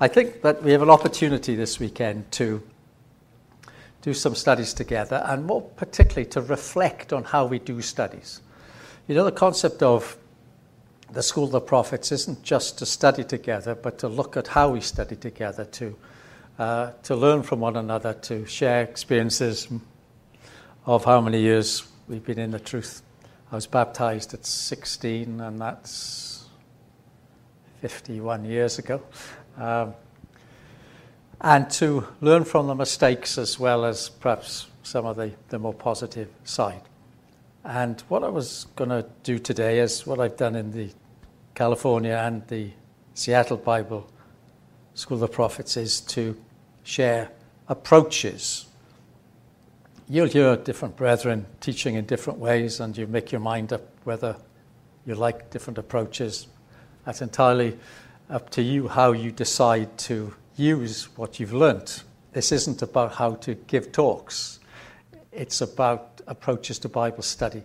I 0.00 0.06
think 0.06 0.42
that 0.42 0.62
we 0.62 0.70
have 0.70 0.82
an 0.82 0.90
opportunity 0.90 1.56
this 1.56 1.80
weekend 1.80 2.30
to 2.32 2.62
do 4.02 4.14
some 4.14 4.36
studies 4.36 4.72
together 4.72 5.24
and 5.26 5.44
more 5.44 5.60
particularly 5.60 6.30
to 6.30 6.40
reflect 6.40 7.12
on 7.12 7.24
how 7.24 7.46
we 7.46 7.58
do 7.58 7.82
studies. 7.82 8.40
You 9.08 9.16
know, 9.16 9.24
the 9.24 9.32
concept 9.32 9.82
of 9.82 10.16
the 11.10 11.22
School 11.22 11.44
of 11.44 11.50
the 11.50 11.60
Prophets 11.60 12.12
isn't 12.12 12.44
just 12.44 12.78
to 12.78 12.86
study 12.86 13.24
together, 13.24 13.74
but 13.74 13.98
to 13.98 14.08
look 14.08 14.36
at 14.36 14.46
how 14.46 14.70
we 14.70 14.80
study 14.80 15.16
together, 15.16 15.64
to, 15.64 15.96
uh, 16.60 16.92
to 17.02 17.16
learn 17.16 17.42
from 17.42 17.58
one 17.58 17.74
another, 17.74 18.12
to 18.12 18.46
share 18.46 18.82
experiences 18.82 19.66
of 20.86 21.04
how 21.04 21.20
many 21.20 21.40
years 21.40 21.88
we've 22.06 22.24
been 22.24 22.38
in 22.38 22.52
the 22.52 22.60
truth. 22.60 23.02
I 23.50 23.56
was 23.56 23.66
baptized 23.66 24.32
at 24.32 24.46
16, 24.46 25.40
and 25.40 25.60
that's 25.60 26.46
51 27.80 28.44
years 28.44 28.78
ago. 28.78 29.02
Um, 29.58 29.94
and 31.40 31.70
to 31.70 32.06
learn 32.20 32.44
from 32.44 32.68
the 32.68 32.74
mistakes 32.74 33.38
as 33.38 33.58
well 33.58 33.84
as 33.84 34.08
perhaps 34.08 34.68
some 34.82 35.04
of 35.04 35.16
the, 35.16 35.32
the 35.48 35.58
more 35.58 35.74
positive 35.74 36.28
side. 36.44 36.82
And 37.64 38.00
what 38.08 38.24
I 38.24 38.28
was 38.28 38.66
going 38.76 38.90
to 38.90 39.04
do 39.24 39.38
today 39.38 39.80
is 39.80 40.06
what 40.06 40.20
I've 40.20 40.36
done 40.36 40.56
in 40.56 40.72
the 40.72 40.90
California 41.54 42.14
and 42.24 42.46
the 42.46 42.70
Seattle 43.14 43.56
Bible 43.56 44.08
School 44.94 45.16
of 45.16 45.20
the 45.20 45.28
Prophets 45.28 45.76
is 45.76 46.00
to 46.02 46.40
share 46.84 47.30
approaches. 47.68 48.66
You'll 50.08 50.28
hear 50.28 50.56
different 50.56 50.96
brethren 50.96 51.46
teaching 51.60 51.96
in 51.96 52.06
different 52.06 52.38
ways, 52.38 52.80
and 52.80 52.96
you 52.96 53.06
make 53.06 53.30
your 53.30 53.40
mind 53.40 53.72
up 53.72 53.82
whether 54.04 54.36
you 55.04 55.14
like 55.14 55.50
different 55.50 55.78
approaches. 55.78 56.46
That's 57.04 57.22
entirely 57.22 57.76
up 58.30 58.50
to 58.50 58.62
you 58.62 58.88
how 58.88 59.12
you 59.12 59.32
decide 59.32 59.96
to 59.98 60.34
use 60.56 61.08
what 61.16 61.40
you've 61.40 61.52
learnt. 61.52 62.04
This 62.32 62.52
isn't 62.52 62.82
about 62.82 63.14
how 63.14 63.34
to 63.36 63.54
give 63.54 63.92
talks, 63.92 64.60
it's 65.32 65.60
about 65.60 66.20
approaches 66.26 66.78
to 66.80 66.88
Bible 66.88 67.22
study. 67.22 67.62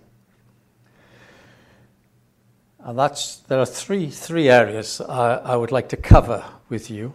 And 2.79 2.99
that's, 2.99 3.37
there 3.37 3.59
are 3.59 3.65
three, 3.65 4.09
three 4.09 4.49
areas 4.49 4.99
I, 4.99 5.35
I 5.35 5.55
would 5.55 5.71
like 5.71 5.89
to 5.89 5.97
cover 5.97 6.43
with 6.67 6.89
you. 6.89 7.13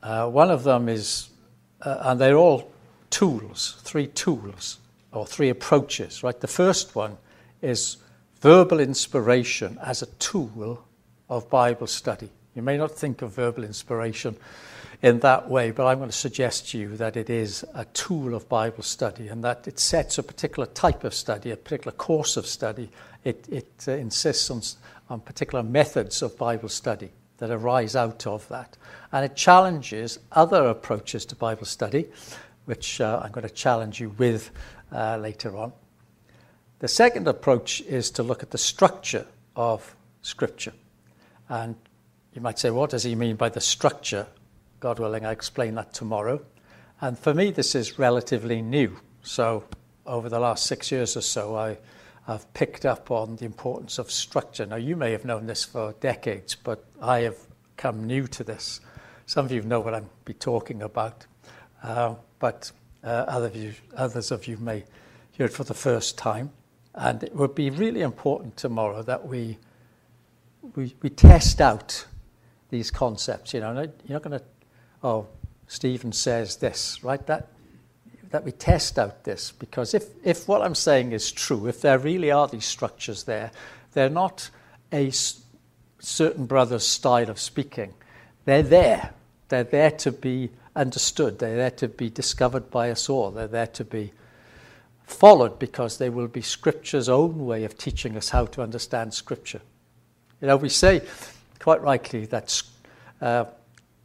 Uh, 0.00 0.28
one 0.28 0.50
of 0.50 0.62
them 0.62 0.88
is, 0.88 1.30
uh, 1.82 1.98
and 2.02 2.20
they're 2.20 2.36
all 2.36 2.70
tools, 3.10 3.80
three 3.82 4.06
tools, 4.06 4.78
or 5.12 5.26
three 5.26 5.48
approaches, 5.48 6.22
right? 6.22 6.38
The 6.38 6.46
first 6.46 6.94
one 6.94 7.16
is 7.62 7.96
verbal 8.40 8.78
inspiration 8.78 9.78
as 9.82 10.02
a 10.02 10.06
tool 10.06 10.84
of 11.28 11.50
Bible 11.50 11.88
study. 11.88 12.30
You 12.54 12.62
may 12.62 12.76
not 12.76 12.92
think 12.92 13.22
of 13.22 13.32
verbal 13.32 13.64
inspiration 13.64 14.36
in 15.02 15.20
that 15.20 15.48
way, 15.48 15.70
but 15.70 15.86
I'm 15.86 15.98
going 15.98 16.10
to 16.10 16.16
suggest 16.16 16.70
to 16.70 16.78
you 16.78 16.96
that 16.96 17.16
it 17.16 17.30
is 17.30 17.64
a 17.74 17.84
tool 17.86 18.34
of 18.34 18.48
Bible 18.48 18.82
study 18.82 19.28
and 19.28 19.44
that 19.44 19.68
it 19.68 19.78
sets 19.78 20.18
a 20.18 20.22
particular 20.22 20.66
type 20.66 21.04
of 21.04 21.14
study, 21.14 21.50
a 21.50 21.56
particular 21.56 21.92
course 21.92 22.36
of 22.36 22.46
study. 22.46 22.90
It, 23.22 23.46
it 23.48 23.84
uh, 23.86 23.92
insists 23.92 24.50
on, 24.50 24.62
on 25.08 25.20
particular 25.20 25.62
methods 25.62 26.20
of 26.22 26.36
Bible 26.36 26.68
study 26.68 27.10
that 27.38 27.50
arise 27.50 27.94
out 27.94 28.26
of 28.26 28.48
that. 28.48 28.76
And 29.12 29.24
it 29.24 29.36
challenges 29.36 30.18
other 30.32 30.66
approaches 30.66 31.24
to 31.26 31.36
Bible 31.36 31.66
study, 31.66 32.06
which 32.64 33.00
uh, 33.00 33.20
I'm 33.22 33.30
going 33.30 33.46
to 33.46 33.54
challenge 33.54 34.00
you 34.00 34.10
with 34.18 34.50
uh, 34.92 35.16
later 35.16 35.56
on. 35.56 35.72
The 36.80 36.88
second 36.88 37.28
approach 37.28 37.80
is 37.82 38.10
to 38.12 38.22
look 38.22 38.42
at 38.42 38.50
the 38.50 38.58
structure 38.58 39.26
of 39.54 39.94
Scripture. 40.22 40.72
And 41.48 41.76
you 42.38 42.42
might 42.42 42.58
say, 42.58 42.70
what 42.70 42.90
does 42.90 43.02
he 43.02 43.14
mean 43.14 43.36
by 43.36 43.48
the 43.48 43.60
structure 43.60 44.26
God 44.80 45.00
willing, 45.00 45.26
I 45.26 45.32
explain 45.32 45.74
that 45.74 45.92
tomorrow. 45.92 46.40
And 47.00 47.18
for 47.18 47.34
me, 47.34 47.50
this 47.50 47.74
is 47.74 47.98
relatively 47.98 48.62
new. 48.62 48.96
So, 49.22 49.64
over 50.06 50.28
the 50.28 50.38
last 50.38 50.66
six 50.66 50.92
years 50.92 51.16
or 51.16 51.20
so, 51.20 51.56
I, 51.56 51.78
have 52.26 52.52
picked 52.52 52.84
up 52.84 53.10
on 53.10 53.36
the 53.36 53.46
importance 53.46 53.98
of 53.98 54.10
structure. 54.10 54.66
Now, 54.66 54.76
you 54.76 54.96
may 54.96 55.12
have 55.12 55.24
known 55.24 55.46
this 55.46 55.64
for 55.64 55.94
decades, 56.00 56.54
but 56.54 56.84
I 57.00 57.20
have 57.20 57.38
come 57.78 58.04
new 58.04 58.26
to 58.26 58.44
this. 58.44 58.82
Some 59.24 59.46
of 59.46 59.50
you 59.50 59.62
know 59.62 59.80
what 59.80 59.94
I'm 59.94 60.10
be 60.26 60.34
talking 60.34 60.82
about, 60.82 61.24
uh, 61.82 62.16
but 62.38 62.70
uh, 63.02 63.06
other 63.06 63.46
of 63.46 63.56
you, 63.56 63.72
others 63.96 64.30
of 64.30 64.46
you 64.46 64.58
may 64.58 64.84
hear 65.32 65.46
it 65.46 65.54
for 65.54 65.64
the 65.64 65.72
first 65.72 66.18
time. 66.18 66.50
And 66.94 67.22
it 67.22 67.34
would 67.34 67.54
be 67.54 67.70
really 67.70 68.02
important 68.02 68.58
tomorrow 68.58 69.00
that 69.04 69.26
we, 69.26 69.56
we, 70.76 70.94
we 71.00 71.08
test 71.08 71.62
out 71.62 72.04
these 72.70 72.90
concepts. 72.90 73.54
You 73.54 73.60
know, 73.60 73.72
you're 74.06 74.20
not 74.20 74.22
going 74.22 74.38
to 74.38 74.44
oh, 75.02 75.26
Stephen 75.66 76.12
says 76.12 76.56
this, 76.56 77.02
right? 77.02 77.24
That, 77.26 77.48
that 78.30 78.44
we 78.44 78.52
test 78.52 78.98
out 78.98 79.24
this, 79.24 79.52
because 79.52 79.94
if, 79.94 80.04
if 80.24 80.48
what 80.48 80.62
I'm 80.62 80.74
saying 80.74 81.12
is 81.12 81.30
true, 81.30 81.66
if 81.66 81.80
there 81.80 81.98
really 81.98 82.30
are 82.30 82.48
these 82.48 82.64
structures 82.64 83.24
there, 83.24 83.50
they're 83.92 84.10
not 84.10 84.50
a 84.92 85.10
certain 85.98 86.46
brother's 86.46 86.86
style 86.86 87.30
of 87.30 87.38
speaking. 87.38 87.94
They're 88.44 88.62
there. 88.62 89.12
They're 89.48 89.64
there 89.64 89.90
to 89.92 90.12
be 90.12 90.50
understood. 90.76 91.38
They're 91.38 91.56
there 91.56 91.70
to 91.72 91.88
be 91.88 92.10
discovered 92.10 92.70
by 92.70 92.90
us 92.90 93.08
all. 93.08 93.30
They're 93.30 93.46
there 93.46 93.66
to 93.68 93.84
be 93.84 94.12
followed 95.04 95.58
because 95.58 95.98
they 95.98 96.10
will 96.10 96.28
be 96.28 96.42
Scripture's 96.42 97.08
own 97.08 97.46
way 97.46 97.64
of 97.64 97.76
teaching 97.78 98.16
us 98.16 98.28
how 98.28 98.46
to 98.46 98.62
understand 98.62 99.14
Scripture. 99.14 99.62
You 100.40 100.48
know, 100.48 100.56
we 100.56 100.68
say 100.68 101.02
quite 101.68 101.82
rightly 101.82 102.24
that 102.24 102.62
uh, 103.20 103.44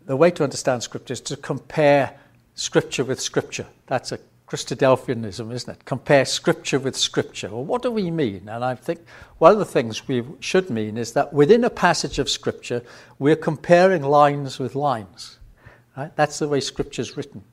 the 0.05 0.17
way 0.17 0.29
to 0.29 0.43
understand 0.43 0.83
Scripture 0.83 1.13
is 1.13 1.21
to 1.21 1.37
compare 1.37 2.13
Scripture 2.55 3.05
with 3.05 3.21
Scripture. 3.21 3.65
That's 3.87 4.11
a 4.11 4.19
Christadelphianism, 4.49 5.49
isn't 5.49 5.73
it? 5.73 5.85
Compare 5.85 6.25
Scripture 6.25 6.77
with 6.77 6.97
Scripture. 6.97 7.47
Well, 7.47 7.63
what 7.63 7.81
do 7.81 7.89
we 7.89 8.11
mean? 8.11 8.49
And 8.49 8.65
I 8.65 8.75
think 8.75 8.99
one 9.37 9.53
of 9.53 9.59
the 9.59 9.65
things 9.65 10.09
we 10.09 10.25
should 10.41 10.69
mean 10.69 10.97
is 10.97 11.13
that 11.13 11.31
within 11.31 11.63
a 11.63 11.69
passage 11.69 12.19
of 12.19 12.29
Scripture, 12.29 12.83
we're 13.17 13.37
comparing 13.37 14.03
lines 14.03 14.59
with 14.59 14.75
lines. 14.75 15.39
Right? 15.95 16.13
That's 16.17 16.39
the 16.39 16.49
way 16.49 16.59
Scripture 16.59 17.01
is 17.01 17.15
written. 17.15 17.45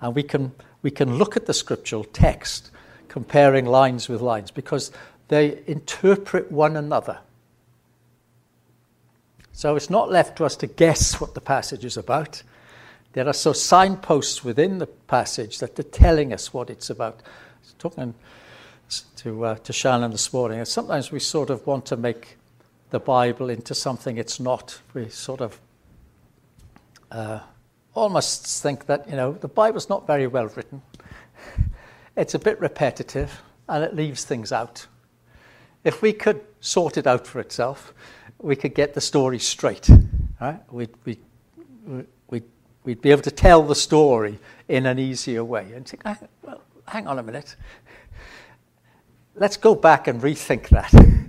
And 0.00 0.14
we 0.14 0.22
can, 0.22 0.52
we 0.82 0.92
can 0.92 1.18
look 1.18 1.36
at 1.36 1.46
the 1.46 1.54
scriptural 1.54 2.04
text 2.04 2.70
comparing 3.08 3.66
lines 3.66 4.08
with 4.08 4.20
lines 4.20 4.52
because 4.52 4.92
they 5.26 5.58
interpret 5.66 6.52
one 6.52 6.76
another. 6.76 7.18
So 9.56 9.74
it's 9.74 9.88
not 9.88 10.10
left 10.10 10.36
to 10.36 10.44
us 10.44 10.54
to 10.56 10.66
guess 10.66 11.18
what 11.18 11.32
the 11.32 11.40
passage 11.40 11.82
is 11.86 11.96
about. 11.96 12.42
There 13.14 13.26
are 13.26 13.32
so 13.32 13.54
signposts 13.54 14.44
within 14.44 14.76
the 14.76 14.86
passage 14.86 15.60
that 15.60 15.76
they're 15.76 15.82
telling 15.82 16.34
us 16.34 16.52
what 16.52 16.68
it's 16.68 16.90
about. 16.90 17.22
talking 17.78 18.14
to, 19.16 19.44
uh, 19.46 19.54
to 19.54 19.72
Shannon 19.72 20.10
this 20.10 20.30
morning, 20.30 20.58
and 20.58 20.68
sometimes 20.68 21.10
we 21.10 21.20
sort 21.20 21.48
of 21.48 21.66
want 21.66 21.86
to 21.86 21.96
make 21.96 22.36
the 22.90 23.00
Bible 23.00 23.48
into 23.48 23.74
something 23.74 24.18
it's 24.18 24.38
not. 24.38 24.78
We 24.92 25.08
sort 25.08 25.40
of 25.40 25.58
uh, 27.10 27.40
almost 27.94 28.62
think 28.62 28.84
that, 28.84 29.08
you 29.08 29.16
know, 29.16 29.32
the 29.32 29.48
Bible's 29.48 29.88
not 29.88 30.06
very 30.06 30.26
well 30.26 30.48
written. 30.48 30.82
It's 32.14 32.34
a 32.34 32.38
bit 32.38 32.60
repetitive 32.60 33.40
and 33.68 33.82
it 33.82 33.94
leaves 33.94 34.24
things 34.24 34.52
out. 34.52 34.86
If 35.82 36.02
we 36.02 36.12
could 36.12 36.42
sort 36.60 36.98
it 36.98 37.06
out 37.06 37.26
for 37.26 37.40
itself, 37.40 37.94
we 38.38 38.56
could 38.56 38.74
get 38.74 38.94
the 38.94 39.00
story 39.00 39.38
straight. 39.38 39.88
Right? 40.40 40.60
We'd, 40.70 40.90
we'd, 41.04 41.20
we'd, 42.28 42.44
we'd 42.84 43.00
be 43.00 43.10
able 43.10 43.22
to 43.22 43.30
tell 43.30 43.62
the 43.62 43.74
story 43.74 44.38
in 44.68 44.86
an 44.86 44.98
easier 44.98 45.44
way. 45.44 45.72
And 45.72 45.86
think, 45.86 46.02
ah, 46.04 46.18
well, 46.42 46.62
hang 46.86 47.06
on 47.06 47.18
a 47.18 47.22
minute. 47.22 47.56
Let's 49.34 49.56
go 49.56 49.74
back 49.74 50.08
and 50.08 50.20
rethink 50.20 50.68
that. 50.70 50.92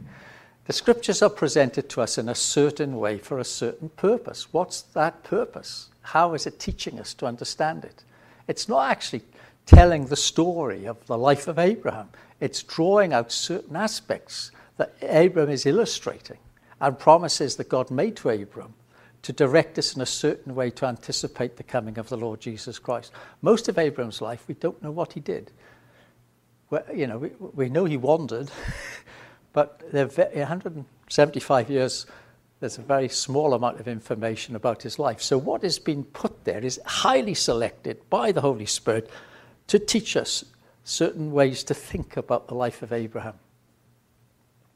The 0.66 0.74
scriptures 0.74 1.22
are 1.22 1.30
presented 1.30 1.88
to 1.92 2.02
us 2.02 2.18
in 2.18 2.28
a 2.28 2.36
certain 2.36 2.98
way 2.98 3.20
for 3.20 3.40
a 3.40 3.46
certain 3.46 3.88
purpose. 3.88 4.52
What's 4.52 4.82
that 4.82 5.24
purpose? 5.24 5.88
How 6.02 6.34
is 6.34 6.46
it 6.46 6.60
teaching 6.60 7.00
us 7.00 7.14
to 7.14 7.26
understand 7.26 7.86
it? 7.86 8.04
It's 8.50 8.68
not 8.68 8.92
actually 8.92 9.22
telling 9.66 10.08
the 10.08 10.18
story 10.18 10.86
of 10.86 11.06
the 11.08 11.18
life 11.18 11.48
of 11.48 11.58
Abraham, 11.58 12.10
it's 12.42 12.64
drawing 12.64 13.14
out 13.14 13.32
certain 13.32 13.78
aspects 13.78 14.52
that 14.76 14.94
Abraham 15.02 15.50
is 15.50 15.66
illustrating 15.66 16.38
and 16.80 16.98
promises 16.98 17.56
that 17.56 17.70
God 17.70 17.90
made 17.92 18.16
to 18.18 18.30
Abram 18.30 18.74
to 19.24 19.34
direct 19.34 19.78
us 19.78 19.96
in 19.96 20.02
a 20.02 20.06
certain 20.06 20.56
way 20.56 20.70
to 20.70 20.86
anticipate 20.86 21.58
the 21.58 21.64
coming 21.64 21.98
of 21.98 22.10
the 22.10 22.18
Lord 22.18 22.40
Jesus 22.40 22.80
Christ. 22.80 23.12
Most 23.42 23.68
of 23.68 23.78
Abram's 23.78 24.22
life, 24.22 24.44
we 24.48 24.54
don't 24.54 24.82
know 24.82 24.92
what 24.92 25.14
he 25.14 25.20
did. 25.20 25.52
Well, 26.70 26.84
you 26.94 27.08
know, 27.08 27.18
we, 27.18 27.32
we 27.40 27.70
know 27.70 27.86
he 27.86 27.98
wandered, 27.98 28.52
but 29.54 29.82
175 29.92 31.70
years, 31.70 32.06
there's 32.60 32.78
a 32.78 32.82
very 32.82 33.10
small 33.10 33.54
amount 33.54 33.80
of 33.80 33.88
information 33.88 34.56
about 34.56 34.84
his 34.84 34.98
life. 35.00 35.22
So 35.22 35.38
what 35.38 35.64
has 35.64 35.80
been 35.80 36.04
put 36.04 36.44
there 36.44 36.64
is 36.64 36.80
highly 36.86 37.34
selected 37.34 38.10
by 38.10 38.32
the 38.32 38.42
Holy 38.42 38.66
Spirit 38.66 39.10
to 39.68 39.80
teach 39.80 40.16
us 40.16 40.44
certain 40.84 41.32
ways 41.32 41.64
to 41.66 41.74
think 41.74 42.18
about 42.18 42.48
the 42.48 42.56
life 42.56 42.82
of 42.82 42.94
Abraham. 42.94 43.36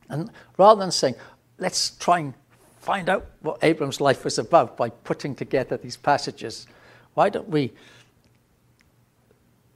And 0.09 0.29
rather 0.57 0.81
than 0.81 0.91
saying, 0.91 1.15
let's 1.61 1.91
try 1.91 2.19
and 2.19 2.33
find 2.81 3.07
out 3.07 3.25
what 3.41 3.63
Abram's 3.63 4.01
life 4.01 4.25
was 4.25 4.37
about 4.39 4.75
by 4.75 4.89
putting 4.89 5.35
together 5.35 5.77
these 5.77 5.95
passages. 5.95 6.67
Why 7.13 7.29
don't 7.29 7.47
we 7.47 7.71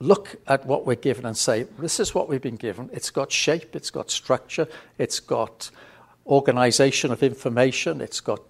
look 0.00 0.36
at 0.48 0.66
what 0.66 0.84
we're 0.84 0.96
given 0.96 1.24
and 1.24 1.36
say, 1.36 1.62
this 1.78 2.00
is 2.00 2.14
what 2.14 2.28
we've 2.28 2.42
been 2.42 2.56
given. 2.56 2.90
It's 2.92 3.10
got 3.10 3.30
shape, 3.30 3.74
it's 3.74 3.90
got 3.90 4.10
structure, 4.10 4.66
it's 4.98 5.20
got 5.20 5.70
organization 6.26 7.12
of 7.12 7.22
information, 7.22 8.00
it's 8.00 8.20
got 8.20 8.42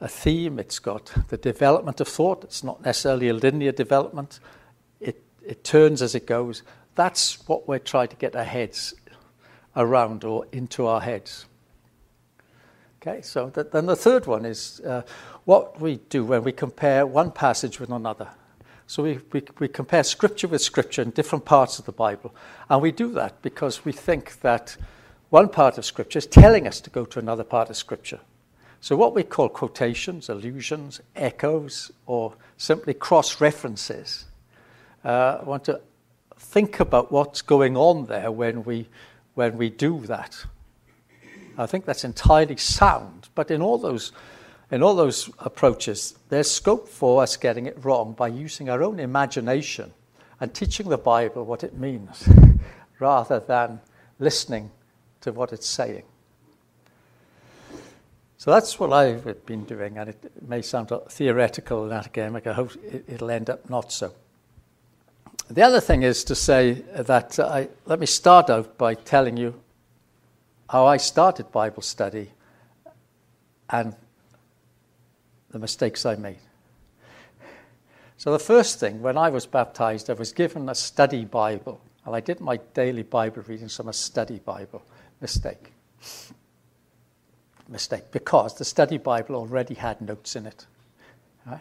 a 0.00 0.08
theme, 0.08 0.60
it's 0.60 0.78
got 0.78 1.12
the 1.28 1.36
development 1.36 2.00
of 2.00 2.06
thought. 2.06 2.44
It's 2.44 2.62
not 2.62 2.84
necessarily 2.84 3.28
a 3.28 3.34
linear 3.34 3.72
development, 3.72 4.38
it, 5.00 5.20
it 5.44 5.64
turns 5.64 6.00
as 6.00 6.14
it 6.14 6.26
goes. 6.26 6.62
That's 6.94 7.46
what 7.48 7.66
we're 7.66 7.80
trying 7.80 8.08
to 8.08 8.16
get 8.16 8.36
our 8.36 8.44
heads 8.44 8.94
around 9.74 10.22
or 10.22 10.46
into 10.52 10.86
our 10.86 11.00
heads. 11.00 11.47
Okay, 13.08 13.22
so 13.22 13.48
the, 13.48 13.64
then 13.64 13.86
the 13.86 13.96
third 13.96 14.26
one 14.26 14.44
is 14.44 14.80
uh, 14.80 15.02
what 15.46 15.80
we 15.80 15.96
do 16.10 16.24
when 16.24 16.44
we 16.44 16.52
compare 16.52 17.06
one 17.06 17.30
passage 17.30 17.80
with 17.80 17.90
another. 17.90 18.28
So 18.86 19.02
we, 19.02 19.18
we, 19.32 19.42
we 19.58 19.68
compare 19.68 20.02
scripture 20.02 20.46
with 20.46 20.60
scripture 20.60 21.00
in 21.02 21.10
different 21.10 21.46
parts 21.46 21.78
of 21.78 21.86
the 21.86 21.92
Bible. 21.92 22.34
And 22.68 22.82
we 22.82 22.92
do 22.92 23.12
that 23.12 23.40
because 23.40 23.84
we 23.84 23.92
think 23.92 24.40
that 24.40 24.76
one 25.30 25.48
part 25.48 25.78
of 25.78 25.86
scripture 25.86 26.18
is 26.18 26.26
telling 26.26 26.66
us 26.66 26.80
to 26.82 26.90
go 26.90 27.06
to 27.06 27.18
another 27.18 27.44
part 27.44 27.70
of 27.70 27.76
scripture. 27.76 28.20
So, 28.80 28.94
what 28.94 29.14
we 29.14 29.22
call 29.22 29.48
quotations, 29.48 30.28
allusions, 30.28 31.00
echoes, 31.16 31.90
or 32.06 32.34
simply 32.58 32.94
cross 32.94 33.40
references, 33.40 34.26
uh, 35.04 35.38
I 35.40 35.44
want 35.44 35.64
to 35.64 35.80
think 36.36 36.78
about 36.78 37.10
what's 37.10 37.42
going 37.42 37.76
on 37.76 38.06
there 38.06 38.30
when 38.30 38.64
we, 38.64 38.86
when 39.34 39.56
we 39.56 39.70
do 39.70 40.00
that. 40.06 40.44
I 41.58 41.66
think 41.66 41.84
that's 41.84 42.04
entirely 42.04 42.56
sound, 42.56 43.28
but 43.34 43.50
in 43.50 43.60
all 43.60 43.78
those 43.78 44.12
in 44.70 44.82
all 44.82 44.94
those 44.94 45.30
approaches, 45.38 46.14
there's 46.28 46.50
scope 46.50 46.88
for 46.88 47.22
us 47.22 47.38
getting 47.38 47.64
it 47.66 47.82
wrong 47.84 48.12
by 48.12 48.28
using 48.28 48.68
our 48.68 48.82
own 48.82 49.00
imagination 49.00 49.92
and 50.40 50.52
teaching 50.52 50.90
the 50.90 50.98
Bible 50.98 51.44
what 51.44 51.64
it 51.64 51.74
means 51.74 52.28
rather 52.98 53.40
than 53.40 53.80
listening 54.18 54.70
to 55.22 55.32
what 55.32 55.54
it's 55.54 55.66
saying. 55.66 56.02
So 58.36 58.52
that's 58.52 58.78
what 58.78 58.92
I've 58.92 59.46
been 59.46 59.64
doing, 59.64 59.98
and 59.98 60.10
it 60.10 60.32
may 60.46 60.62
sound 60.62 60.92
theoretical 61.08 61.84
and 61.84 61.92
academic. 61.92 62.46
I 62.46 62.52
hope 62.52 62.72
it'll 63.08 63.30
end 63.30 63.50
up 63.50 63.68
not 63.68 63.90
so. 63.90 64.12
The 65.50 65.62
other 65.62 65.80
thing 65.80 66.02
is 66.02 66.22
to 66.24 66.34
say 66.34 66.84
that 66.94 67.38
I, 67.40 67.68
let 67.86 67.98
me 67.98 68.06
start 68.06 68.50
out 68.50 68.76
by 68.76 68.94
telling 68.94 69.38
you 69.38 69.54
how 70.68 70.86
I 70.86 70.96
started 70.98 71.50
Bible 71.50 71.82
study 71.82 72.30
and 73.70 73.94
the 75.50 75.58
mistakes 75.58 76.04
I 76.04 76.16
made. 76.16 76.38
So, 78.16 78.32
the 78.32 78.38
first 78.38 78.80
thing, 78.80 79.00
when 79.00 79.16
I 79.16 79.28
was 79.30 79.46
baptized, 79.46 80.10
I 80.10 80.14
was 80.14 80.32
given 80.32 80.68
a 80.68 80.74
study 80.74 81.24
Bible, 81.24 81.80
and 82.04 82.16
I 82.16 82.20
did 82.20 82.40
my 82.40 82.56
daily 82.74 83.04
Bible 83.04 83.42
readings 83.46 83.76
from 83.76 83.88
a 83.88 83.92
study 83.92 84.40
Bible. 84.44 84.82
Mistake. 85.20 85.72
Mistake, 87.68 88.10
because 88.10 88.56
the 88.56 88.64
study 88.64 88.98
Bible 88.98 89.36
already 89.36 89.74
had 89.74 90.00
notes 90.00 90.36
in 90.36 90.46
it. 90.46 90.66
Right? 91.46 91.60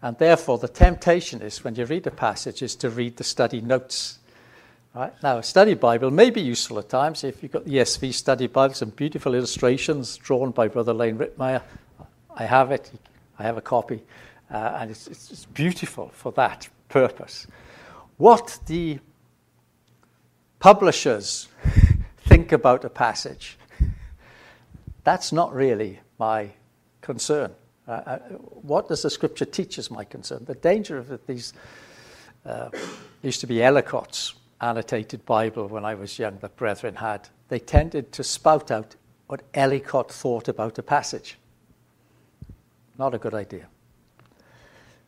And 0.00 0.18
therefore, 0.18 0.58
the 0.58 0.68
temptation 0.68 1.42
is 1.42 1.62
when 1.62 1.74
you 1.76 1.84
read 1.84 2.06
a 2.06 2.10
passage 2.10 2.62
is 2.62 2.74
to 2.76 2.90
read 2.90 3.16
the 3.16 3.24
study 3.24 3.60
notes. 3.60 4.18
Right? 4.94 5.14
Now, 5.22 5.38
a 5.38 5.42
study 5.42 5.72
Bible 5.72 6.10
may 6.10 6.28
be 6.28 6.42
useful 6.42 6.78
at 6.78 6.90
times. 6.90 7.24
If 7.24 7.42
you've 7.42 7.52
got 7.52 7.64
the 7.64 7.76
ESV 7.76 8.12
study 8.12 8.46
Bible, 8.46 8.74
some 8.74 8.90
beautiful 8.90 9.34
illustrations 9.34 10.18
drawn 10.18 10.50
by 10.50 10.68
Brother 10.68 10.92
Leen 10.92 11.16
Ritmeyer. 11.16 11.62
I 12.34 12.44
have 12.44 12.70
it. 12.70 12.90
I 13.38 13.44
have 13.44 13.56
a 13.56 13.62
copy. 13.62 14.02
Uh, 14.50 14.76
and 14.80 14.90
it's, 14.90 15.06
it's 15.06 15.46
beautiful 15.46 16.10
for 16.12 16.30
that 16.32 16.68
purpose. 16.90 17.46
What 18.18 18.58
the 18.66 18.98
publishers 20.58 21.48
think 22.26 22.52
about 22.52 22.84
a 22.84 22.90
passage, 22.90 23.56
that's 25.04 25.32
not 25.32 25.54
really 25.54 26.00
my 26.18 26.50
concern. 27.00 27.50
Uh, 27.88 27.90
uh, 27.90 28.18
what 28.18 28.88
does 28.88 29.02
the 29.02 29.10
scripture 29.10 29.46
teach 29.46 29.78
is 29.78 29.90
my 29.90 30.04
concern. 30.04 30.44
The 30.44 30.54
danger 30.54 30.98
of 30.98 31.26
these 31.26 31.54
uh, 32.44 32.68
used 33.22 33.40
to 33.40 33.46
be 33.46 33.62
Ellicott's 33.62 34.34
annotated 34.62 35.26
Bible 35.26 35.66
when 35.66 35.84
I 35.84 35.94
was 35.94 36.18
young 36.18 36.38
that 36.38 36.56
brethren 36.56 36.94
had. 36.94 37.28
They 37.48 37.58
tended 37.58 38.12
to 38.12 38.24
spout 38.24 38.70
out 38.70 38.96
what 39.26 39.42
Ellicott 39.52 40.10
thought 40.10 40.48
about 40.48 40.78
a 40.78 40.82
passage. 40.82 41.36
Not 42.98 43.14
a 43.14 43.18
good 43.18 43.34
idea. 43.34 43.66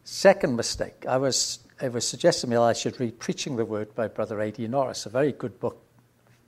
Second 0.02 0.56
mistake, 0.56 1.06
I 1.08 1.16
was, 1.16 1.60
it 1.80 1.92
was 1.92 2.06
suggested 2.06 2.42
to 2.42 2.50
me 2.50 2.56
I 2.56 2.72
should 2.72 2.98
read 3.00 3.18
Preaching 3.18 3.56
the 3.56 3.64
Word 3.64 3.94
by 3.94 4.08
Brother 4.08 4.40
A.D. 4.40 4.66
Norris, 4.66 5.06
a 5.06 5.10
very 5.10 5.32
good 5.32 5.58
book 5.60 5.80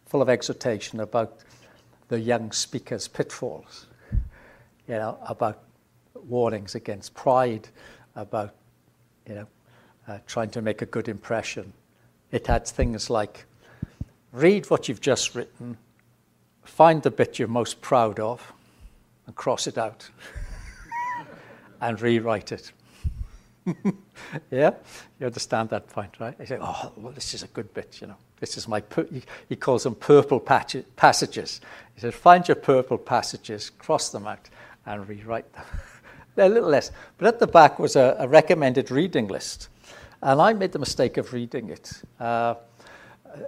full 0.06 0.20
of 0.20 0.29
exhortation 0.29 1.00
about 1.00 1.38
the 2.09 2.20
young 2.20 2.52
speaker's 2.52 3.09
pitfalls, 3.09 3.87
you 4.87 4.94
know, 4.94 5.19
about 5.26 5.62
warnings 6.14 6.75
against 6.75 7.14
pride, 7.14 7.69
about, 8.14 8.55
you 9.29 9.35
know, 9.35 9.47
uh, 10.09 10.19
trying 10.26 10.50
to 10.50 10.62
make 10.62 10.82
a 10.82 10.87
good 10.87 11.09
impression. 11.09 11.73
It 12.31 12.46
had 12.46 12.67
things 12.67 13.08
like 13.11 13.46
read 14.32 14.69
what 14.70 14.88
you've 14.88 15.00
just 15.00 15.34
written, 15.34 15.76
find 16.64 17.02
the 17.02 17.11
bit 17.11 17.38
you're 17.38 17.49
most 17.49 17.81
proud 17.81 18.20
of, 18.20 18.52
and 19.26 19.34
cross 19.34 19.67
it 19.67 19.78
out, 19.78 20.08
and 21.81 22.00
rewrite 22.00 22.52
it. 22.52 22.73
yeah, 24.50 24.70
you 25.19 25.26
understand 25.26 25.70
that 25.70 25.88
point, 25.88 26.14
right? 26.20 26.34
You 26.38 26.46
say, 26.46 26.58
oh, 26.61 26.93
well, 26.96 27.12
this 27.12 27.34
is 27.34 27.43
a 27.43 27.49
good 27.49 27.73
bit, 27.75 28.00
you 28.00 28.06
know. 28.06 28.17
This 28.38 28.58
is 28.58 28.69
my, 28.69 28.82
he 29.49 29.56
calls 29.56 29.84
them 29.84 29.94
purple 29.94 30.38
passages. 30.40 31.61
He 31.94 32.00
says, 32.00 32.14
find 32.14 32.46
your 32.46 32.56
purple 32.56 32.99
passages, 32.99 33.70
cross 33.70 34.11
them 34.11 34.26
out, 34.26 34.50
and 34.84 35.08
rewrite 35.08 35.50
them. 35.55 35.64
They're 36.34 36.46
a 36.46 36.50
little 36.50 36.69
less. 36.69 36.93
But 37.17 37.28
at 37.28 37.38
the 37.38 37.46
back 37.46 37.78
was 37.78 37.96
a, 37.96 38.14
a, 38.19 38.28
recommended 38.28 38.90
reading 38.90 39.26
list. 39.26 39.69
And 40.23 40.41
I 40.41 40.53
made 40.53 40.73
the 40.73 40.79
mistake 40.79 41.17
of 41.17 41.33
reading 41.33 41.71
it 41.71 42.03
uh, 42.21 42.55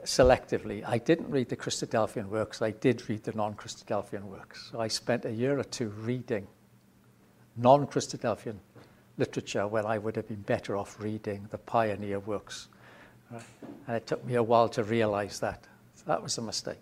selectively. 0.04 0.84
I 0.86 0.98
didn't 0.98 1.30
read 1.30 1.48
the 1.48 1.56
Christadelphian 1.56 2.26
works, 2.26 2.62
I 2.62 2.72
did 2.72 3.08
read 3.08 3.24
the 3.24 3.32
non 3.32 3.54
Christadelphian 3.54 4.22
works. 4.24 4.68
So 4.72 4.80
I 4.80 4.88
spent 4.88 5.24
a 5.24 5.32
year 5.32 5.58
or 5.58 5.64
two 5.64 5.88
reading 5.88 6.46
non 7.56 7.86
Christadelphian 7.86 8.56
literature 9.16 9.66
when 9.66 9.84
I 9.84 9.98
would 9.98 10.16
have 10.16 10.28
been 10.28 10.42
better 10.42 10.76
off 10.76 11.00
reading 11.00 11.46
the 11.50 11.58
pioneer 11.58 12.20
works. 12.20 12.68
Right? 13.30 13.42
And 13.86 13.96
it 13.96 14.06
took 14.06 14.24
me 14.24 14.34
a 14.34 14.42
while 14.42 14.68
to 14.70 14.84
realize 14.84 15.40
that. 15.40 15.64
So 15.94 16.04
that 16.06 16.22
was 16.22 16.38
a 16.38 16.42
mistake. 16.42 16.78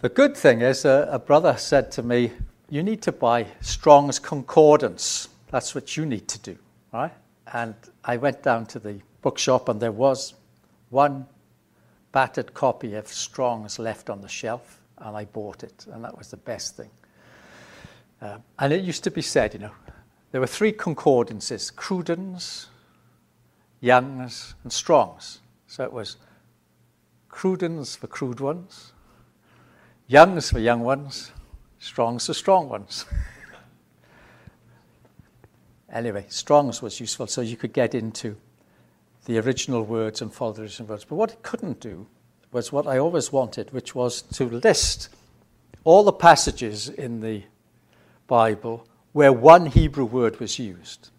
The 0.00 0.08
good 0.08 0.36
thing 0.36 0.60
is, 0.60 0.84
uh, 0.84 1.08
a 1.10 1.18
brother 1.18 1.56
said 1.56 1.90
to 1.92 2.02
me, 2.02 2.32
You 2.68 2.82
need 2.82 3.02
to 3.02 3.12
buy 3.12 3.46
Strong's 3.60 4.18
Concordance. 4.18 5.28
That's 5.50 5.74
what 5.74 5.96
you 5.96 6.04
need 6.04 6.28
to 6.28 6.38
do. 6.38 6.58
Right? 6.92 7.12
And 7.52 7.74
I 8.04 8.16
went 8.16 8.42
down 8.42 8.66
to 8.66 8.78
the 8.78 9.00
bookshop, 9.22 9.68
and 9.68 9.80
there 9.80 9.92
was 9.92 10.34
one 10.90 11.26
battered 12.12 12.54
copy 12.54 12.94
of 12.94 13.08
Strong's 13.08 13.78
left 13.78 14.08
on 14.10 14.20
the 14.20 14.28
shelf, 14.28 14.80
and 14.98 15.16
I 15.16 15.24
bought 15.26 15.62
it, 15.62 15.86
and 15.92 16.04
that 16.04 16.16
was 16.16 16.30
the 16.30 16.36
best 16.36 16.76
thing. 16.76 16.90
Um, 18.20 18.42
and 18.58 18.72
it 18.72 18.82
used 18.82 19.04
to 19.04 19.10
be 19.10 19.22
said, 19.22 19.54
you 19.54 19.60
know, 19.60 19.72
there 20.32 20.40
were 20.40 20.46
three 20.46 20.72
concordances 20.72 21.70
Cruden's, 21.70 22.68
Young's, 23.80 24.54
and 24.62 24.72
Strong's. 24.72 25.40
So 25.66 25.84
it 25.84 25.92
was 25.92 26.16
Cruden's 27.28 27.96
for 27.96 28.06
crude 28.06 28.40
ones, 28.40 28.92
Young's 30.06 30.50
for 30.50 30.58
young 30.58 30.80
ones, 30.80 31.32
Strong's 31.78 32.26
for 32.26 32.34
strong 32.34 32.68
ones. 32.68 33.04
anyway, 35.92 36.26
Strong's 36.28 36.82
was 36.82 37.00
useful 37.00 37.26
so 37.26 37.40
you 37.40 37.56
could 37.56 37.72
get 37.72 37.94
into 37.94 38.36
the 39.26 39.38
original 39.38 39.82
words 39.82 40.22
and 40.22 40.32
follow 40.32 40.52
the 40.52 40.62
original 40.62 40.88
words. 40.88 41.04
But 41.04 41.16
what 41.16 41.32
it 41.32 41.42
couldn't 41.42 41.80
do 41.80 42.06
was 42.52 42.72
what 42.72 42.86
I 42.86 42.98
always 42.98 43.32
wanted, 43.32 43.72
which 43.72 43.94
was 43.94 44.22
to 44.22 44.48
list 44.48 45.08
all 45.84 46.04
the 46.04 46.12
passages 46.12 46.88
in 46.88 47.20
the 47.20 47.42
Bible 48.26 48.86
where 49.12 49.32
one 49.32 49.66
Hebrew 49.66 50.04
word 50.04 50.40
was 50.40 50.58
used. 50.58 51.10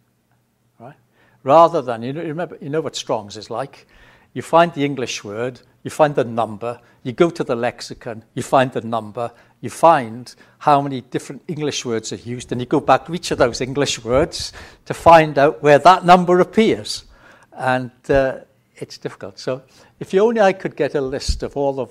Right? 0.79 0.95
Rather 1.43 1.81
than, 1.81 2.03
you 2.03 2.13
know, 2.13 2.21
remember, 2.21 2.57
you 2.61 2.69
know 2.69 2.81
what 2.81 2.95
Strong's 2.95 3.37
is 3.37 3.49
like. 3.49 3.87
You 4.33 4.41
find 4.41 4.73
the 4.73 4.85
English 4.85 5.23
word, 5.23 5.61
you 5.87 5.91
find 5.91 6.15
the 6.15 6.25
number, 6.25 6.81
you 7.03 7.13
go 7.13 7.29
to 7.29 7.45
the 7.45 7.55
lexicon, 7.55 8.25
you 8.33 8.43
find 8.43 8.73
the 8.73 8.81
number, 8.81 9.31
you 9.61 9.69
find 9.69 10.35
how 10.57 10.81
many 10.81 10.99
different 10.99 11.41
English 11.47 11.85
words 11.85 12.11
are 12.11 12.17
used, 12.17 12.51
and 12.51 12.59
you 12.59 12.67
go 12.67 12.81
back 12.81 13.05
to 13.05 13.15
each 13.15 13.31
of 13.31 13.37
those 13.37 13.61
English 13.61 14.03
words 14.03 14.51
to 14.83 14.93
find 14.93 15.37
out 15.37 15.63
where 15.63 15.79
that 15.79 16.03
number 16.03 16.41
appears. 16.41 17.05
And 17.53 17.91
uh, 18.09 18.39
it's 18.75 18.97
difficult. 18.97 19.39
So 19.39 19.63
if 20.01 20.13
only 20.13 20.41
I 20.41 20.51
could 20.51 20.75
get 20.75 20.93
a 20.93 20.99
list 20.99 21.41
of 21.41 21.55
all 21.55 21.71
the 21.71 21.87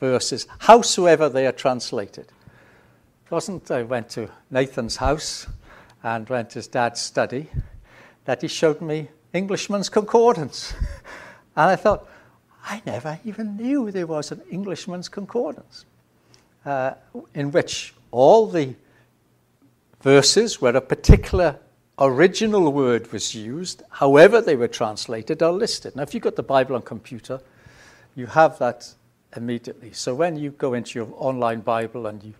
verses, 0.00 0.48
howsoever 0.58 1.28
they 1.28 1.46
are 1.46 1.52
translated, 1.52 2.26
It 3.24 3.30
wasn't 3.30 3.70
I 3.70 3.84
went 3.84 4.08
to 4.10 4.28
Nathan's 4.50 4.96
house 4.96 5.46
and 6.02 6.28
went 6.28 6.50
to 6.50 6.58
his 6.58 6.66
dad's 6.66 7.00
study 7.00 7.48
that 8.24 8.42
he 8.42 8.48
showed 8.48 8.80
me 8.80 9.08
Englishman's 9.32 9.88
Concordance. 9.88 10.74
and 11.56 11.70
I 11.70 11.76
thought, 11.76 12.08
I 12.66 12.82
never 12.84 13.20
even 13.24 13.56
knew 13.56 13.90
there 13.90 14.06
was 14.06 14.32
an 14.32 14.42
Englishman's 14.50 15.08
Concordance 15.08 15.84
uh, 16.64 16.94
in 17.32 17.52
which 17.52 17.94
all 18.10 18.48
the 18.48 18.74
verses 20.02 20.60
where 20.60 20.76
a 20.76 20.80
particular 20.80 21.58
original 21.98 22.72
word 22.72 23.12
was 23.12 23.34
used, 23.34 23.82
however 23.88 24.40
they 24.40 24.56
were 24.56 24.68
translated, 24.68 25.42
are 25.42 25.52
listed. 25.52 25.94
Now, 25.94 26.02
if 26.02 26.12
you've 26.12 26.24
got 26.24 26.36
the 26.36 26.42
Bible 26.42 26.74
on 26.74 26.82
computer, 26.82 27.40
you 28.16 28.26
have 28.26 28.58
that 28.58 28.92
immediately. 29.36 29.92
So 29.92 30.14
when 30.14 30.36
you 30.36 30.50
go 30.50 30.74
into 30.74 30.98
your 30.98 31.08
online 31.16 31.60
Bible 31.60 32.06
and 32.06 32.22
you, 32.22 32.34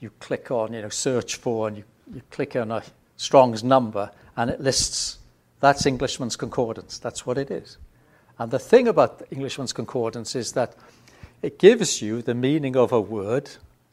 you 0.00 0.10
click 0.20 0.50
on, 0.50 0.72
you 0.72 0.82
know, 0.82 0.88
search 0.88 1.36
for, 1.36 1.68
and 1.68 1.76
you, 1.76 1.84
you 2.14 2.22
click 2.30 2.56
on 2.56 2.70
a 2.70 2.82
Strong's 3.18 3.62
number, 3.62 4.10
and 4.36 4.50
it 4.50 4.60
lists 4.60 5.18
that's 5.60 5.86
Englishman's 5.86 6.36
Concordance. 6.36 6.98
That's 6.98 7.24
what 7.24 7.38
it 7.38 7.50
is. 7.50 7.78
And 8.38 8.50
the 8.50 8.58
thing 8.58 8.86
about 8.86 9.18
the 9.18 9.30
Englishman's 9.30 9.72
Concordance 9.72 10.34
is 10.34 10.52
that 10.52 10.74
it 11.42 11.58
gives 11.58 12.02
you 12.02 12.22
the 12.22 12.34
meaning 12.34 12.76
of 12.76 12.92
a 12.92 13.00
word 13.00 13.50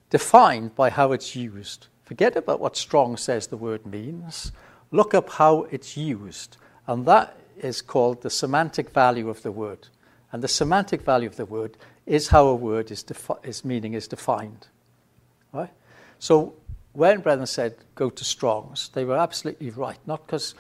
defined 0.10 0.76
by 0.76 0.90
how 0.90 1.12
it's 1.12 1.36
used. 1.36 1.88
Forget 2.04 2.36
about 2.36 2.60
what 2.60 2.78
Strong 2.78 3.18
says 3.18 3.48
the 3.48 3.58
word 3.58 3.86
means. 3.86 4.52
Look 4.92 5.14
up 5.14 5.30
how 5.30 5.64
it's 5.72 5.98
used. 5.98 6.58
And 6.88 7.06
that 7.06 7.38
is 7.58 7.82
called 7.82 8.22
the 8.22 8.30
semantic 8.30 8.90
value 8.90 9.30
of 9.30 9.42
the 9.44 9.52
word. 9.52 9.88
And 10.32 10.44
the 10.44 10.48
semantic 10.48 11.02
value 11.02 11.28
of 11.28 11.38
the 11.38 11.46
word 11.46 11.78
is 12.06 12.30
how 12.30 12.48
a 12.48 12.56
word 12.56 12.92
is 12.92 13.04
defi- 13.04 13.64
meaning 13.64 13.94
is 13.94 14.08
defined. 14.08 14.68
Right? 15.54 15.72
So 16.20 16.56
when 16.94 17.22
brethren 17.22 17.48
said 17.48 17.76
go 17.96 18.10
to 18.10 18.24
Strong's, 18.24 18.90
they 18.90 19.06
were 19.06 19.18
absolutely 19.18 19.70
right. 19.70 20.00
Not 20.06 20.26
because 20.26 20.56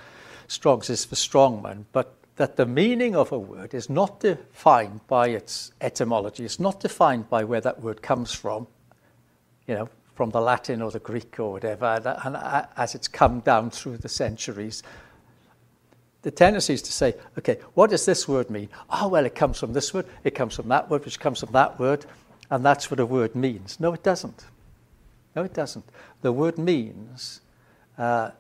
Strong's 0.48 0.90
is 0.90 1.06
for 1.06 1.16
strong 1.16 1.62
men, 1.62 1.86
but 1.92 2.13
that 2.36 2.56
the 2.56 2.66
meaning 2.66 3.16
of 3.16 3.32
a 3.32 3.38
word 3.38 3.74
is 3.74 3.90
not 3.90 4.20
defined 4.20 5.02
by 5.08 5.30
its 5.30 5.72
etymology. 5.82 6.46
It's 6.46 6.60
not 6.60 6.80
defined 6.80 7.30
by 7.30 7.44
where 7.44 7.62
that 7.62 7.82
word 7.82 8.02
comes 8.02 8.34
from, 8.34 8.68
you 9.68 9.75
know, 9.75 9.90
from 10.16 10.32
the 10.32 10.42
Latin 10.42 10.82
or 10.82 10.92
the 10.92 11.00
Greek 11.00 11.40
or 11.40 11.54
whatever, 11.54 12.02
and 12.24 12.38
as 12.78 12.96
it's 12.96 13.08
come 13.08 13.40
down 13.40 13.70
through 13.72 13.98
the 13.98 14.10
centuries. 14.10 14.84
The 16.22 16.32
tendency 16.32 16.74
is 16.74 16.82
to 16.84 16.92
say, 16.92 17.16
okay, 17.38 17.58
what 17.74 17.90
does 17.90 18.06
this 18.06 18.28
word 18.28 18.50
mean? 18.50 18.70
Oh, 18.90 19.10
well, 19.10 19.25
it 19.25 19.36
comes 19.36 19.60
from 19.60 19.74
this 19.74 19.94
word, 19.94 20.06
it 20.24 20.36
comes 20.36 20.56
from 20.56 20.70
that 20.70 20.90
word, 20.90 21.04
which 21.06 21.20
comes 21.20 21.40
from 21.40 21.52
that 21.52 21.80
word, 21.80 22.06
and 22.50 22.63
that's 22.66 22.90
what 22.90 23.00
a 23.00 23.06
word 23.06 23.36
means. 23.36 23.80
No, 23.80 23.94
it 23.94 24.04
doesn't. 24.04 24.46
No, 25.36 25.44
it 25.44 25.54
doesn't. 25.54 25.86
The 26.22 26.32
word 26.32 26.58
means, 26.58 27.42
uh, 27.98 28.32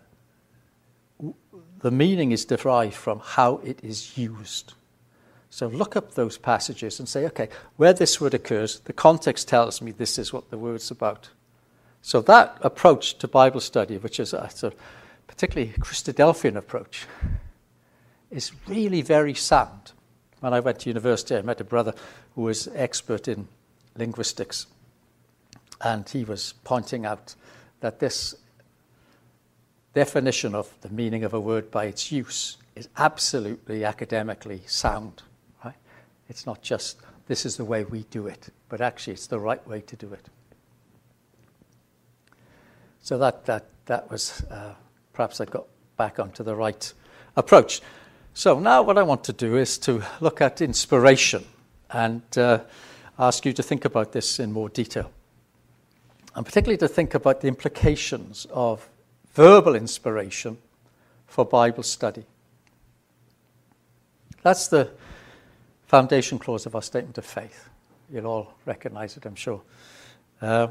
the 1.79 1.91
meaning 1.91 2.31
is 2.31 2.45
derived 2.45 2.95
from 2.95 3.19
how 3.19 3.57
it 3.57 3.79
is 3.83 4.17
used. 4.17 4.73
So 5.49 5.67
look 5.67 5.95
up 5.95 6.15
those 6.15 6.37
passages 6.37 6.99
and 6.99 7.07
say, 7.07 7.25
okay, 7.27 7.49
where 7.77 7.93
this 7.93 8.19
word 8.19 8.33
occurs, 8.33 8.79
the 8.79 8.93
context 8.93 9.47
tells 9.47 9.81
me 9.81 9.91
this 9.91 10.17
is 10.17 10.33
what 10.33 10.49
the 10.49 10.57
word's 10.57 10.89
about. 10.89 11.29
So 12.01 12.21
that 12.21 12.57
approach 12.61 13.17
to 13.19 13.27
Bible 13.27 13.59
study, 13.59 13.97
which 13.97 14.19
is 14.19 14.33
a, 14.33 14.49
particularly 15.27 15.73
Christadelphian 15.73 16.55
approach, 16.55 17.05
is 18.31 18.51
really 18.67 19.01
very 19.01 19.33
sound. 19.35 19.91
When 20.39 20.53
I 20.53 20.59
went 20.59 20.79
to 20.79 20.89
university, 20.89 21.35
I 21.35 21.41
met 21.43 21.61
a 21.61 21.63
brother 21.63 21.93
who 22.35 22.41
was 22.41 22.67
expert 22.73 23.27
in 23.27 23.47
linguistics, 23.95 24.65
and 25.81 26.09
he 26.09 26.23
was 26.23 26.55
pointing 26.63 27.05
out 27.05 27.35
that 27.81 27.99
this 27.99 28.35
definition 29.93 30.55
of 30.55 30.73
the 30.81 30.89
meaning 30.89 31.23
of 31.23 31.33
a 31.33 31.39
word 31.39 31.69
by 31.71 31.85
its 31.85 32.11
use 32.11 32.57
is 32.75 32.89
absolutely 32.97 33.85
academically 33.85 34.61
sound. 34.65 35.21
Right? 35.63 35.75
It's 36.29 36.45
not 36.45 36.61
just 36.61 36.97
this 37.27 37.45
is 37.45 37.57
the 37.57 37.65
way 37.65 37.83
we 37.83 38.03
do 38.09 38.27
it, 38.27 38.49
but 38.69 38.81
actually 38.81 39.13
it's 39.13 39.27
the 39.27 39.39
right 39.39 39.65
way 39.67 39.81
to 39.81 39.95
do 39.95 40.11
it. 40.13 40.29
So 43.01 43.17
that, 43.17 43.45
that, 43.45 43.65
that 43.85 44.09
was 44.09 44.43
uh, 44.49 44.73
perhaps 45.13 45.39
I 45.41 45.45
got 45.45 45.65
back 45.97 46.19
onto 46.19 46.43
the 46.43 46.55
right 46.55 46.93
approach. 47.35 47.81
So 48.33 48.59
now 48.59 48.81
what 48.81 48.97
I 48.97 49.03
want 49.03 49.23
to 49.25 49.33
do 49.33 49.57
is 49.57 49.77
to 49.79 50.03
look 50.19 50.41
at 50.41 50.61
inspiration 50.61 51.45
and 51.91 52.23
uh, 52.37 52.61
ask 53.19 53.45
you 53.45 53.53
to 53.53 53.61
think 53.61 53.85
about 53.85 54.11
this 54.11 54.39
in 54.39 54.51
more 54.51 54.69
detail. 54.69 55.11
And 56.35 56.45
particularly 56.45 56.77
to 56.79 56.87
think 56.87 57.13
about 57.13 57.41
the 57.41 57.47
implications 57.47 58.47
of 58.51 58.89
verbal 59.33 59.75
inspiration 59.75 60.57
for 61.27 61.45
Bible 61.45 61.83
study. 61.83 62.25
That's 64.41 64.67
the 64.67 64.91
foundation 65.87 66.39
clause 66.39 66.65
of 66.65 66.75
our 66.75 66.81
statement 66.81 67.17
of 67.17 67.25
faith. 67.25 67.69
You'll 68.11 68.27
all 68.27 68.53
recognize 68.65 69.17
it, 69.17 69.25
I'm 69.25 69.35
sure. 69.35 69.61
Uh, 70.41 70.67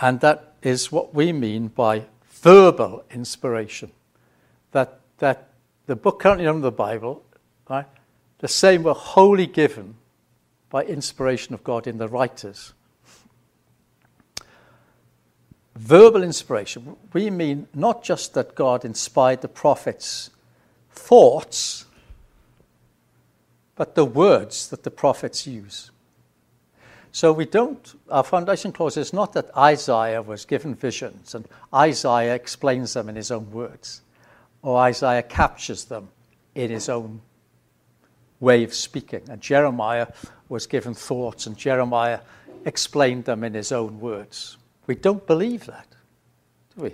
and 0.00 0.20
that 0.20 0.54
is 0.62 0.90
what 0.90 1.14
we 1.14 1.32
mean 1.32 1.68
by 1.68 2.04
verbal 2.30 3.04
inspiration. 3.10 3.92
That, 4.72 5.00
that 5.18 5.50
the 5.86 5.96
book 5.96 6.18
currently 6.18 6.46
as 6.46 6.60
the 6.60 6.72
Bible, 6.72 7.22
right, 7.68 7.86
the 8.38 8.48
same 8.48 8.82
were 8.82 8.94
wholly 8.94 9.46
given 9.46 9.96
by 10.70 10.84
inspiration 10.84 11.54
of 11.54 11.62
God 11.62 11.86
in 11.86 11.98
the 11.98 12.08
writers. 12.08 12.72
Verbal 15.74 16.22
inspiration, 16.22 16.96
we 17.12 17.30
mean 17.30 17.66
not 17.74 18.04
just 18.04 18.34
that 18.34 18.54
God 18.54 18.84
inspired 18.84 19.40
the 19.40 19.48
prophets' 19.48 20.30
thoughts, 20.90 21.86
but 23.74 23.94
the 23.94 24.04
words 24.04 24.68
that 24.68 24.82
the 24.82 24.90
prophets 24.90 25.46
use. 25.46 25.90
So 27.10 27.32
we 27.32 27.44
don't, 27.44 27.94
our 28.10 28.22
foundation 28.22 28.72
clause 28.72 28.96
is 28.96 29.12
not 29.12 29.32
that 29.34 29.54
Isaiah 29.56 30.22
was 30.22 30.44
given 30.44 30.74
visions 30.74 31.34
and 31.34 31.46
Isaiah 31.74 32.34
explains 32.34 32.94
them 32.94 33.08
in 33.08 33.16
his 33.16 33.30
own 33.30 33.50
words, 33.50 34.02
or 34.62 34.78
Isaiah 34.78 35.22
captures 35.22 35.84
them 35.84 36.08
in 36.54 36.70
his 36.70 36.88
own 36.88 37.20
way 38.40 38.64
of 38.64 38.74
speaking. 38.74 39.22
And 39.28 39.40
Jeremiah 39.40 40.08
was 40.48 40.66
given 40.66 40.94
thoughts 40.94 41.46
and 41.46 41.56
Jeremiah 41.56 42.20
explained 42.64 43.24
them 43.24 43.44
in 43.44 43.54
his 43.54 43.72
own 43.72 44.00
words. 44.00 44.56
We 44.92 44.96
don't 44.96 45.26
believe 45.26 45.64
that, 45.64 45.86
do 46.76 46.82
we? 46.82 46.92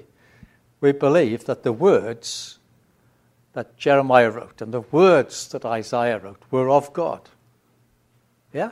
We 0.81 0.93
believe 0.93 1.47
that 1.47 1.65
the 1.65 1.73
words 1.73 2.61
that 3.55 3.77
Jeremiah 3.77 4.31
wrote 4.31 4.63
and 4.63 4.73
the 4.73 4.83
words 4.83 5.49
that 5.49 5.65
Isaiah 5.65 6.21
wrote 6.21 6.41
were 6.53 6.71
of 6.71 6.93
God. 6.93 7.23
Yeah? 8.53 8.71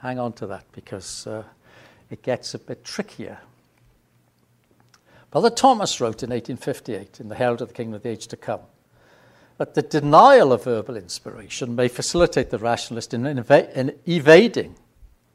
hang 0.00 0.20
on 0.20 0.32
to 0.34 0.46
that 0.46 0.64
because 0.70 1.26
uh, 1.26 1.42
it 2.08 2.22
gets 2.22 2.54
a 2.54 2.58
bit 2.60 2.84
trickier. 2.84 3.38
Brother 5.32 5.50
Thomas 5.50 6.00
wrote 6.00 6.22
in 6.22 6.30
1858 6.30 7.18
in 7.18 7.28
The 7.30 7.34
Herald 7.34 7.62
of 7.62 7.66
the 7.66 7.74
Kingdom 7.74 7.94
of 7.94 8.04
the 8.04 8.10
Age 8.10 8.28
to 8.28 8.36
Come 8.36 8.60
that 9.58 9.74
the 9.74 9.82
denial 9.82 10.52
of 10.52 10.62
verbal 10.62 10.96
inspiration 10.96 11.74
may 11.74 11.88
facilitate 11.88 12.50
the 12.50 12.58
rationalist 12.58 13.12
in, 13.12 13.26
in 13.26 13.98
evading 14.06 14.76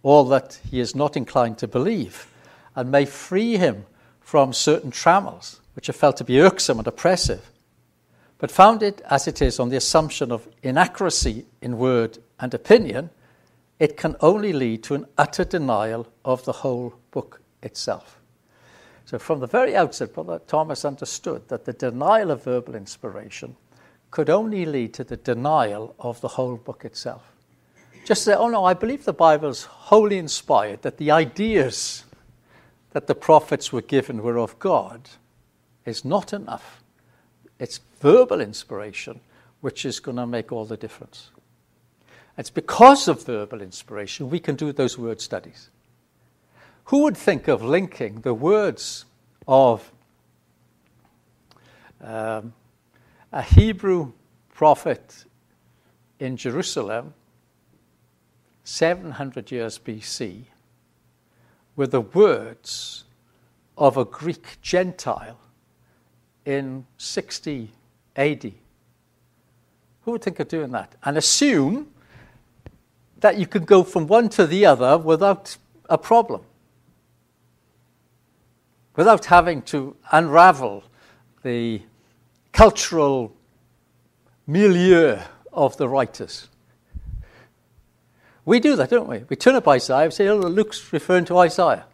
all 0.06 0.24
that 0.24 0.60
he 0.70 0.80
is 0.80 0.94
not 0.94 1.18
inclined 1.18 1.58
to 1.58 1.68
believe 1.68 2.28
and 2.76 2.92
may 2.92 3.04
free 3.04 3.58
him 3.58 3.84
from 4.22 4.54
certain 4.54 4.92
trammels 4.92 5.62
which 5.74 5.90
are 5.90 5.94
felt 5.94 6.16
to 6.16 6.24
be 6.24 6.40
irksome 6.40 6.78
and 6.78 6.88
oppressive, 6.88 7.50
but 8.38 8.52
founded 8.52 9.02
as 9.10 9.28
it 9.28 9.42
is 9.42 9.60
on 9.60 9.70
the 9.70 9.76
assumption 9.76 10.32
of 10.32 10.48
inaccuracy 10.62 11.44
in 11.60 11.80
word 11.80 12.20
and 12.40 12.54
opinion 12.54 13.10
it 13.80 13.98
can 13.98 14.16
only 14.20 14.54
lead 14.54 14.84
to 14.84 14.94
an 14.94 15.08
utter 15.18 15.44
denial 15.44 16.06
of 16.24 16.46
the 16.46 16.54
whole 16.54 16.94
book 17.10 17.42
itself. 17.64 18.20
So, 19.06 19.18
from 19.18 19.40
the 19.40 19.48
very 19.48 19.76
outset, 19.76 20.14
Brother 20.14 20.40
Thomas 20.46 20.86
understood 20.86 21.48
that 21.48 21.66
the 21.66 21.74
denial 21.74 22.30
of 22.30 22.44
verbal 22.44 22.76
inspiration 22.76 23.56
could 24.12 24.30
only 24.30 24.68
lead 24.68 24.94
to 24.94 25.04
the 25.04 25.18
denial 25.18 25.96
of 25.98 26.22
the 26.22 26.28
whole 26.28 26.58
book 26.58 26.86
itself. 26.86 27.35
Just 28.06 28.24
say, 28.24 28.36
oh 28.36 28.48
no, 28.48 28.64
I 28.64 28.76
believe 28.76 29.04
the 29.04 29.14
Bible 29.14 29.50
is 29.50 29.64
wholly 29.64 30.20
inspired, 30.20 30.84
that 30.84 30.98
the 30.98 31.10
ideas 31.10 32.06
that 32.92 33.08
the 33.08 33.16
prophets 33.16 33.74
were 33.74 33.82
given 33.82 34.22
were 34.22 34.38
of 34.38 34.58
God, 34.60 35.10
is 35.86 36.06
not 36.06 36.32
enough. 36.32 36.84
It's 37.60 37.80
verbal 38.00 38.42
inspiration 38.42 39.20
which 39.62 39.86
is 39.86 40.00
going 40.00 40.18
to 40.18 40.28
make 40.28 40.52
all 40.52 40.66
the 40.66 40.78
difference. 40.78 41.32
It's 42.38 42.52
because 42.52 43.08
of 43.08 43.26
verbal 43.26 43.62
inspiration 43.62 44.30
we 44.30 44.40
can 44.40 44.56
do 44.56 44.72
those 44.72 44.98
word 44.98 45.20
studies. 45.20 45.70
Who 46.86 47.04
would 47.04 47.18
think 47.18 47.48
of 47.48 47.64
linking 47.64 48.22
the 48.22 48.34
words 48.36 49.06
of 49.48 49.92
um, 52.02 52.54
a 53.32 53.42
Hebrew 53.42 54.12
prophet 54.54 55.26
in 56.20 56.38
Jerusalem, 56.38 57.16
700 58.66 59.52
years 59.52 59.80
BC, 59.80 60.46
were 61.76 61.88
the 61.88 62.02
words 62.02 63.04
of 63.78 63.96
a 63.96 64.04
Greek 64.04 64.58
Gentile 64.62 65.38
in 66.46 66.86
60 66.98 67.70
AD. 68.16 68.44
Who 70.02 70.12
would 70.12 70.24
think 70.24 70.40
of 70.40 70.48
doing 70.48 70.72
that? 70.72 70.96
And 71.04 71.18
assume 71.18 71.92
that 73.20 73.38
you 73.38 73.46
could 73.46 73.66
go 73.66 73.84
from 73.84 74.08
one 74.08 74.30
to 74.30 74.48
the 74.48 74.66
other 74.66 74.98
without 74.98 75.58
a 75.88 75.98
problem, 75.98 76.42
without 78.96 79.26
having 79.26 79.62
to 79.64 79.96
unravel 80.12 80.84
the 81.44 81.82
cultural 82.52 83.32
milieu 84.48 85.20
of 85.54 85.78
the 85.78 85.88
writers. 85.88 86.50
We 88.46 88.60
do 88.60 88.76
that, 88.76 88.92
don't 88.92 89.10
we? 89.10 89.24
We 89.28 89.36
turn 89.36 89.56
up 89.56 89.68
Isaiah, 89.68 90.06
we 90.06 90.12
say, 90.12 90.28
oh, 90.28 90.38
Luke's 90.38 90.94
referring 90.94 91.26
to 91.26 91.38
Isaiah. 91.40 91.86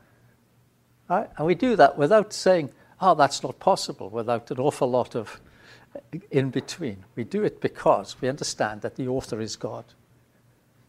Right? 1.10 1.30
And 1.38 1.48
we 1.48 1.56
do 1.56 1.76
that 1.78 1.98
without 1.98 2.34
saying, 2.34 2.72
oh, 3.00 3.16
that's 3.16 3.42
not 3.42 3.60
possible, 3.60 4.10
without 4.10 4.52
an 4.52 4.60
awful 4.60 4.90
lot 4.90 5.16
of 5.16 5.40
in 6.30 6.50
between. 6.50 7.06
We 7.16 7.24
do 7.24 7.44
it 7.44 7.62
because 7.62 8.16
we 8.22 8.30
understand 8.30 8.82
that 8.82 8.96
the 8.96 9.08
author 9.08 9.42
is 9.42 9.56
God. 9.56 9.86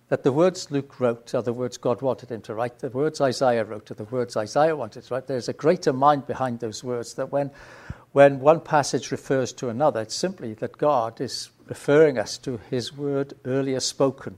That 0.08 0.24
the 0.24 0.32
words 0.32 0.70
Luke 0.70 1.00
wrote 1.00 1.34
are 1.34 1.42
the 1.42 1.52
words 1.52 1.78
God 1.78 2.02
wanted 2.02 2.30
him 2.30 2.42
to 2.42 2.54
write. 2.54 2.80
The 2.80 2.90
words 2.90 3.20
Isaiah 3.20 3.64
wrote 3.64 3.90
are 3.90 3.94
the 3.94 4.04
words 4.04 4.36
Isaiah 4.36 4.76
wanted 4.76 5.04
to 5.04 5.14
write. 5.14 5.26
There's 5.26 5.48
a 5.48 5.54
greater 5.54 5.92
mind 5.92 6.26
behind 6.26 6.60
those 6.60 6.84
words 6.84 7.14
that 7.14 7.32
when, 7.32 7.50
when 8.12 8.40
one 8.40 8.60
passage 8.60 9.10
refers 9.10 9.52
to 9.54 9.70
another, 9.70 10.02
it's 10.02 10.14
simply 10.14 10.54
that 10.54 10.76
God 10.76 11.20
is 11.20 11.50
referring 11.66 12.18
us 12.18 12.36
to 12.38 12.60
his 12.68 12.92
word 12.92 13.34
earlier 13.44 13.80
spoken. 13.80 14.36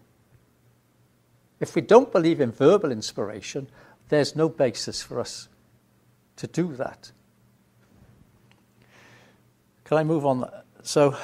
If 1.61 1.75
we 1.75 1.83
don't 1.83 2.13
believe 2.13 2.41
in 2.41 2.53
verbal 2.53 2.91
inspiration, 2.91 3.69
there's 4.09 4.37
no 4.37 4.49
basis 4.49 5.03
for 5.03 5.21
us 5.21 5.49
to 6.37 6.47
do 6.47 6.75
that. 6.75 7.13
Can 9.85 9.99
I 9.99 10.05
move 10.05 10.27
on? 10.27 10.51
So, 10.83 11.17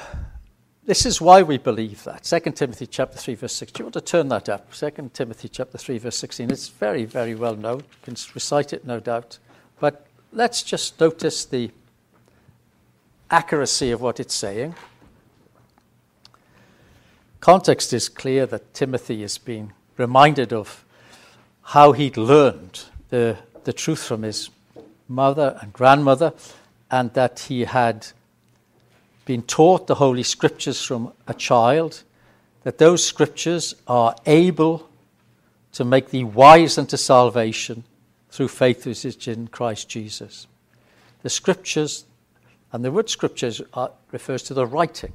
this 0.85 1.05
is 1.05 1.21
why 1.21 1.43
we 1.43 1.57
believe 1.57 2.03
that. 2.05 2.23
2 2.23 2.51
Timothy 2.51 2.87
chapter 2.87 3.17
3, 3.17 3.35
verse 3.35 3.53
6. 3.53 3.71
Do 3.71 3.79
you 3.81 3.85
want 3.85 3.93
to 3.93 4.01
turn 4.01 4.29
that 4.29 4.49
up? 4.49 4.73
2 4.73 5.11
Timothy 5.13 5.47
chapter 5.47 5.77
3, 5.77 5.97
verse 5.99 6.17
16. 6.17 6.49
It's 6.49 6.69
very, 6.69 7.05
very 7.05 7.35
well 7.35 7.55
known. 7.55 7.79
You 7.79 7.85
can 8.03 8.15
recite 8.33 8.73
it, 8.73 8.85
no 8.85 8.99
doubt. 8.99 9.37
But 9.79 10.05
let's 10.31 10.63
just 10.63 10.99
notice 10.99 11.45
the 11.45 11.71
accuracy 13.29 13.91
of 13.91 14.01
what 14.01 14.19
it's 14.19 14.33
saying. 14.33 14.75
Context 17.39 17.93
is 17.93 18.09
clear 18.09 18.45
that 18.45 18.73
Timothy 18.73 19.23
is 19.23 19.37
being 19.37 19.73
reminded 19.97 20.53
of 20.53 20.83
how 21.63 21.91
he'd 21.91 22.17
learned 22.17 22.83
the, 23.09 23.37
the 23.63 23.73
truth 23.73 24.03
from 24.03 24.23
his 24.23 24.49
mother 25.07 25.57
and 25.61 25.73
grandmother, 25.73 26.33
and 26.89 27.13
that 27.13 27.39
he 27.39 27.65
had 27.65 28.07
been 29.25 29.41
taught 29.43 29.87
the 29.87 29.95
Holy 29.95 30.23
Scriptures 30.23 30.83
from 30.83 31.13
a 31.27 31.33
child, 31.33 32.03
that 32.63 32.77
those 32.77 33.05
Scriptures 33.05 33.75
are 33.87 34.15
able 34.25 34.89
to 35.73 35.85
make 35.85 36.09
thee 36.09 36.23
wise 36.23 36.77
unto 36.77 36.97
salvation 36.97 37.83
through 38.29 38.47
faith 38.47 38.85
which 38.85 39.05
is 39.05 39.27
in 39.27 39.47
Christ 39.47 39.89
Jesus. 39.89 40.47
The 41.21 41.29
Scriptures, 41.29 42.05
and 42.71 42.83
the 42.83 42.91
word 42.91 43.09
Scriptures 43.09 43.61
are, 43.73 43.91
refers 44.11 44.43
to 44.43 44.53
the 44.53 44.65
writing. 44.65 45.13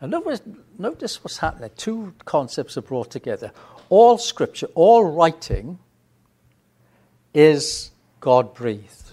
Now, 0.00 0.08
notice, 0.08 0.40
notice 0.78 1.22
what's 1.22 1.38
happening. 1.38 1.70
Two 1.76 2.14
concepts 2.24 2.76
are 2.76 2.82
brought 2.82 3.10
together. 3.10 3.52
All 3.90 4.18
Scripture, 4.18 4.68
all 4.74 5.04
writing, 5.04 5.78
is 7.34 7.90
God 8.20 8.54
breathed. 8.54 9.12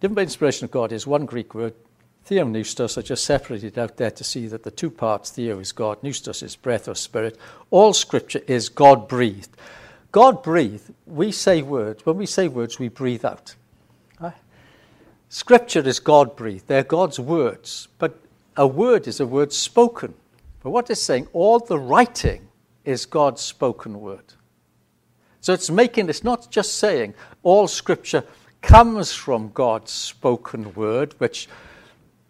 Given 0.00 0.14
by 0.14 0.22
inspiration 0.22 0.64
of 0.64 0.70
God 0.70 0.92
is 0.92 1.06
one 1.06 1.26
Greek 1.26 1.54
word, 1.54 1.74
theopneustos. 2.28 2.98
I 2.98 3.02
just 3.02 3.24
separated 3.24 3.78
out 3.78 3.96
there 3.96 4.10
to 4.10 4.24
see 4.24 4.46
that 4.48 4.62
the 4.62 4.70
two 4.70 4.90
parts, 4.90 5.30
theo 5.30 5.58
is 5.58 5.72
God, 5.72 6.02
pneustos 6.02 6.42
is 6.42 6.56
breath 6.56 6.88
or 6.88 6.94
spirit. 6.94 7.38
All 7.70 7.92
scripture 7.92 8.42
is 8.46 8.68
God 8.68 9.08
breathed. 9.08 9.50
God 10.12 10.42
breathed, 10.42 10.92
we 11.06 11.32
say 11.32 11.62
words. 11.62 12.04
When 12.06 12.16
we 12.16 12.26
say 12.26 12.48
words, 12.48 12.78
we 12.78 12.88
breathe 12.88 13.24
out. 13.24 13.54
Right? 14.20 14.34
Scripture 15.28 15.86
is 15.86 16.00
God 16.00 16.36
breathed. 16.36 16.68
They're 16.68 16.82
God's 16.82 17.18
words. 17.18 17.88
But 17.98 18.18
a 18.56 18.66
word 18.66 19.06
is 19.06 19.20
a 19.20 19.26
word 19.26 19.52
spoken. 19.52 20.14
But 20.62 20.70
what 20.70 20.90
it's 20.90 21.02
saying, 21.02 21.28
all 21.32 21.58
the 21.58 21.78
writing 21.78 22.48
is 22.84 23.06
God's 23.06 23.42
spoken 23.42 24.00
word. 24.00 24.34
So 25.40 25.52
it's 25.52 25.70
making, 25.70 26.08
it's 26.08 26.24
not 26.24 26.50
just 26.50 26.76
saying 26.76 27.14
all 27.42 27.68
scripture 27.68 28.24
comes 28.60 29.12
from 29.12 29.50
God's 29.54 29.92
spoken 29.92 30.74
word, 30.74 31.14
which 31.18 31.48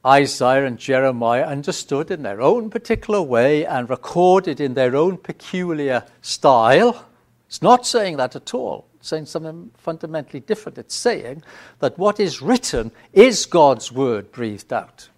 Isaiah 0.06 0.66
and 0.66 0.78
Jeremiah 0.78 1.44
understood 1.44 2.10
in 2.10 2.22
their 2.22 2.40
own 2.40 2.70
particular 2.70 3.20
way 3.22 3.66
and 3.66 3.90
recorded 3.90 4.60
in 4.60 4.74
their 4.74 4.94
own 4.94 5.16
peculiar 5.16 6.04
style. 6.22 7.06
It's 7.46 7.62
not 7.62 7.86
saying 7.86 8.18
that 8.18 8.36
at 8.36 8.54
all. 8.54 8.86
It's 8.96 9.08
saying 9.08 9.26
something 9.26 9.70
fundamentally 9.76 10.40
different. 10.40 10.78
It's 10.78 10.94
saying 10.94 11.42
that 11.80 11.98
what 11.98 12.20
is 12.20 12.42
written 12.42 12.90
is 13.12 13.46
God's 13.46 13.90
word 13.90 14.30
breathed 14.32 14.72
out. 14.72 15.08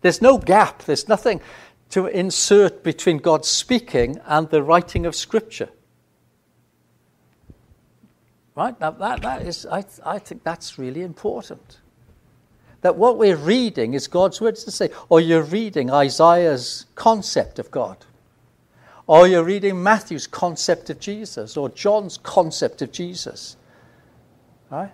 There's 0.00 0.22
no 0.22 0.38
gap, 0.38 0.84
there's 0.84 1.08
nothing 1.08 1.40
to 1.90 2.06
insert 2.06 2.82
between 2.82 3.18
God 3.18 3.44
speaking 3.44 4.20
and 4.26 4.48
the 4.50 4.62
writing 4.62 5.06
of 5.06 5.14
Scripture. 5.14 5.68
Right? 8.54 8.78
Now, 8.80 8.90
that, 8.92 9.22
that 9.22 9.42
is, 9.42 9.66
I, 9.66 9.84
I 10.04 10.18
think 10.18 10.44
that's 10.44 10.78
really 10.78 11.02
important. 11.02 11.78
That 12.82 12.96
what 12.96 13.18
we're 13.18 13.36
reading 13.36 13.94
is 13.94 14.06
God's 14.06 14.40
words 14.40 14.64
to 14.64 14.70
say, 14.70 14.90
or 15.08 15.20
you're 15.20 15.42
reading 15.42 15.90
Isaiah's 15.90 16.86
concept 16.94 17.58
of 17.58 17.70
God, 17.70 17.96
or 19.06 19.26
you're 19.26 19.44
reading 19.44 19.82
Matthew's 19.82 20.26
concept 20.26 20.90
of 20.90 21.00
Jesus, 21.00 21.56
or 21.56 21.68
John's 21.70 22.18
concept 22.18 22.82
of 22.82 22.92
Jesus. 22.92 23.56
Right? 24.70 24.92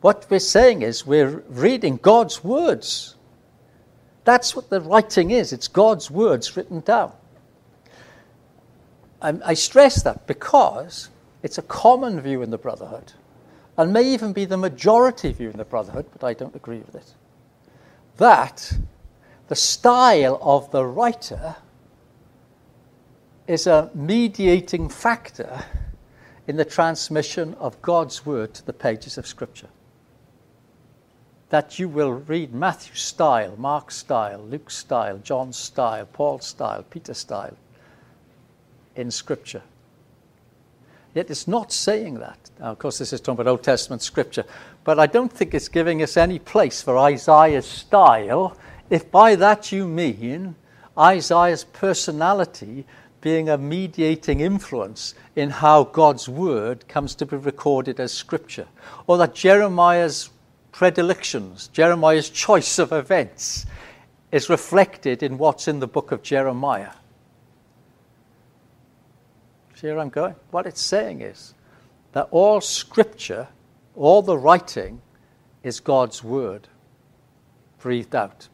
What 0.00 0.26
we're 0.28 0.38
saying 0.40 0.82
is 0.82 1.06
we're 1.06 1.42
reading 1.48 1.96
God's 1.96 2.44
words. 2.44 3.15
That's 4.26 4.56
what 4.56 4.70
the 4.70 4.80
writing 4.80 5.30
is. 5.30 5.52
It's 5.52 5.68
God's 5.68 6.10
words 6.10 6.56
written 6.56 6.80
down. 6.80 7.12
I, 9.22 9.38
I 9.44 9.54
stress 9.54 10.02
that 10.02 10.26
because 10.26 11.10
it's 11.44 11.58
a 11.58 11.62
common 11.62 12.20
view 12.20 12.42
in 12.42 12.50
the 12.50 12.58
Brotherhood, 12.58 13.12
and 13.78 13.92
may 13.92 14.02
even 14.02 14.32
be 14.32 14.44
the 14.44 14.56
majority 14.56 15.30
view 15.32 15.48
in 15.50 15.56
the 15.56 15.64
Brotherhood, 15.64 16.06
but 16.12 16.24
I 16.24 16.34
don't 16.34 16.56
agree 16.56 16.80
with 16.80 16.96
it, 16.96 17.14
that 18.16 18.76
the 19.46 19.54
style 19.54 20.40
of 20.42 20.72
the 20.72 20.84
writer 20.84 21.54
is 23.46 23.68
a 23.68 23.92
mediating 23.94 24.88
factor 24.88 25.62
in 26.48 26.56
the 26.56 26.64
transmission 26.64 27.54
of 27.60 27.80
God's 27.80 28.26
word 28.26 28.54
to 28.54 28.66
the 28.66 28.72
pages 28.72 29.18
of 29.18 29.26
Scripture. 29.28 29.68
That 31.50 31.78
you 31.78 31.88
will 31.88 32.12
read 32.12 32.52
Matthew's 32.52 33.02
style, 33.02 33.54
Mark's 33.56 33.96
style, 33.96 34.42
Luke's 34.42 34.76
style, 34.76 35.18
John's 35.18 35.56
style, 35.56 36.06
Paul's 36.12 36.46
style, 36.46 36.84
Peter's 36.90 37.18
style 37.18 37.56
in 38.96 39.10
Scripture. 39.10 39.62
Yet 41.16 41.30
it's 41.30 41.48
not 41.48 41.72
saying 41.72 42.18
that. 42.18 42.38
Now, 42.60 42.72
of 42.72 42.78
course, 42.78 42.98
this 42.98 43.12
is 43.14 43.22
talking 43.22 43.40
about 43.40 43.50
Old 43.50 43.62
Testament 43.62 44.02
scripture, 44.02 44.44
but 44.84 44.98
I 44.98 45.06
don't 45.06 45.32
think 45.32 45.54
it's 45.54 45.68
giving 45.68 46.02
us 46.02 46.18
any 46.18 46.38
place 46.38 46.82
for 46.82 46.98
Isaiah's 46.98 47.64
style, 47.66 48.54
if 48.90 49.10
by 49.10 49.34
that 49.36 49.72
you 49.72 49.88
mean 49.88 50.56
Isaiah's 50.98 51.64
personality 51.64 52.84
being 53.22 53.48
a 53.48 53.56
mediating 53.56 54.40
influence 54.40 55.14
in 55.34 55.48
how 55.48 55.84
God's 55.84 56.28
word 56.28 56.86
comes 56.86 57.14
to 57.14 57.24
be 57.24 57.36
recorded 57.38 57.98
as 57.98 58.12
scripture, 58.12 58.68
or 59.06 59.16
that 59.16 59.34
Jeremiah's 59.34 60.28
predilections, 60.76 61.68
Jeremiah's 61.68 62.28
choice 62.28 62.78
of 62.78 62.92
events, 62.92 63.64
is 64.30 64.50
reflected 64.50 65.22
in 65.22 65.38
what's 65.38 65.68
in 65.68 65.80
the 65.80 65.86
book 65.86 66.12
of 66.12 66.22
Jeremiah. 66.22 66.92
See 69.74 69.86
where 69.86 69.98
I'm 69.98 70.10
going? 70.10 70.34
What 70.50 70.66
it's 70.66 70.82
saying 70.82 71.22
is 71.22 71.54
that 72.12 72.28
all 72.30 72.60
scripture, 72.60 73.48
all 73.94 74.20
the 74.20 74.36
writing, 74.36 75.00
is 75.62 75.80
God's 75.80 76.22
word 76.22 76.68
breathed 77.78 78.14
out. 78.14 78.48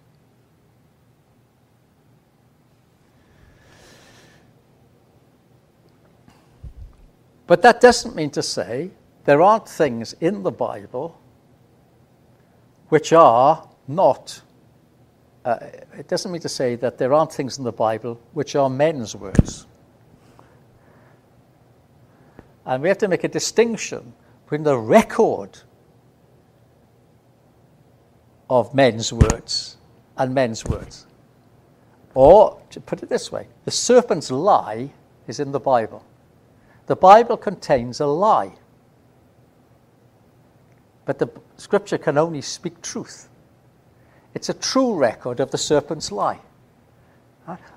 But 7.49 7.63
that 7.63 7.81
doesn't 7.81 8.15
mean 8.15 8.31
to 8.31 8.45
say 8.45 8.93
there 9.25 9.43
aren't 9.43 9.69
things 9.69 10.15
in 10.21 10.45
the 10.45 10.53
Bible 10.53 11.19
which 12.93 13.11
are 13.15 13.67
not. 13.89 14.43
Uh, 15.47 15.57
it 15.97 16.09
doesn't 16.09 16.31
mean 16.31 16.43
to 16.43 16.49
say 16.49 16.77
that 16.77 16.99
there 16.99 17.15
aren't 17.15 17.33
things 17.33 17.57
in 17.57 17.65
the 17.65 17.73
Bible 17.73 18.21
which 18.35 18.55
are 18.55 18.69
men's 18.69 19.17
words. 19.17 19.67
And 22.67 22.83
we 22.83 22.91
have 22.91 22.99
to 22.99 23.09
make 23.09 23.25
a 23.25 23.29
distinction 23.29 24.13
between 24.45 24.63
the 24.63 24.77
record 24.77 25.59
of 28.51 28.75
men's 28.75 29.11
words 29.11 29.79
and 30.19 30.35
men's 30.35 30.63
words. 30.67 31.07
Or, 32.13 32.61
to 32.69 32.79
put 32.79 33.03
it 33.03 33.09
this 33.09 33.33
way, 33.33 33.49
the 33.65 33.71
serpent's 33.71 34.31
lie 34.31 34.91
is 35.27 35.41
in 35.41 35.51
the 35.51 35.61
Bible. 35.61 36.05
The 36.89 36.97
Bible 36.97 37.39
contains 37.39 38.01
a 38.01 38.07
lie. 38.07 38.53
But 41.05 41.19
the 41.19 41.29
scripture 41.57 41.99
can 41.99 42.17
only 42.17 42.43
speak 42.43 42.81
truth. 42.83 43.29
It's 44.35 44.49
a 44.49 44.55
true 44.55 44.95
record 44.95 45.41
of 45.41 45.51
the 45.51 45.59
serpent's 45.59 46.13
lie. 46.13 46.41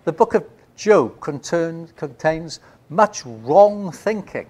The 0.04 0.14
book 0.14 0.34
of 0.36 0.46
Job 0.76 1.20
contains 1.20 2.60
much 2.90 3.26
wrong 3.26 3.92
thinking 3.92 4.48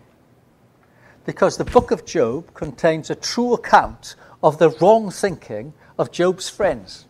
because 1.26 1.58
the 1.58 1.66
book 1.66 1.92
of 1.92 2.06
Job 2.06 2.54
contains 2.54 3.10
a 3.10 3.16
true 3.16 3.54
account 3.54 4.16
of 4.44 4.60
the 4.60 4.70
wrong 4.82 5.10
thinking 5.10 5.74
of 5.98 6.12
Job's 6.12 6.50
friends. 6.50 7.06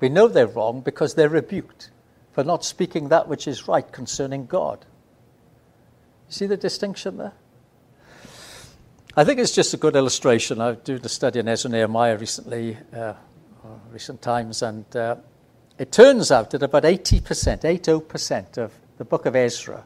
We 0.00 0.08
know 0.08 0.26
they're 0.26 0.46
wrong 0.46 0.80
because 0.80 1.14
they're 1.14 1.28
rebuked 1.28 1.90
for 2.32 2.42
not 2.42 2.64
speaking 2.64 3.08
that 3.08 3.28
which 3.28 3.46
is 3.46 3.68
right 3.68 3.90
concerning 3.92 4.46
God. 4.46 4.84
You 6.28 6.32
See 6.32 6.46
the 6.46 6.56
distinction 6.56 7.16
there? 7.16 7.32
I 9.16 9.22
think 9.22 9.38
it's 9.38 9.52
just 9.52 9.72
a 9.72 9.76
good 9.76 9.94
illustration. 9.94 10.60
I 10.60 10.72
did 10.72 11.06
a 11.06 11.08
study 11.08 11.38
on 11.38 11.46
Ezra 11.46 11.68
and 11.68 11.74
Nehemiah 11.74 12.16
recently, 12.18 12.76
uh, 12.92 13.14
recent 13.92 14.20
times, 14.20 14.62
and 14.62 14.84
uh, 14.96 15.14
it 15.78 15.92
turns 15.92 16.32
out 16.32 16.50
that 16.50 16.64
about 16.64 16.82
80%, 16.82 17.22
80% 17.22 18.58
of 18.58 18.72
the 18.98 19.04
book 19.04 19.26
of 19.26 19.36
Ezra 19.36 19.84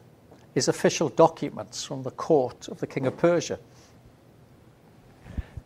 is 0.55 0.67
official 0.67 1.09
documents 1.09 1.85
from 1.85 2.01
the 2.01 2.09
court 2.09 2.69
of 2.69 2.79
the 2.79 2.87
king 2.87 3.05
of 3.05 3.17
Persia. 3.17 3.59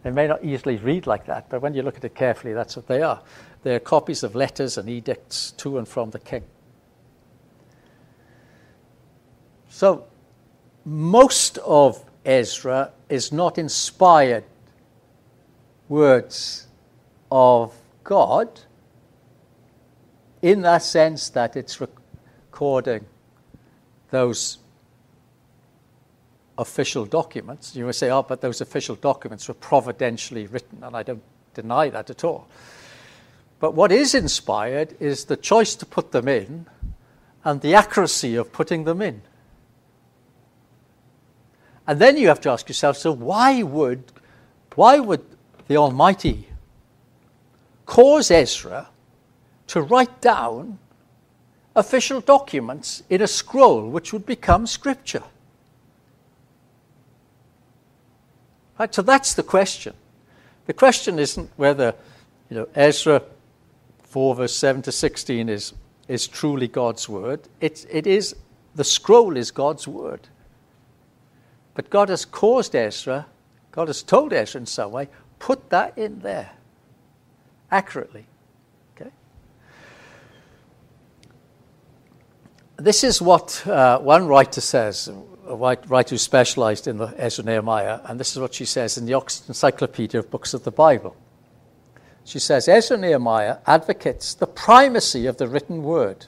They 0.03 0.11
may 0.11 0.27
not 0.27 0.43
easily 0.43 0.75
read 0.75 1.07
like 1.07 1.25
that, 1.27 1.47
but 1.47 1.61
when 1.61 1.73
you 1.73 1.83
look 1.83 1.95
at 1.95 2.03
it 2.03 2.15
carefully, 2.15 2.51
that's 2.51 2.75
what 2.75 2.87
they 2.87 3.01
are. 3.01 3.21
They're 3.61 3.79
copies 3.79 4.23
of 4.23 4.35
letters 4.35 4.77
and 4.77 4.89
edicts 4.89 5.51
to 5.51 5.77
and 5.77 5.87
from 5.87 6.09
the 6.09 6.19
king. 6.19 6.43
So, 9.69 10.05
most 10.83 11.59
of 11.59 12.03
Ezra 12.25 12.91
is 13.09 13.31
not 13.31 13.57
inspired 13.57 14.43
words 15.89 16.67
of 17.31 17.73
God 18.03 18.61
in 20.41 20.61
that 20.61 20.83
sense 20.83 21.29
that 21.29 21.55
it's 21.55 21.79
recording 21.81 23.05
those 24.11 24.59
official 26.57 27.05
documents. 27.05 27.75
You 27.75 27.85
may 27.85 27.91
say, 27.91 28.09
oh, 28.09 28.23
but 28.23 28.41
those 28.41 28.61
official 28.61 28.95
documents 28.95 29.47
were 29.47 29.53
providentially 29.55 30.47
written, 30.47 30.83
and 30.83 30.95
I 30.95 31.03
don't 31.03 31.23
deny 31.53 31.89
that 31.89 32.09
at 32.09 32.23
all. 32.23 32.47
But 33.59 33.73
what 33.73 33.91
is 33.91 34.13
inspired 34.13 34.95
is 34.99 35.25
the 35.25 35.37
choice 35.37 35.75
to 35.75 35.85
put 35.85 36.11
them 36.11 36.27
in 36.27 36.67
and 37.43 37.61
the 37.61 37.75
accuracy 37.75 38.35
of 38.35 38.51
putting 38.51 38.83
them 38.83 39.01
in. 39.01 39.21
And 41.87 41.99
then 41.99 42.17
you 42.17 42.27
have 42.27 42.41
to 42.41 42.49
ask 42.49 42.67
yourself 42.67 42.97
so 42.97 43.11
why 43.11 43.63
would, 43.63 44.11
why 44.75 44.99
would 44.99 45.23
the 45.67 45.77
Almighty 45.77 46.47
cause 47.85 48.31
Ezra 48.31 48.87
to 49.67 49.81
write 49.81 50.21
down 50.21 50.79
official 51.75 52.21
documents 52.21 53.03
in 53.09 53.21
a 53.21 53.27
scroll 53.27 53.89
which 53.89 54.13
would 54.13 54.25
become 54.25 54.65
scripture? 54.67 55.23
Right, 58.79 58.93
so 58.93 59.01
that's 59.01 59.33
the 59.33 59.43
question. 59.43 59.93
The 60.65 60.73
question 60.73 61.19
isn't 61.19 61.49
whether 61.57 61.93
you 62.49 62.57
know, 62.57 62.67
Ezra 62.75 63.21
4, 64.03 64.35
verse 64.35 64.55
7 64.55 64.81
to 64.83 64.91
16 64.91 65.49
is, 65.49 65.73
is 66.07 66.27
truly 66.27 66.67
God's 66.67 67.09
word. 67.09 67.41
It, 67.59 67.85
it 67.89 68.07
is, 68.07 68.35
the 68.75 68.83
scroll 68.83 69.37
is 69.37 69.51
God's 69.51 69.87
word. 69.87 70.27
But 71.75 71.89
God 71.89 72.09
has 72.09 72.25
caused 72.25 72.75
Ezra, 72.75 73.25
God 73.71 73.87
has 73.87 74.03
told 74.03 74.33
Ezra 74.33 74.61
in 74.61 74.65
some 74.65 74.91
way, 74.91 75.09
put 75.39 75.69
that 75.69 75.97
in 75.97 76.19
there 76.19 76.51
accurately. 77.71 78.25
Okay? 78.95 79.09
This 82.77 83.03
is 83.03 83.21
what 83.21 83.65
uh, 83.67 83.99
one 83.99 84.27
writer 84.27 84.61
says, 84.61 85.09
a 85.47 85.55
writer 85.55 86.11
who 86.11 86.17
specialized 86.17 86.87
in 86.87 86.97
the 86.97 87.13
Ezra 87.17 87.43
Nehemiah, 87.43 88.01
and 88.05 88.19
this 88.19 88.31
is 88.31 88.39
what 88.39 88.53
she 88.53 88.65
says 88.65 88.97
in 88.97 89.05
the 89.05 89.15
Oxford 89.15 89.49
Encyclopedia 89.49 90.19
of 90.19 90.29
Books 90.29 90.53
of 90.53 90.63
the 90.63 90.71
Bible. 90.71 91.15
She 92.23 92.39
says 92.39 92.67
Ezra 92.67 92.97
Nehemiah 92.97 93.57
advocates 93.65 94.33
the 94.33 94.47
primacy 94.47 95.25
of 95.25 95.37
the 95.37 95.47
written 95.47 95.83
word, 95.83 96.27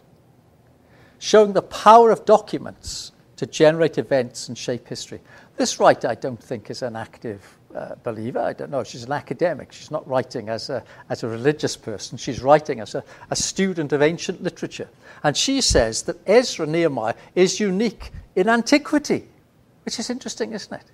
showing 1.20 1.54
the 1.54 1.62
power 1.62 2.12
of 2.12 2.26
documents 2.26 3.12
to 3.38 3.46
generate 3.46 3.98
events 3.98 4.48
and 4.48 4.58
shape 4.58 4.88
history. 4.88 5.20
This 5.58 5.80
writer, 5.80 6.08
I 6.08 6.16
don't 6.16 6.42
think, 6.42 6.70
is 6.70 6.82
an 6.82 6.96
active 6.96 7.42
uh, 7.76 7.96
believer. 8.04 8.40
I 8.40 8.54
don't 8.54 8.72
know. 8.72 8.84
She's 8.84 9.04
an 9.04 9.12
academic. 9.12 9.72
She's 9.72 9.92
not 9.92 10.08
writing 10.08 10.50
as 10.50 10.70
a, 10.70 10.84
as 11.10 11.24
a 11.24 11.28
religious 11.28 11.76
person. 11.76 12.18
She's 12.18 12.42
writing 12.42 12.80
as 12.80 12.96
a, 12.96 13.04
a 13.30 13.36
student 13.36 13.92
of 13.94 14.02
ancient 14.02 14.42
literature. 14.42 14.90
And 15.24 15.36
she 15.36 15.62
says 15.62 16.04
that 16.04 16.18
Ezra 16.28 16.66
Nehemiah 16.66 17.16
is 17.36 17.60
unique 17.60 18.12
in 18.36 18.50
antiquity, 18.50 19.26
which 19.84 20.00
is 20.00 20.10
interesting, 20.10 20.54
isn't 20.54 20.74
it? 20.74 20.86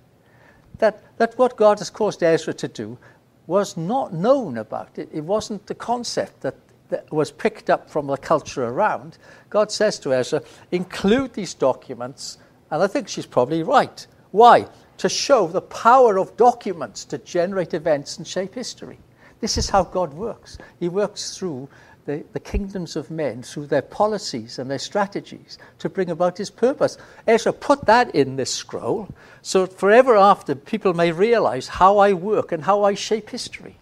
That, 0.78 1.02
that 1.18 1.38
what 1.38 1.56
God 1.56 1.78
has 1.78 1.90
caused 1.90 2.22
Ezra 2.22 2.54
to 2.54 2.68
do 2.68 2.98
was 3.46 3.76
not 3.76 4.12
known 4.12 4.58
about. 4.58 4.98
It, 4.98 5.08
it 5.12 5.22
wasn't 5.24 5.66
the 5.66 5.74
concept 5.74 6.40
that, 6.40 6.56
that 6.92 7.10
was 7.10 7.32
picked 7.32 7.70
up 7.70 7.90
from 7.90 8.06
the 8.06 8.16
culture 8.18 8.64
around. 8.64 9.16
God 9.50 9.72
says 9.72 9.98
to 10.00 10.12
Ezra, 10.12 10.42
include 10.70 11.32
these 11.32 11.54
documents, 11.54 12.38
and 12.70 12.82
I 12.82 12.86
think 12.86 13.08
she's 13.08 13.26
probably 13.26 13.62
right. 13.62 14.06
Why? 14.30 14.68
To 14.98 15.08
show 15.08 15.46
the 15.48 15.62
power 15.62 16.18
of 16.18 16.36
documents 16.36 17.04
to 17.06 17.18
generate 17.18 17.74
events 17.74 18.18
and 18.18 18.26
shape 18.26 18.54
history. 18.54 18.98
This 19.40 19.56
is 19.56 19.70
how 19.70 19.84
God 19.84 20.12
works. 20.12 20.58
He 20.78 20.88
works 20.88 21.36
through 21.36 21.68
the, 22.04 22.24
the 22.34 22.40
kingdoms 22.40 22.94
of 22.94 23.10
men, 23.10 23.42
through 23.42 23.68
their 23.68 23.82
policies 23.82 24.58
and 24.58 24.70
their 24.70 24.78
strategies 24.78 25.56
to 25.78 25.88
bring 25.88 26.10
about 26.10 26.36
his 26.36 26.50
purpose. 26.50 26.98
Ezra 27.26 27.54
put 27.54 27.86
that 27.86 28.14
in 28.14 28.36
this 28.36 28.52
scroll 28.52 29.08
so 29.40 29.66
forever 29.66 30.14
after 30.16 30.54
people 30.54 30.92
may 30.92 31.10
realize 31.10 31.68
how 31.68 31.98
I 31.98 32.12
work 32.12 32.52
and 32.52 32.64
how 32.64 32.84
I 32.84 32.94
shape 32.94 33.30
history 33.30 33.78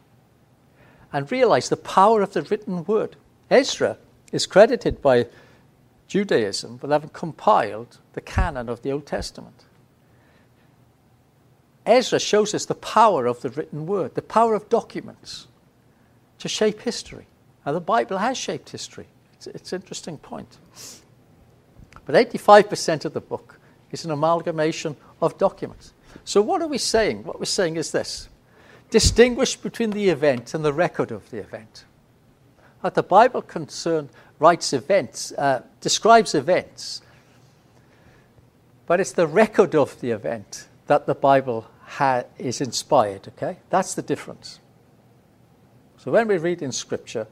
and 1.12 1.30
realize 1.30 1.68
the 1.68 1.76
power 1.76 2.22
of 2.22 2.32
the 2.32 2.42
written 2.42 2.84
word. 2.84 3.16
Ezra 3.50 3.98
is 4.32 4.46
credited 4.46 5.02
by 5.02 5.26
Judaism 6.06 6.78
with 6.80 6.90
having 6.90 7.10
compiled 7.10 7.98
the 8.14 8.20
canon 8.20 8.68
of 8.68 8.82
the 8.82 8.90
Old 8.90 9.06
Testament. 9.06 9.64
Ezra 11.86 12.18
shows 12.18 12.54
us 12.54 12.66
the 12.66 12.74
power 12.74 13.26
of 13.26 13.40
the 13.42 13.50
written 13.50 13.86
word, 13.86 14.14
the 14.14 14.22
power 14.22 14.54
of 14.54 14.68
documents 14.68 15.46
to 16.38 16.48
shape 16.48 16.80
history. 16.80 17.26
Now, 17.64 17.72
the 17.72 17.80
Bible 17.80 18.18
has 18.18 18.36
shaped 18.36 18.70
history. 18.70 19.06
It's, 19.34 19.46
it's 19.46 19.72
an 19.72 19.82
interesting 19.82 20.18
point. 20.18 20.58
But 22.06 22.14
85% 22.14 23.04
of 23.04 23.12
the 23.12 23.20
book 23.20 23.60
is 23.90 24.04
an 24.04 24.10
amalgamation 24.10 24.96
of 25.20 25.38
documents. 25.38 25.92
So, 26.24 26.42
what 26.42 26.62
are 26.62 26.66
we 26.66 26.78
saying? 26.78 27.24
What 27.24 27.38
we're 27.38 27.44
saying 27.44 27.76
is 27.76 27.92
this 27.92 28.28
distinguish 28.90 29.56
between 29.56 29.90
the 29.90 30.08
event 30.08 30.54
and 30.54 30.64
the 30.64 30.72
record 30.72 31.10
of 31.10 31.30
the 31.30 31.38
event. 31.38 31.84
That 32.82 32.94
the 32.94 33.02
Bible 33.02 33.42
concern 33.42 34.08
writes 34.38 34.72
events, 34.72 35.32
uh, 35.32 35.62
describes 35.80 36.34
events, 36.34 37.02
but 38.86 39.00
it's 39.00 39.12
the 39.12 39.26
record 39.26 39.74
of 39.74 40.00
the 40.00 40.10
event 40.10 40.66
that 40.86 41.06
the 41.06 41.14
Bible 41.14 41.66
ha- 41.82 42.24
is 42.38 42.60
inspired, 42.60 43.28
okay? 43.28 43.58
That's 43.68 43.94
the 43.94 44.02
difference. 44.02 44.58
So 45.98 46.10
when 46.10 46.26
we 46.26 46.38
read 46.38 46.62
in 46.62 46.72
Scripture, 46.72 47.28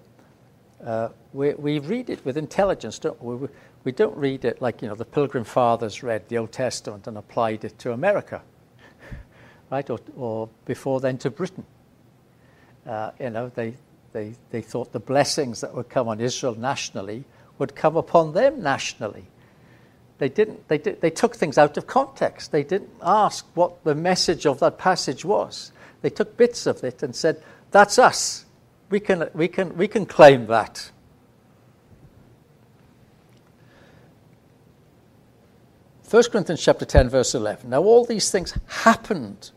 uh, 0.85 1.09
we, 1.33 1.55
we 1.55 1.79
read 1.79 2.11
it 2.11 2.25
with 2.25 2.37
intelligence, 2.37 2.99
don't 2.99 3.21
we? 3.23 3.49
We 3.85 3.93
don't 3.93 4.17
read 4.17 4.45
it 4.45 4.61
like, 4.61 4.83
you 4.83 4.89
know, 4.89 4.95
the 4.95 5.05
Pilgrim 5.05 5.45
Fathers 5.45 6.03
read 6.03 6.29
the 6.29 6.39
Old 6.39 6.53
Testament 6.53 7.07
and 7.07 7.17
applied 7.17 7.65
it 7.65 7.79
to 7.81 7.93
America, 7.93 8.43
right? 9.71 9.89
Or, 9.91 9.99
or 10.17 10.49
before 10.65 11.01
then 11.01 11.19
to 11.19 11.31
Britain. 11.31 11.65
Uh, 12.87 13.11
you 13.21 13.31
know, 13.31 13.51
they, 13.55 13.75
they, 14.13 14.35
they 14.51 14.63
thought 14.63 14.93
the 14.93 15.01
blessings 15.01 15.61
that 15.61 15.75
would 15.75 15.89
come 15.89 16.09
on 16.09 16.21
Israel 16.21 16.55
nationally 16.55 17.25
would 17.59 17.75
come 17.75 17.97
upon 17.97 18.33
them 18.33 18.63
nationally. 18.63 19.25
They 20.19 20.29
didn't. 20.29 20.67
They, 20.69 20.79
did, 20.79 21.01
they 21.01 21.11
took 21.11 21.37
things 21.37 21.59
out 21.59 21.77
of 21.77 21.87
context. 21.87 22.51
They 22.51 22.65
didn't 22.65 22.91
ask 23.03 23.47
what 23.55 23.85
the 23.85 23.95
message 23.95 24.47
of 24.47 24.59
that 24.61 24.79
passage 24.79 25.25
was. 25.25 25.71
They 26.03 26.11
took 26.11 26.37
bits 26.37 26.67
of 26.67 26.83
it 26.83 27.03
and 27.03 27.15
said, 27.15 27.43
"That's 27.71 27.99
us. 27.99 28.45
We 28.91 28.99
can, 28.99 29.29
we 29.33 29.47
can, 29.47 29.77
we 29.77 29.87
can 29.87 30.07
claim 30.07 30.47
that." 30.47 30.91
1 36.11 36.23
Corinthians 36.33 36.63
chapter 36.63 36.87
10, 36.87 37.11
verse 37.11 37.35
11. 37.35 37.69
Now, 37.69 37.83
all 37.83 38.07
these 38.07 38.31
things 38.31 38.55
happened 38.67 39.51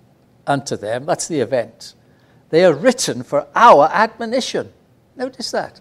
unto 0.48 0.76
them. 0.76 1.06
That's 1.06 1.28
the 1.28 1.40
event. 1.40 1.96
They 2.50 2.66
are 2.66 2.74
written 2.74 3.24
for 3.24 3.48
our 3.56 3.90
admonition. 3.92 4.72
Notice 5.16 5.52
that. 5.52 5.80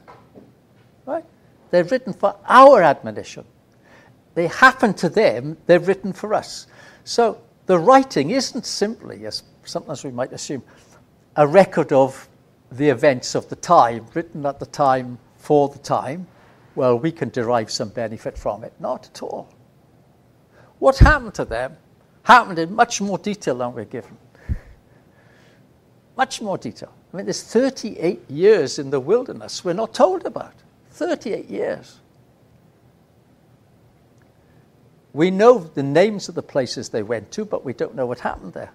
Right? 1.06 1.24
They're 1.70 1.84
written 1.84 2.12
for 2.12 2.36
our 2.46 2.82
admonition. 2.82 3.44
They 4.34 4.46
happen 4.46 4.94
to 4.94 5.08
them, 5.08 5.56
they're 5.66 5.80
written 5.80 6.12
for 6.12 6.34
us. 6.34 6.66
So 7.04 7.40
the 7.66 7.78
writing 7.78 8.30
isn't 8.30 8.64
simply, 8.64 9.26
as 9.26 9.42
sometimes 9.64 10.04
we 10.04 10.10
might 10.10 10.32
assume, 10.32 10.62
a 11.36 11.46
record 11.46 11.92
of 11.92 12.28
the 12.72 12.88
events 12.88 13.34
of 13.34 13.48
the 13.48 13.56
time, 13.56 14.06
written 14.14 14.46
at 14.46 14.60
the 14.60 14.66
time 14.66 15.18
for 15.36 15.68
the 15.68 15.78
time. 15.78 16.26
Well, 16.76 16.98
we 16.98 17.10
can 17.10 17.30
derive 17.30 17.70
some 17.70 17.88
benefit 17.88 18.38
from 18.38 18.62
it. 18.62 18.72
Not 18.78 19.08
at 19.08 19.22
all. 19.22 19.48
What 20.78 20.98
happened 20.98 21.34
to 21.34 21.44
them 21.44 21.76
happened 22.22 22.58
in 22.58 22.74
much 22.74 23.00
more 23.00 23.18
detail 23.18 23.58
than 23.58 23.74
we're 23.74 23.84
given. 23.84 24.16
Much 26.16 26.40
more 26.42 26.58
detail. 26.58 26.92
I 27.12 27.16
mean, 27.16 27.26
there's 27.26 27.42
38 27.42 28.30
years 28.30 28.78
in 28.78 28.90
the 28.90 29.00
wilderness 29.00 29.64
we're 29.64 29.72
not 29.72 29.94
told 29.94 30.26
about. 30.26 30.54
38 30.90 31.46
years. 31.48 31.98
We 35.12 35.30
know 35.30 35.58
the 35.58 35.82
names 35.82 36.28
of 36.28 36.34
the 36.34 36.42
places 36.42 36.90
they 36.90 37.02
went 37.02 37.30
to, 37.32 37.44
but 37.44 37.64
we 37.64 37.72
don't 37.72 37.94
know 37.94 38.06
what 38.06 38.20
happened 38.20 38.52
there. 38.52 38.70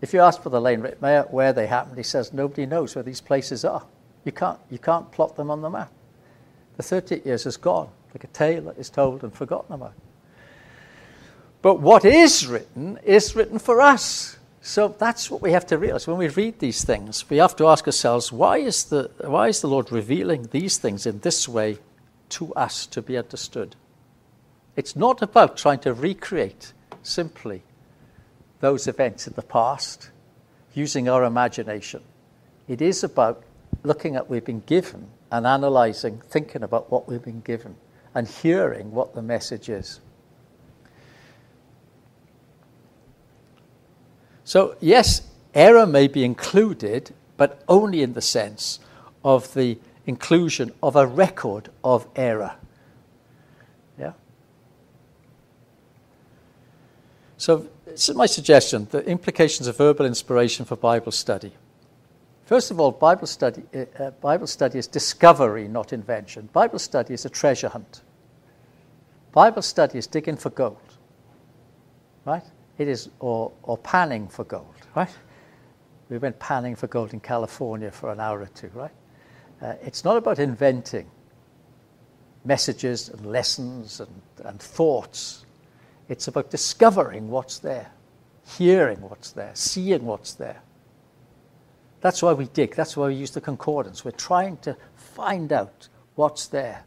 If 0.00 0.12
you 0.12 0.20
ask 0.20 0.42
for 0.42 0.50
the 0.50 0.60
Leen 0.60 1.30
where 1.30 1.52
they 1.52 1.66
happened, 1.68 1.96
he 1.96 2.02
says 2.02 2.32
nobody 2.32 2.66
knows 2.66 2.96
where 2.96 3.04
these 3.04 3.20
places 3.20 3.64
are. 3.64 3.84
You 4.24 4.32
can't, 4.32 4.58
you 4.70 4.78
can't 4.78 5.10
plot 5.12 5.36
them 5.36 5.50
on 5.50 5.62
the 5.62 5.70
map. 5.70 5.92
The 6.76 6.82
38 6.82 7.24
years 7.24 7.46
is 7.46 7.56
gone, 7.56 7.88
like 8.12 8.24
a 8.24 8.28
tale 8.28 8.62
that 8.62 8.78
is 8.78 8.90
told 8.90 9.22
and 9.22 9.32
forgotten 9.32 9.74
about. 9.74 9.94
But 11.60 11.78
what 11.78 12.04
is 12.04 12.46
written 12.48 12.98
is 13.04 13.36
written 13.36 13.60
for 13.60 13.80
us. 13.80 14.36
So 14.64 14.94
that's 14.96 15.28
what 15.28 15.42
we 15.42 15.50
have 15.50 15.66
to 15.66 15.76
realize. 15.76 16.06
When 16.06 16.18
we 16.18 16.28
read 16.28 16.60
these 16.60 16.84
things, 16.84 17.28
we 17.28 17.38
have 17.38 17.56
to 17.56 17.66
ask 17.66 17.84
ourselves 17.86 18.30
why 18.30 18.58
is 18.58 18.84
the, 18.84 19.10
why 19.20 19.48
is 19.48 19.60
the 19.60 19.66
Lord 19.66 19.90
revealing 19.90 20.44
these 20.52 20.78
things 20.78 21.04
in 21.04 21.18
this 21.18 21.48
way 21.48 21.78
to 22.30 22.54
us 22.54 22.86
to 22.86 23.02
be 23.02 23.18
understood? 23.18 23.74
It's 24.76 24.94
not 24.94 25.20
about 25.20 25.56
trying 25.56 25.80
to 25.80 25.92
recreate 25.92 26.72
simply 27.02 27.62
those 28.60 28.86
events 28.86 29.26
in 29.26 29.34
the 29.34 29.42
past 29.42 30.10
using 30.74 31.08
our 31.08 31.24
imagination. 31.24 32.02
It 32.68 32.80
is 32.80 33.02
about 33.02 33.42
looking 33.82 34.14
at 34.14 34.22
what 34.22 34.30
we've 34.30 34.44
been 34.44 34.62
given 34.64 35.08
and 35.32 35.44
analysing, 35.44 36.20
thinking 36.20 36.62
about 36.62 36.88
what 36.88 37.08
we've 37.08 37.22
been 37.22 37.40
given 37.40 37.74
and 38.14 38.28
hearing 38.28 38.92
what 38.92 39.16
the 39.16 39.22
message 39.22 39.68
is. 39.68 39.98
So, 44.44 44.76
yes, 44.80 45.22
error 45.54 45.86
may 45.86 46.08
be 46.08 46.24
included, 46.24 47.14
but 47.36 47.62
only 47.68 48.02
in 48.02 48.14
the 48.14 48.20
sense 48.20 48.80
of 49.24 49.54
the 49.54 49.78
inclusion 50.06 50.72
of 50.82 50.96
a 50.96 51.06
record 51.06 51.70
of 51.84 52.06
error. 52.16 52.54
Yeah? 53.98 54.12
So, 57.36 57.68
this 57.84 58.08
is 58.08 58.16
my 58.16 58.26
suggestion 58.26 58.88
the 58.90 59.04
implications 59.06 59.68
of 59.68 59.76
verbal 59.76 60.06
inspiration 60.06 60.64
for 60.64 60.76
Bible 60.76 61.12
study. 61.12 61.52
First 62.46 62.70
of 62.70 62.80
all, 62.80 62.90
Bible 62.90 63.26
study, 63.26 63.62
uh, 63.74 63.84
uh, 64.02 64.10
Bible 64.10 64.46
study 64.46 64.78
is 64.78 64.86
discovery, 64.86 65.68
not 65.68 65.92
invention. 65.92 66.48
Bible 66.52 66.78
study 66.78 67.14
is 67.14 67.24
a 67.24 67.30
treasure 67.30 67.68
hunt. 67.68 68.02
Bible 69.30 69.62
study 69.62 69.98
is 69.98 70.06
digging 70.06 70.36
for 70.36 70.50
gold, 70.50 70.76
right? 72.24 72.44
It 72.82 72.88
is, 72.88 73.08
or, 73.20 73.52
or 73.62 73.78
panning 73.78 74.28
for 74.28 74.44
gold, 74.44 74.74
right? 74.94 75.14
We 76.08 76.18
went 76.18 76.38
panning 76.38 76.76
for 76.76 76.86
gold 76.88 77.12
in 77.14 77.20
California 77.20 77.90
for 77.90 78.10
an 78.10 78.20
hour 78.20 78.40
or 78.40 78.46
two, 78.46 78.70
right? 78.74 78.90
Uh, 79.60 79.74
it's 79.82 80.04
not 80.04 80.16
about 80.16 80.38
inventing 80.38 81.10
messages 82.44 83.08
and 83.08 83.24
lessons 83.24 84.00
and, 84.00 84.22
and 84.44 84.60
thoughts 84.60 85.44
it's 86.12 86.28
about 86.28 86.50
discovering 86.50 87.30
what's 87.30 87.58
there, 87.58 87.90
hearing 88.58 89.00
what's 89.00 89.30
there, 89.30 89.52
seeing 89.54 90.04
what's 90.04 90.34
there. 90.34 90.60
That's 92.02 92.22
why 92.22 92.34
we 92.34 92.46
dig. 92.46 92.74
That's 92.74 92.98
why 92.98 93.06
we 93.06 93.14
use 93.14 93.30
the 93.30 93.40
concordance. 93.40 94.04
We're 94.04 94.10
trying 94.10 94.58
to 94.58 94.76
find 94.94 95.52
out 95.52 95.88
what's 96.16 96.48
there. 96.48 96.84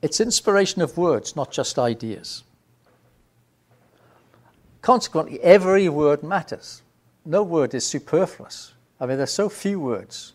It's 0.00 0.20
inspiration 0.20 0.80
of 0.80 0.96
words, 0.96 1.36
not 1.36 1.50
just 1.50 1.78
ideas. 1.78 2.44
Consequently, 4.82 5.40
every 5.42 5.88
word 5.88 6.22
matters. 6.22 6.82
No 7.24 7.42
word 7.42 7.74
is 7.74 7.86
superfluous. 7.86 8.72
I 8.98 9.06
mean, 9.06 9.18
there's 9.18 9.32
so 9.32 9.48
few 9.48 9.78
words 9.78 10.32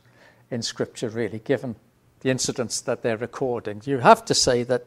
in 0.51 0.61
Scripture, 0.61 1.09
really, 1.09 1.39
given 1.39 1.75
the 2.21 2.29
incidents 2.29 2.81
that 2.81 3.01
they're 3.01 3.17
recording. 3.17 3.81
You 3.85 3.99
have 3.99 4.25
to 4.25 4.33
say 4.33 4.63
that 4.63 4.85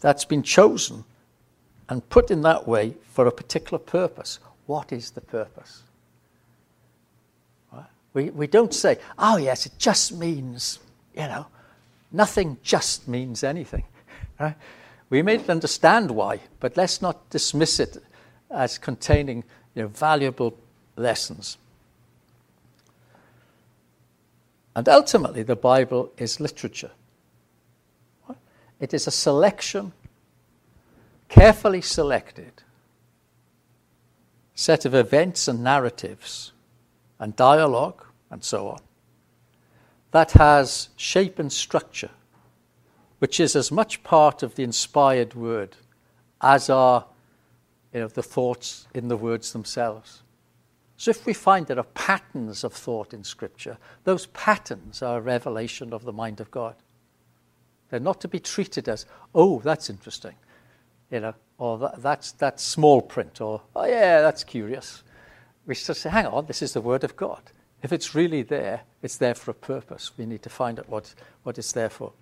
that's 0.00 0.24
been 0.24 0.42
chosen 0.42 1.04
and 1.88 2.08
put 2.10 2.30
in 2.30 2.42
that 2.42 2.68
way 2.68 2.94
for 3.10 3.26
a 3.26 3.32
particular 3.32 3.78
purpose. 3.78 4.38
What 4.66 4.92
is 4.92 5.12
the 5.12 5.20
purpose? 5.20 5.82
We, 8.14 8.30
we 8.30 8.46
don't 8.46 8.74
say, 8.74 8.98
oh, 9.18 9.36
yes, 9.36 9.66
it 9.66 9.72
just 9.78 10.12
means, 10.12 10.78
you 11.14 11.22
know, 11.22 11.46
nothing 12.10 12.56
just 12.62 13.08
means 13.08 13.44
anything. 13.44 13.84
Right? 14.40 14.54
We 15.10 15.22
may 15.22 15.44
understand 15.48 16.12
why, 16.12 16.38
but 16.60 16.76
let's 16.76 17.02
not 17.02 17.28
dismiss 17.28 17.80
it 17.80 17.96
as 18.50 18.78
containing 18.78 19.44
you 19.74 19.82
know, 19.82 19.88
valuable 19.88 20.56
lessons. 20.96 21.58
And 24.74 24.88
ultimately, 24.88 25.42
the 25.42 25.56
Bible 25.56 26.12
is 26.16 26.40
literature. 26.40 26.92
It 28.80 28.94
is 28.94 29.06
a 29.06 29.10
selection, 29.10 29.92
carefully 31.28 31.80
selected, 31.80 32.62
set 34.54 34.84
of 34.84 34.94
events 34.94 35.48
and 35.48 35.64
narratives 35.64 36.52
and 37.18 37.34
dialogue 37.34 38.04
and 38.30 38.44
so 38.44 38.68
on 38.68 38.80
that 40.10 40.32
has 40.32 40.88
shape 40.96 41.38
and 41.38 41.52
structure, 41.52 42.10
which 43.18 43.38
is 43.40 43.54
as 43.54 43.70
much 43.70 44.02
part 44.02 44.42
of 44.42 44.54
the 44.54 44.62
inspired 44.62 45.34
word 45.34 45.76
as 46.40 46.70
are 46.70 47.04
you 47.92 48.00
know, 48.00 48.08
the 48.08 48.22
thoughts 48.22 48.86
in 48.94 49.08
the 49.08 49.16
words 49.16 49.52
themselves. 49.52 50.22
So 50.96 51.10
if 51.10 51.24
we 51.26 51.32
find 51.32 51.66
there 51.66 51.78
are 51.78 51.84
patterns 51.84 52.64
of 52.64 52.72
thought 52.72 53.14
in 53.14 53.22
Scripture, 53.22 53.78
those 54.04 54.26
patterns 54.26 55.00
are 55.00 55.18
a 55.18 55.22
revelation 55.22 55.92
of 55.92 56.04
the 56.04 56.12
mind 56.12 56.40
of 56.40 56.50
God. 56.50 56.74
They're 57.88 58.00
not 58.00 58.20
to 58.22 58.28
be 58.28 58.40
treated 58.40 58.88
as, 58.88 59.06
oh, 59.34 59.60
that's 59.60 59.88
interesting, 59.88 60.34
you 61.10 61.20
know, 61.20 61.34
or 61.56 61.78
that, 61.78 62.02
that's, 62.02 62.32
that's 62.32 62.62
small 62.62 63.00
print, 63.00 63.40
or, 63.40 63.62
oh, 63.74 63.86
yeah, 63.86 64.20
that's 64.20 64.44
curious. 64.44 65.02
We 65.66 65.74
should 65.74 65.96
say, 65.96 66.10
hang 66.10 66.26
on, 66.26 66.46
this 66.46 66.62
is 66.62 66.72
the 66.72 66.80
Word 66.80 67.04
of 67.04 67.16
God. 67.16 67.42
If 67.82 67.92
it's 67.92 68.14
really 68.14 68.42
there, 68.42 68.82
it's 69.00 69.16
there 69.16 69.34
for 69.34 69.52
a 69.52 69.54
purpose. 69.54 70.10
We 70.18 70.26
need 70.26 70.42
to 70.42 70.50
find 70.50 70.78
out 70.80 70.88
what, 70.88 71.14
what 71.44 71.58
it's 71.58 71.72
there 71.72 71.90
for. 71.90 72.12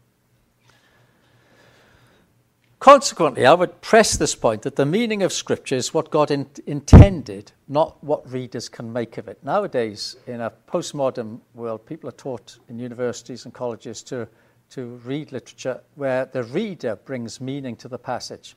Consequently, 2.79 3.47
I 3.47 3.55
would 3.55 3.81
press 3.81 4.17
this 4.17 4.35
point 4.35 4.63
that 4.63 4.77
the 4.77 4.87
meaning 4.87 5.23
of 5.23 5.33
Scripture 5.33 5.77
is 5.77 5.95
what 5.95 6.11
God 6.11 6.31
in, 6.31 6.47
intended, 6.67 7.53
not 7.69 8.03
what 8.05 8.31
readers 8.31 8.69
can 8.69 8.93
make 8.93 9.17
of 9.19 9.29
it. 9.29 9.43
Nowadays, 9.43 10.17
in 10.27 10.43
a 10.43 10.53
postmodern 10.69 11.41
world, 11.55 11.87
people 11.87 12.09
are 12.09 12.13
taught 12.13 12.59
in 12.69 12.79
universities 12.79 13.45
and 13.45 13.55
colleges 13.55 14.03
to 14.05 14.29
to 14.71 15.01
read 15.05 15.33
literature 15.33 15.81
where 15.95 16.27
the 16.27 16.43
reader 16.45 16.97
brings 16.97 17.41
meaning 17.41 17.77
to 17.77 17.89
the 17.89 17.99
passage. 17.99 18.57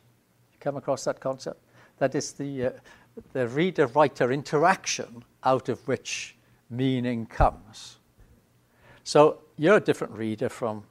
You 0.51 0.57
come 0.59 0.77
across 0.77 1.03
that 1.03 1.19
concept? 1.19 1.61
That 1.97 2.15
is 2.15 2.33
the, 2.33 2.65
uh, 2.65 2.69
the 3.33 3.47
reader 3.47 3.87
writer 3.87 4.31
interaction 4.31 5.23
out 5.43 5.69
of 5.69 5.85
which 5.87 6.35
meaning 6.69 7.25
comes. 7.25 7.97
So 9.03 9.39
you're 9.57 9.77
a 9.77 9.81
different 9.81 10.13
reader 10.13 10.49
from 10.49 10.83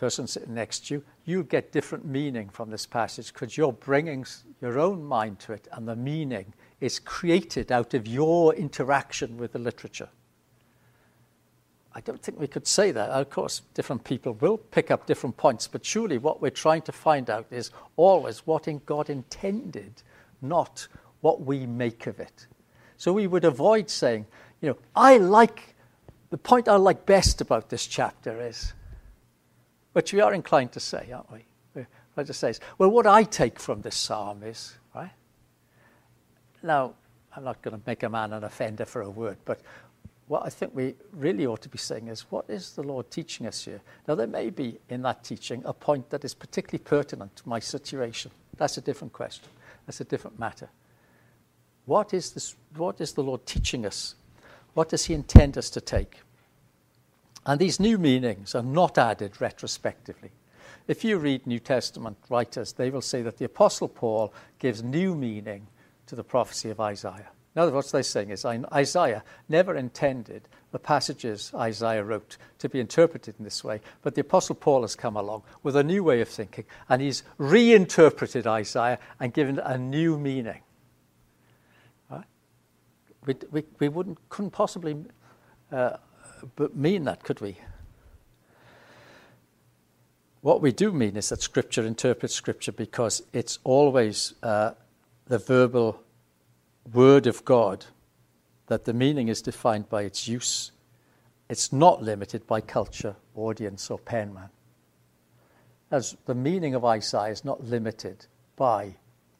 person 0.00 0.26
sitting 0.26 0.54
next 0.54 0.86
to 0.86 0.94
you. 0.94 1.04
You 1.26 1.44
get 1.44 1.72
different 1.72 2.06
meaning 2.06 2.48
from 2.48 2.70
this 2.70 2.86
passage 2.86 3.34
because 3.34 3.58
you're 3.58 3.74
bringing 3.74 4.24
your 4.62 4.78
own 4.78 5.04
mind 5.04 5.38
to 5.40 5.52
it, 5.52 5.68
and 5.72 5.86
the 5.86 5.94
meaning 5.94 6.54
is 6.80 6.98
created 6.98 7.70
out 7.70 7.92
of 7.92 8.08
your 8.08 8.54
interaction 8.54 9.36
with 9.36 9.52
the 9.52 9.58
literature. 9.58 10.08
I 11.92 12.00
don't 12.00 12.22
think 12.22 12.40
we 12.40 12.46
could 12.46 12.66
say 12.66 12.92
that. 12.92 13.10
Of 13.10 13.28
course, 13.28 13.60
different 13.74 14.02
people 14.04 14.32
will 14.34 14.56
pick 14.56 14.90
up 14.90 15.06
different 15.06 15.36
points, 15.36 15.68
but 15.68 15.84
surely 15.84 16.16
what 16.16 16.40
we're 16.40 16.50
trying 16.50 16.82
to 16.82 16.92
find 16.92 17.28
out 17.28 17.46
is 17.50 17.70
always 17.96 18.46
what 18.46 18.68
in 18.68 18.80
God 18.86 19.10
intended, 19.10 20.02
not 20.40 20.88
what 21.20 21.42
we 21.42 21.66
make 21.66 22.06
of 22.06 22.20
it. 22.20 22.46
So 22.96 23.12
we 23.12 23.26
would 23.26 23.44
avoid 23.44 23.90
saying, 23.90 24.24
you 24.62 24.70
know, 24.70 24.78
I 24.96 25.18
like, 25.18 25.74
the 26.30 26.38
point 26.38 26.68
I 26.68 26.76
like 26.76 27.04
best 27.04 27.42
about 27.42 27.68
this 27.68 27.86
chapter 27.86 28.40
is, 28.40 28.72
which 29.92 30.12
we 30.12 30.20
are 30.20 30.32
inclined 30.32 30.72
to 30.72 30.80
say, 30.80 31.10
aren't 31.12 31.30
we? 31.32 31.44
I 32.16 32.22
just 32.22 32.40
say, 32.40 32.52
well, 32.76 32.90
what 32.90 33.06
I 33.06 33.22
take 33.22 33.58
from 33.58 33.82
this 33.82 33.96
psalm 33.96 34.42
is, 34.42 34.74
right? 34.94 35.12
Now, 36.62 36.94
I'm 37.34 37.44
not 37.44 37.62
going 37.62 37.76
to 37.76 37.82
make 37.86 38.02
a 38.02 38.08
man 38.08 38.32
an 38.32 38.44
offender 38.44 38.84
for 38.84 39.02
a 39.02 39.10
word, 39.10 39.38
but 39.44 39.60
what 40.26 40.44
I 40.44 40.50
think 40.50 40.74
we 40.74 40.94
really 41.12 41.46
ought 41.46 41.62
to 41.62 41.68
be 41.68 41.78
saying 41.78 42.08
is, 42.08 42.22
what 42.30 42.44
is 42.48 42.72
the 42.72 42.82
Lord 42.82 43.10
teaching 43.10 43.46
us 43.46 43.64
here? 43.64 43.80
Now, 44.06 44.14
there 44.14 44.26
may 44.26 44.50
be 44.50 44.78
in 44.88 45.02
that 45.02 45.24
teaching 45.24 45.62
a 45.64 45.72
point 45.72 46.10
that 46.10 46.24
is 46.24 46.34
particularly 46.34 46.84
pertinent 46.84 47.34
to 47.36 47.48
my 47.48 47.58
situation. 47.58 48.30
That's 48.56 48.76
a 48.76 48.80
different 48.80 49.12
question. 49.12 49.48
That's 49.86 50.00
a 50.00 50.04
different 50.04 50.38
matter. 50.38 50.68
What 51.86 52.12
is, 52.14 52.32
this, 52.32 52.54
what 52.76 53.00
is 53.00 53.12
the 53.12 53.22
Lord 53.22 53.46
teaching 53.46 53.86
us? 53.86 54.14
What 54.74 54.88
does 54.88 55.06
He 55.06 55.14
intend 55.14 55.58
us 55.58 55.70
to 55.70 55.80
take? 55.80 56.20
And 57.46 57.58
these 57.58 57.80
new 57.80 57.98
meanings 57.98 58.54
are 58.54 58.62
not 58.62 58.98
added 58.98 59.40
retrospectively. 59.40 60.30
If 60.86 61.04
you 61.04 61.18
read 61.18 61.46
New 61.46 61.60
Testament 61.60 62.18
writers, 62.28 62.72
they 62.72 62.90
will 62.90 63.00
say 63.00 63.22
that 63.22 63.38
the 63.38 63.44
Apostle 63.44 63.88
Paul 63.88 64.32
gives 64.58 64.82
new 64.82 65.14
meaning 65.14 65.66
to 66.06 66.16
the 66.16 66.24
prophecy 66.24 66.70
of 66.70 66.80
Isaiah. 66.80 67.30
In 67.54 67.62
other 67.62 67.72
words, 67.72 67.86
what 67.86 67.92
they're 67.92 68.02
saying 68.02 68.30
is 68.30 68.44
Isaiah 68.44 69.24
never 69.48 69.74
intended 69.74 70.48
the 70.72 70.78
passages 70.78 71.50
Isaiah 71.54 72.04
wrote 72.04 72.36
to 72.58 72.68
be 72.68 72.78
interpreted 72.78 73.34
in 73.38 73.44
this 73.44 73.64
way, 73.64 73.80
but 74.02 74.14
the 74.14 74.20
Apostle 74.20 74.54
Paul 74.54 74.82
has 74.82 74.94
come 74.94 75.16
along 75.16 75.42
with 75.62 75.74
a 75.74 75.82
new 75.82 76.04
way 76.04 76.20
of 76.20 76.28
thinking, 76.28 76.64
and 76.88 77.02
he's 77.02 77.24
reinterpreted 77.38 78.46
Isaiah 78.46 78.98
and 79.18 79.34
given 79.34 79.58
a 79.58 79.76
new 79.76 80.16
meaning. 80.16 80.60
Right? 82.08 82.24
We, 83.26 83.34
we, 83.50 83.64
we 83.80 83.88
wouldn't, 83.88 84.18
couldn't 84.28 84.52
possibly 84.52 84.96
uh, 85.72 85.96
mean 86.74 87.04
that, 87.04 87.22
could 87.22 87.40
we? 87.40 87.56
What 90.42 90.62
we 90.62 90.72
do 90.72 90.92
mean 90.92 91.16
is 91.16 91.28
that 91.28 91.42
Scripture 91.42 91.84
interprets 91.84 92.34
Scripture 92.34 92.72
because 92.72 93.22
it's 93.32 93.58
always 93.62 94.34
uh, 94.42 94.72
the 95.26 95.38
verbal 95.38 96.02
word 96.92 97.26
of 97.26 97.44
God, 97.44 97.84
that 98.66 98.84
the 98.84 98.94
meaning 98.94 99.28
is 99.28 99.42
defined 99.42 99.88
by 99.88 100.02
its 100.02 100.26
use. 100.26 100.72
It's 101.48 101.72
not 101.72 102.02
limited 102.02 102.46
by 102.46 102.62
culture, 102.62 103.16
audience, 103.34 103.90
or 103.90 103.98
penman. 103.98 104.48
As 105.90 106.16
the 106.24 106.34
meaning 106.34 106.74
of 106.74 106.84
Isaiah 106.84 107.32
is 107.32 107.44
not 107.44 107.64
limited 107.64 108.26
by 108.56 108.94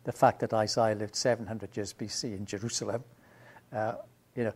the 0.04 0.12
fact 0.12 0.40
that 0.40 0.52
Isaiah 0.52 0.94
lived 0.94 1.14
700 1.14 1.76
years 1.76 1.94
BC 1.94 2.36
in 2.36 2.44
Jerusalem. 2.44 3.04
Uh, 3.72 3.94
you 4.34 4.44
know, 4.44 4.52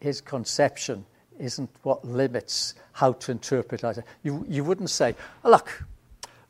his 0.00 0.20
conception 0.20 1.06
isn't 1.38 1.70
what 1.82 2.04
limits 2.04 2.74
how 2.92 3.12
to 3.12 3.30
interpret 3.32 3.84
Isaiah. 3.84 4.04
You, 4.22 4.44
you 4.48 4.64
wouldn't 4.64 4.90
say, 4.90 5.14
oh, 5.44 5.50
look, 5.50 5.84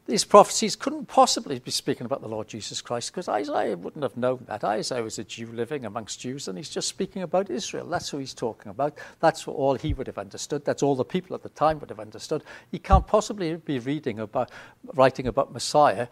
these 0.08 0.24
prophecies 0.24 0.74
couldn't 0.74 1.06
possibly 1.06 1.58
be 1.58 1.70
speaking 1.70 2.06
about 2.06 2.22
the 2.22 2.28
Lord 2.28 2.48
Jesus 2.48 2.80
Christ 2.80 3.12
because 3.12 3.28
Isaiah 3.28 3.76
wouldn't 3.76 4.02
have 4.02 4.16
known 4.16 4.42
that. 4.48 4.64
Isaiah 4.64 5.02
was 5.02 5.18
a 5.18 5.24
Jew 5.24 5.48
living 5.48 5.84
amongst 5.84 6.20
Jews 6.20 6.48
and 6.48 6.56
he's 6.56 6.70
just 6.70 6.88
speaking 6.88 7.20
about 7.20 7.50
Israel. 7.50 7.86
That's 7.86 8.08
who 8.08 8.16
he's 8.16 8.32
talking 8.32 8.70
about. 8.70 8.96
That's 9.20 9.46
all 9.46 9.74
he 9.74 9.92
would 9.92 10.06
have 10.06 10.16
understood. 10.16 10.64
That's 10.64 10.82
all 10.82 10.96
the 10.96 11.04
people 11.04 11.36
at 11.36 11.42
the 11.42 11.50
time 11.50 11.78
would 11.80 11.90
have 11.90 12.00
understood. 12.00 12.42
He 12.70 12.78
can't 12.78 13.06
possibly 13.06 13.56
be 13.56 13.80
reading 13.80 14.18
about, 14.18 14.50
writing 14.94 15.26
about 15.26 15.52
Messiah. 15.52 16.08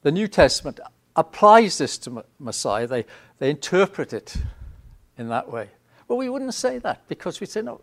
The 0.00 0.12
New 0.12 0.26
Testament 0.26 0.80
applies 1.14 1.76
this 1.76 1.98
to 1.98 2.24
Messiah. 2.38 2.86
They, 2.86 3.04
they 3.40 3.50
interpret 3.50 4.14
it 4.14 4.36
in 5.18 5.28
that 5.28 5.52
way. 5.52 5.68
Well, 6.06 6.16
we 6.16 6.30
wouldn't 6.30 6.54
say 6.54 6.78
that 6.78 7.06
because 7.08 7.40
we 7.40 7.46
say, 7.46 7.60
no, 7.60 7.82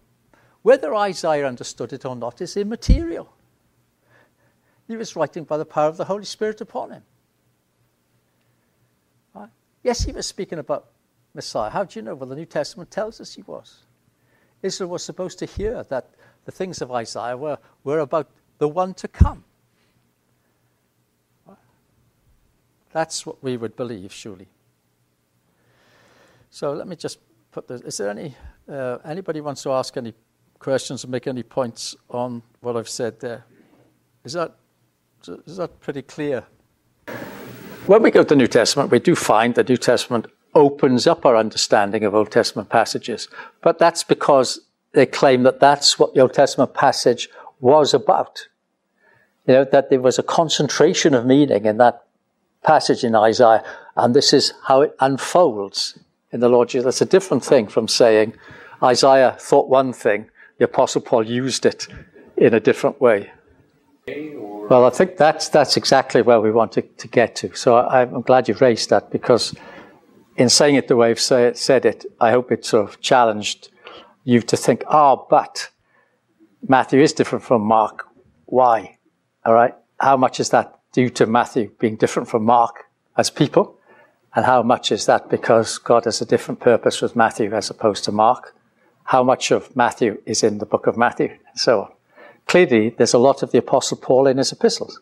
whether 0.66 0.96
Isaiah 0.96 1.48
understood 1.48 1.94
it 1.94 2.06
or 2.06 2.16
not 2.16 2.42
is 2.42 2.58
immaterial. 2.58 3.32
He 4.88 4.98
was 4.98 5.16
writing 5.16 5.44
by 5.44 5.58
the 5.58 5.66
power 5.66 5.88
of 5.90 5.98
the 5.98 6.06
Holy 6.06 6.26
Spirit 6.26 6.60
upon 6.60 6.90
him. 6.90 7.04
Right? 9.36 9.50
Yes, 9.84 10.02
he 10.02 10.12
was 10.12 10.26
speaking 10.26 10.58
about 10.58 10.88
Messiah. 11.36 11.70
How 11.70 11.84
do 11.84 12.00
you 12.00 12.04
know? 12.04 12.16
Well, 12.16 12.28
the 12.28 12.36
New 12.36 12.48
Testament 12.48 12.90
tells 12.90 13.22
us 13.22 13.36
he 13.36 13.44
was. 13.44 13.84
Israel 14.64 14.90
was 14.90 15.04
supposed 15.04 15.38
to 15.38 15.46
hear 15.46 15.84
that 15.84 16.10
the 16.46 16.52
things 16.52 16.82
of 16.82 16.92
Isaiah 16.92 17.38
were, 17.38 17.60
were 17.84 18.00
about 18.00 18.32
the 18.58 18.68
one 18.68 18.96
to 18.96 19.08
come. 19.08 19.44
That's 22.92 23.24
what 23.24 23.44
we 23.44 23.56
would 23.56 23.76
believe, 23.76 24.12
surely. 24.12 24.48
So 26.50 26.74
let 26.74 26.88
me 26.88 26.96
just 26.96 27.20
put 27.52 27.68
this. 27.68 27.82
Is 27.82 27.98
there 27.98 28.10
any 28.10 28.36
uh, 28.68 28.98
anybody 29.06 29.42
wants 29.42 29.62
to 29.62 29.72
ask 29.72 29.96
any 29.96 30.16
questions 30.66 31.06
or 31.06 31.10
make 31.10 31.28
any 31.28 31.44
points 31.44 31.96
on 32.10 32.42
what 32.62 32.76
I've 32.76 32.90
said 32.90 33.20
there? 33.20 33.46
Is 34.24 34.34
that 34.34 34.56
is 35.48 35.58
that 35.58 35.80
pretty 35.80 36.02
clear? 36.02 36.44
When 37.86 38.02
we 38.02 38.10
go 38.10 38.24
to 38.24 38.30
the 38.30 38.36
New 38.36 38.48
Testament, 38.48 38.90
we 38.90 38.98
do 38.98 39.14
find 39.14 39.54
the 39.54 39.64
New 39.64 39.78
Testament 39.78 40.26
opens 40.56 41.06
up 41.06 41.24
our 41.24 41.36
understanding 41.36 42.04
of 42.04 42.16
Old 42.16 42.32
Testament 42.32 42.70
passages, 42.70 43.28
but 43.62 43.78
that's 43.78 44.04
because 44.04 44.60
they 44.94 45.06
claim 45.06 45.44
that 45.44 45.60
that's 45.60 46.00
what 46.00 46.16
the 46.16 46.22
Old 46.22 46.34
Testament 46.34 46.74
passage 46.74 47.30
was 47.60 47.94
about. 47.94 48.48
You 49.46 49.54
know, 49.54 49.66
that 49.66 49.92
there 49.92 50.02
was 50.02 50.18
a 50.18 50.24
concentration 50.24 51.14
of 51.14 51.28
meaning 51.28 51.66
in 51.66 51.78
that 51.78 52.06
passage 52.64 53.04
in 53.04 53.14
Isaiah, 53.14 53.64
and 53.96 54.16
this 54.16 54.34
is 54.34 54.54
how 54.64 54.82
it 54.82 54.96
unfolds 55.00 56.00
in 56.32 56.40
the 56.40 56.50
Lord 56.50 56.70
Jesus. 56.70 56.86
That's 56.86 57.02
a 57.02 57.14
different 57.18 57.46
thing 57.46 57.68
from 57.68 57.88
saying 57.88 58.34
Isaiah 58.82 59.36
thought 59.40 59.70
one 59.70 59.94
thing, 59.94 60.32
the 60.58 60.66
Apostle 60.66 61.02
Paul 61.02 61.24
used 61.24 61.66
it 61.66 61.88
in 62.38 62.54
a 62.54 62.60
different 62.60 63.02
way. 63.02 63.32
Well, 64.08 64.86
I 64.86 64.90
think 64.90 65.18
that's 65.18 65.50
that's 65.50 65.78
exactly 65.78 66.22
where 66.22 66.40
we 66.40 66.52
want 66.52 66.72
to, 66.74 66.82
to 66.82 67.08
get 67.08 67.36
to. 67.38 67.56
So 67.56 67.76
I, 67.76 68.04
am 68.04 68.22
glad 68.22 68.48
you've 68.48 68.62
raised 68.62 68.90
that 68.90 69.12
because 69.12 69.56
in 70.38 70.50
saying 70.50 70.76
it 70.76 70.88
the 70.88 70.96
way 70.96 71.14
say, 71.16 71.54
said 71.54 71.86
it, 71.86 72.06
I 72.20 72.32
hope 72.32 72.52
it 72.52 72.66
sort 72.66 72.90
of 72.90 73.02
challenged 73.02 73.70
you 74.24 74.42
to 74.42 74.58
think, 74.58 74.84
oh, 74.88 75.28
but 75.30 75.70
Matthew 76.68 77.02
is 77.02 77.14
different 77.14 77.44
from 77.44 77.62
Mark. 77.62 78.08
Why? 78.46 78.98
All 79.46 79.54
right. 79.54 79.76
How 80.00 80.18
much 80.18 80.40
is 80.40 80.50
that 80.50 80.80
due 80.92 81.10
to 81.12 81.26
Matthew 81.26 81.72
being 81.80 81.96
different 81.96 82.28
from 82.28 82.44
Mark 82.44 82.86
as 83.18 83.30
people? 83.30 83.80
And 84.36 84.46
how 84.46 84.64
much 84.64 84.92
is 84.92 85.06
that 85.06 85.30
because 85.30 85.78
God 85.78 86.06
has 86.06 86.22
a 86.22 86.26
different 86.26 86.60
purpose 86.60 87.02
with 87.02 87.16
Matthew 87.16 87.54
as 87.54 87.70
opposed 87.70 88.04
to 88.06 88.12
Mark? 88.12 88.55
How 89.06 89.24
much 89.24 89.52
of 89.52 89.76
Matthew 89.76 90.22
is 90.26 90.44
in 90.44 90.58
the 90.58 90.66
book 90.66 90.88
of 90.88 90.98
Matthew? 90.98 91.38
So 91.56 91.96
clearly 92.48 92.90
there's 92.90 93.14
a 93.14 93.20
lot 93.20 93.44
of 93.44 93.52
the 93.52 93.60
Apostle 93.60 93.98
Paul 93.98 94.28
in 94.28 94.38
his 94.38 94.52
epistles. 94.52 95.00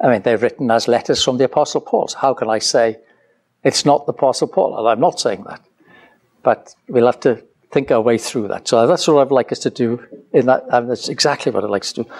I 0.00 0.08
mean, 0.08 0.22
they're 0.22 0.38
written 0.38 0.70
as 0.70 0.88
letters 0.88 1.22
from 1.22 1.36
the 1.36 1.44
Apostle 1.44 1.80
Paul. 1.80 2.08
So 2.08 2.18
how 2.18 2.34
can 2.34 2.48
I 2.48 2.58
say 2.60 2.98
it's 3.64 3.84
not 3.84 4.06
the 4.06 4.12
Apostle 4.12 4.48
Paul? 4.48 4.78
And 4.78 4.88
I'm 4.88 5.00
not 5.00 5.20
saying 5.20 5.44
that. 5.48 5.60
But 6.42 6.74
we'll 6.88 7.06
have 7.06 7.20
to 7.20 7.44
think 7.70 7.90
our 7.90 8.00
way 8.00 8.16
through 8.16 8.48
that. 8.48 8.66
So 8.66 8.86
that's 8.86 9.06
what 9.06 9.20
I'd 9.26 9.32
like 9.32 9.52
us 9.52 9.58
to 9.60 9.70
do 9.70 10.06
in 10.32 10.46
that. 10.46 10.64
And 10.70 10.90
that's 10.90 11.08
exactly 11.08 11.52
what 11.52 11.64
I'd 11.64 11.70
like 11.70 11.82
to 11.82 12.04
do. 12.04 12.10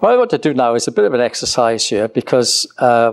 What 0.00 0.12
I 0.12 0.16
want 0.16 0.30
to 0.30 0.38
do 0.38 0.54
now 0.54 0.74
is 0.74 0.88
a 0.88 0.92
bit 0.92 1.04
of 1.04 1.14
an 1.14 1.20
exercise 1.20 1.88
here 1.88 2.08
because 2.08 2.66
uh, 2.78 3.12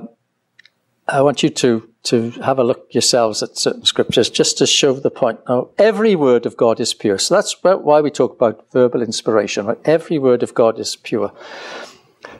I 1.07 1.21
want 1.21 1.43
you 1.43 1.49
to 1.49 1.88
to 2.03 2.31
have 2.31 2.59
a 2.59 2.63
look 2.63 2.87
yourselves 2.91 3.43
at 3.43 3.57
certain 3.57 3.85
scriptures 3.85 4.29
just 4.29 4.57
to 4.57 4.65
show 4.65 4.93
the 4.93 5.11
point. 5.11 5.39
Now, 5.47 5.69
every 5.77 6.15
word 6.15 6.45
of 6.45 6.55
God 6.55 6.79
is 6.79 6.93
pure. 6.93 7.17
So 7.17 7.35
that's 7.35 7.55
why 7.61 8.01
we 8.01 8.09
talk 8.09 8.33
about 8.33 8.65
verbal 8.71 9.01
inspiration. 9.01 9.65
Right? 9.65 9.77
Every 9.85 10.17
word 10.17 10.41
of 10.41 10.53
God 10.53 10.79
is 10.79 10.95
pure. 10.95 11.33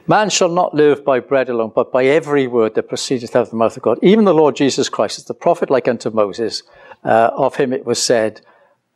Man 0.08 0.30
shall 0.30 0.50
not 0.50 0.74
live 0.74 1.06
by 1.06 1.20
bread 1.20 1.50
alone, 1.50 1.72
but 1.76 1.92
by 1.92 2.06
every 2.06 2.48
word 2.48 2.76
that 2.76 2.90
proceedeth 2.90 3.36
out 3.36 3.44
of 3.44 3.50
the 3.52 3.56
mouth 3.58 3.78
of 3.78 3.84
God. 3.84 4.00
Even 4.02 4.26
the 4.26 4.34
Lord 4.34 4.56
Jesus 4.56 4.90
Christ 4.90 5.20
is 5.20 5.26
the 5.26 5.34
prophet 5.34 5.70
like 5.70 5.88
unto 5.88 6.10
Moses. 6.10 6.64
Uh, 7.04 7.30
of 7.36 7.56
him 7.56 7.72
it 7.74 7.86
was 7.86 8.02
said 8.02 8.42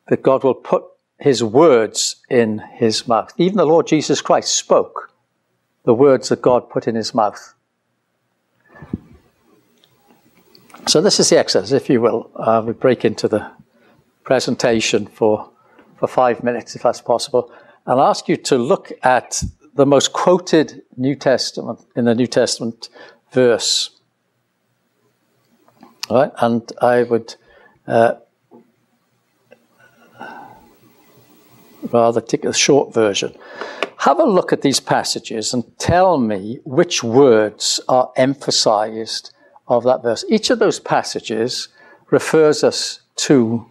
that 0.08 0.24
God 0.24 0.44
will 0.44 0.56
put 0.56 0.84
his 1.20 1.44
words 1.44 2.18
in 2.30 2.60
his 2.74 3.08
mouth. 3.08 3.32
Even 3.38 3.58
the 3.58 3.66
Lord 3.66 3.88
Jesus 3.88 4.22
Christ 4.22 4.56
spoke 4.56 5.12
the 5.86 5.94
words 5.94 6.30
that 6.30 6.42
God 6.42 6.70
put 6.70 6.88
in 6.88 6.96
his 6.96 7.14
mouth. 7.14 7.54
So 10.86 11.00
this 11.00 11.20
is 11.20 11.30
the 11.30 11.40
exercise, 11.40 11.72
if 11.72 11.90
you 11.90 12.02
will. 12.02 12.30
Uh, 12.36 12.62
we 12.66 12.74
break 12.74 13.06
into 13.06 13.28
the 13.28 13.50
presentation 14.24 15.08
for, 15.08 15.50
for 15.98 16.08
five 16.08 16.44
minutes, 16.44 16.76
if 16.76 16.84
that's 16.84 17.02
possible. 17.02 17.52
And 17.86 18.00
I'll 18.00 18.08
ask 18.08 18.28
you 18.28 18.36
to 18.38 18.58
look 18.58 18.92
at 19.02 19.42
the 19.76 19.86
most 19.86 20.14
quoted 20.14 20.84
New 20.98 21.16
Testament, 21.16 21.80
in 21.96 22.06
the 22.06 22.14
New 22.14 22.28
Testament 22.28 22.90
verse. 23.32 23.92
All 26.10 26.18
right, 26.18 26.32
and 26.40 26.70
I 26.82 27.04
would 27.04 27.36
uh, 27.88 28.16
rather 31.92 32.22
take 32.22 32.44
a 32.44 32.54
short 32.54 32.94
version. 32.94 33.34
Have 34.00 34.20
a 34.20 34.26
look 34.26 34.52
at 34.52 34.62
these 34.62 34.82
passages 34.82 35.54
and 35.54 35.64
tell 35.80 36.18
me 36.18 36.60
which 36.66 37.04
words 37.04 37.80
are 37.88 38.12
emphasized 38.18 39.33
of 39.68 39.84
that 39.84 40.04
verse. 40.04 40.26
Each 40.30 40.50
of 40.50 40.60
those 40.60 40.80
passages 40.80 41.70
refers 42.12 42.64
us 42.64 43.02
to 43.16 43.66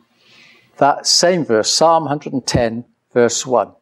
that 0.78 1.06
same 1.06 1.44
verse, 1.44 1.70
Psalm 1.72 2.04
110, 2.04 2.84
verse 3.12 3.46
1. 3.46 3.72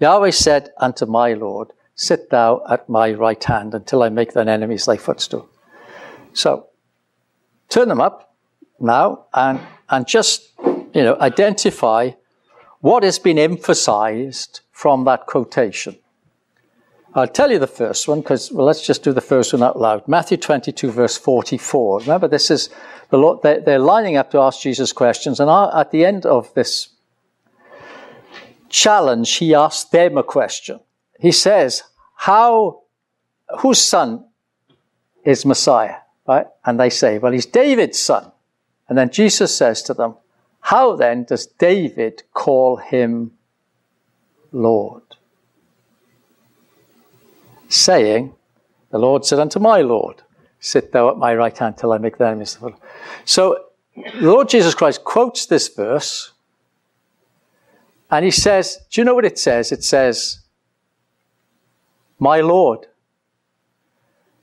Yahweh 0.00 0.30
said 0.30 0.70
unto 0.78 1.06
my 1.06 1.32
Lord, 1.32 1.72
sit 1.94 2.30
thou 2.30 2.62
at 2.68 2.88
my 2.88 3.12
right 3.12 3.42
hand 3.42 3.74
until 3.74 4.02
I 4.02 4.10
make 4.10 4.32
thine 4.32 4.48
enemies 4.48 4.84
thy 4.84 4.96
footstool. 4.96 5.48
So, 6.34 6.66
turn 7.68 7.88
them 7.88 8.00
up 8.00 8.34
now 8.78 9.26
and, 9.32 9.60
and 9.88 10.06
just, 10.06 10.52
you 10.92 11.02
know, 11.02 11.16
identify 11.20 12.10
what 12.80 13.02
has 13.02 13.18
been 13.18 13.38
emphasized 13.38 14.60
from 14.70 15.04
that 15.04 15.26
quotation. 15.26 15.96
I'll 17.16 17.26
tell 17.26 17.50
you 17.50 17.58
the 17.58 17.66
first 17.66 18.06
one 18.08 18.20
because 18.20 18.52
well, 18.52 18.66
let's 18.66 18.86
just 18.86 19.02
do 19.02 19.10
the 19.10 19.22
first 19.22 19.54
one 19.54 19.62
out 19.62 19.80
loud. 19.80 20.06
Matthew 20.06 20.36
22, 20.36 20.90
verse 20.90 21.16
44. 21.16 22.00
Remember, 22.00 22.28
this 22.28 22.50
is 22.50 22.68
the 23.08 23.16
Lord, 23.16 23.40
they're 23.42 23.78
lining 23.78 24.18
up 24.18 24.30
to 24.32 24.38
ask 24.38 24.60
Jesus 24.60 24.92
questions, 24.92 25.40
and 25.40 25.48
at 25.48 25.92
the 25.92 26.04
end 26.04 26.26
of 26.26 26.52
this 26.52 26.90
challenge, 28.68 29.32
he 29.36 29.54
asks 29.54 29.88
them 29.88 30.18
a 30.18 30.22
question. 30.22 30.78
He 31.18 31.32
says, 31.32 31.84
How, 32.16 32.82
whose 33.60 33.80
son 33.80 34.26
is 35.24 35.46
Messiah? 35.46 35.96
Right? 36.28 36.46
And 36.66 36.78
they 36.78 36.90
say, 36.90 37.16
Well, 37.16 37.32
he's 37.32 37.46
David's 37.46 37.98
son. 37.98 38.30
And 38.90 38.98
then 38.98 39.08
Jesus 39.08 39.56
says 39.56 39.82
to 39.84 39.94
them, 39.94 40.16
How 40.60 40.96
then 40.96 41.24
does 41.24 41.46
David 41.46 42.24
call 42.34 42.76
him 42.76 43.32
Lord? 44.52 45.05
Saying, 47.68 48.34
The 48.90 48.98
Lord 48.98 49.24
said 49.24 49.38
unto 49.38 49.58
my 49.58 49.80
Lord, 49.80 50.22
Sit 50.60 50.92
thou 50.92 51.10
at 51.10 51.18
my 51.18 51.34
right 51.34 51.56
hand 51.56 51.76
till 51.76 51.92
I 51.92 51.98
make 51.98 52.18
thy 52.18 52.30
enemies. 52.30 52.58
So 53.24 53.66
the 53.94 54.26
Lord 54.30 54.48
Jesus 54.48 54.74
Christ 54.74 55.04
quotes 55.04 55.46
this 55.46 55.68
verse 55.68 56.32
and 58.10 58.24
he 58.24 58.30
says, 58.30 58.78
Do 58.90 59.00
you 59.00 59.04
know 59.04 59.14
what 59.14 59.24
it 59.24 59.38
says? 59.38 59.72
It 59.72 59.82
says, 59.82 60.40
My 62.18 62.40
Lord. 62.40 62.86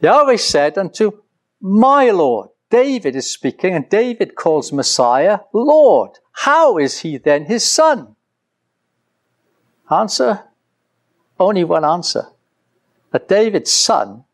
Yahweh 0.02 0.36
said 0.36 0.78
unto 0.78 1.22
my 1.62 2.12
Lord. 2.12 2.50
David 2.70 3.16
is 3.16 3.32
speaking, 3.32 3.74
and 3.74 3.88
David 3.88 4.36
calls 4.36 4.74
Messiah 4.74 5.40
Lord. 5.54 6.20
How 6.32 6.78
is 6.78 7.00
he 7.00 7.18
then 7.18 7.46
his 7.46 7.64
son? 7.64 8.16
Answer? 9.90 10.44
Only 11.40 11.64
one 11.64 11.86
answer. 11.86 12.28
That 13.14 13.30
David's 13.30 13.72
son 13.72 14.26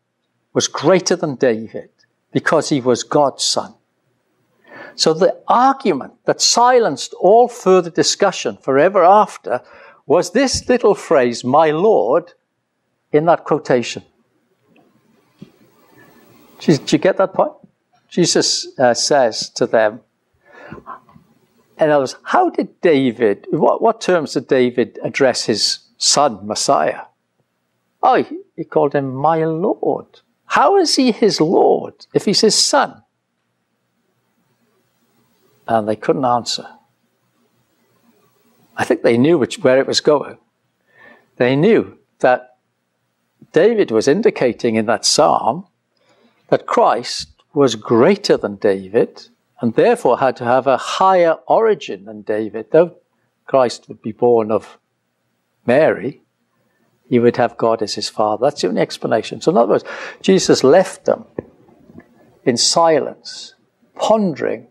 was 0.54 0.66
greater 0.66 1.14
than 1.14 1.36
David 1.36 1.90
because 2.32 2.70
he 2.70 2.80
was 2.80 3.04
God's 3.04 3.44
son. 3.44 3.74
So 4.96 5.12
the 5.14 5.38
argument 5.46 6.14
that 6.24 6.40
silenced 6.40 7.14
all 7.20 7.46
further 7.46 7.90
discussion 7.90 8.56
forever 8.56 9.04
after 9.04 9.60
was 10.06 10.32
this 10.32 10.66
little 10.68 10.94
phrase, 10.94 11.44
my 11.44 11.70
Lord, 11.70 12.32
in 13.12 13.26
that 13.26 13.44
quotation. 13.44 14.02
Did 16.58 16.90
you 16.90 16.98
get 16.98 17.18
that 17.18 17.34
point? 17.34 17.52
Jesus 18.08 18.66
uh, 18.78 18.94
says 18.94 19.50
to 19.50 19.66
them, 19.66 20.00
and 21.76 21.92
I 21.92 21.98
was, 21.98 22.16
how 22.24 22.48
did 22.48 22.80
David, 22.80 23.46
what, 23.50 23.82
what 23.82 24.00
terms 24.00 24.34
did 24.34 24.48
David 24.48 24.98
address 25.02 25.44
his 25.44 25.80
son, 25.98 26.46
Messiah? 26.46 27.02
Oh, 28.02 28.24
he, 28.56 28.64
called 28.64 28.94
him 28.94 29.14
my 29.14 29.44
Lord. 29.44 30.20
How 30.46 30.76
is 30.76 30.96
he 30.96 31.12
his 31.12 31.40
Lord 31.40 32.06
if 32.14 32.24
he's 32.24 32.40
his 32.40 32.54
son? 32.54 33.02
And 35.68 35.88
they 35.88 35.96
couldn't 35.96 36.24
answer. 36.24 36.66
I 38.76 38.84
think 38.84 39.02
they 39.02 39.18
knew 39.18 39.38
which, 39.38 39.58
where 39.58 39.78
it 39.78 39.86
was 39.86 40.00
going. 40.00 40.38
They 41.36 41.54
knew 41.56 41.98
that 42.20 42.56
David 43.52 43.90
was 43.90 44.08
indicating 44.08 44.76
in 44.76 44.86
that 44.86 45.04
psalm 45.04 45.66
that 46.48 46.66
Christ 46.66 47.42
was 47.52 47.74
greater 47.74 48.36
than 48.36 48.56
David 48.56 49.28
and 49.60 49.74
therefore 49.74 50.18
had 50.18 50.36
to 50.36 50.44
have 50.44 50.66
a 50.66 50.76
higher 50.76 51.36
origin 51.46 52.04
than 52.04 52.22
David. 52.22 52.70
Though 52.70 52.96
Christ 53.46 53.88
would 53.88 54.00
be 54.00 54.12
born 54.12 54.50
of 54.50 54.78
Mary, 55.66 56.22
he 57.10 57.18
would 57.18 57.36
have 57.38 57.56
God 57.56 57.82
as 57.82 57.96
his 57.96 58.08
father. 58.08 58.46
That's 58.46 58.62
the 58.62 58.68
only 58.68 58.80
explanation. 58.80 59.40
So, 59.40 59.50
in 59.50 59.58
other 59.58 59.72
words, 59.72 59.84
Jesus 60.22 60.62
left 60.62 61.06
them 61.06 61.24
in 62.44 62.56
silence, 62.56 63.54
pondering 63.96 64.68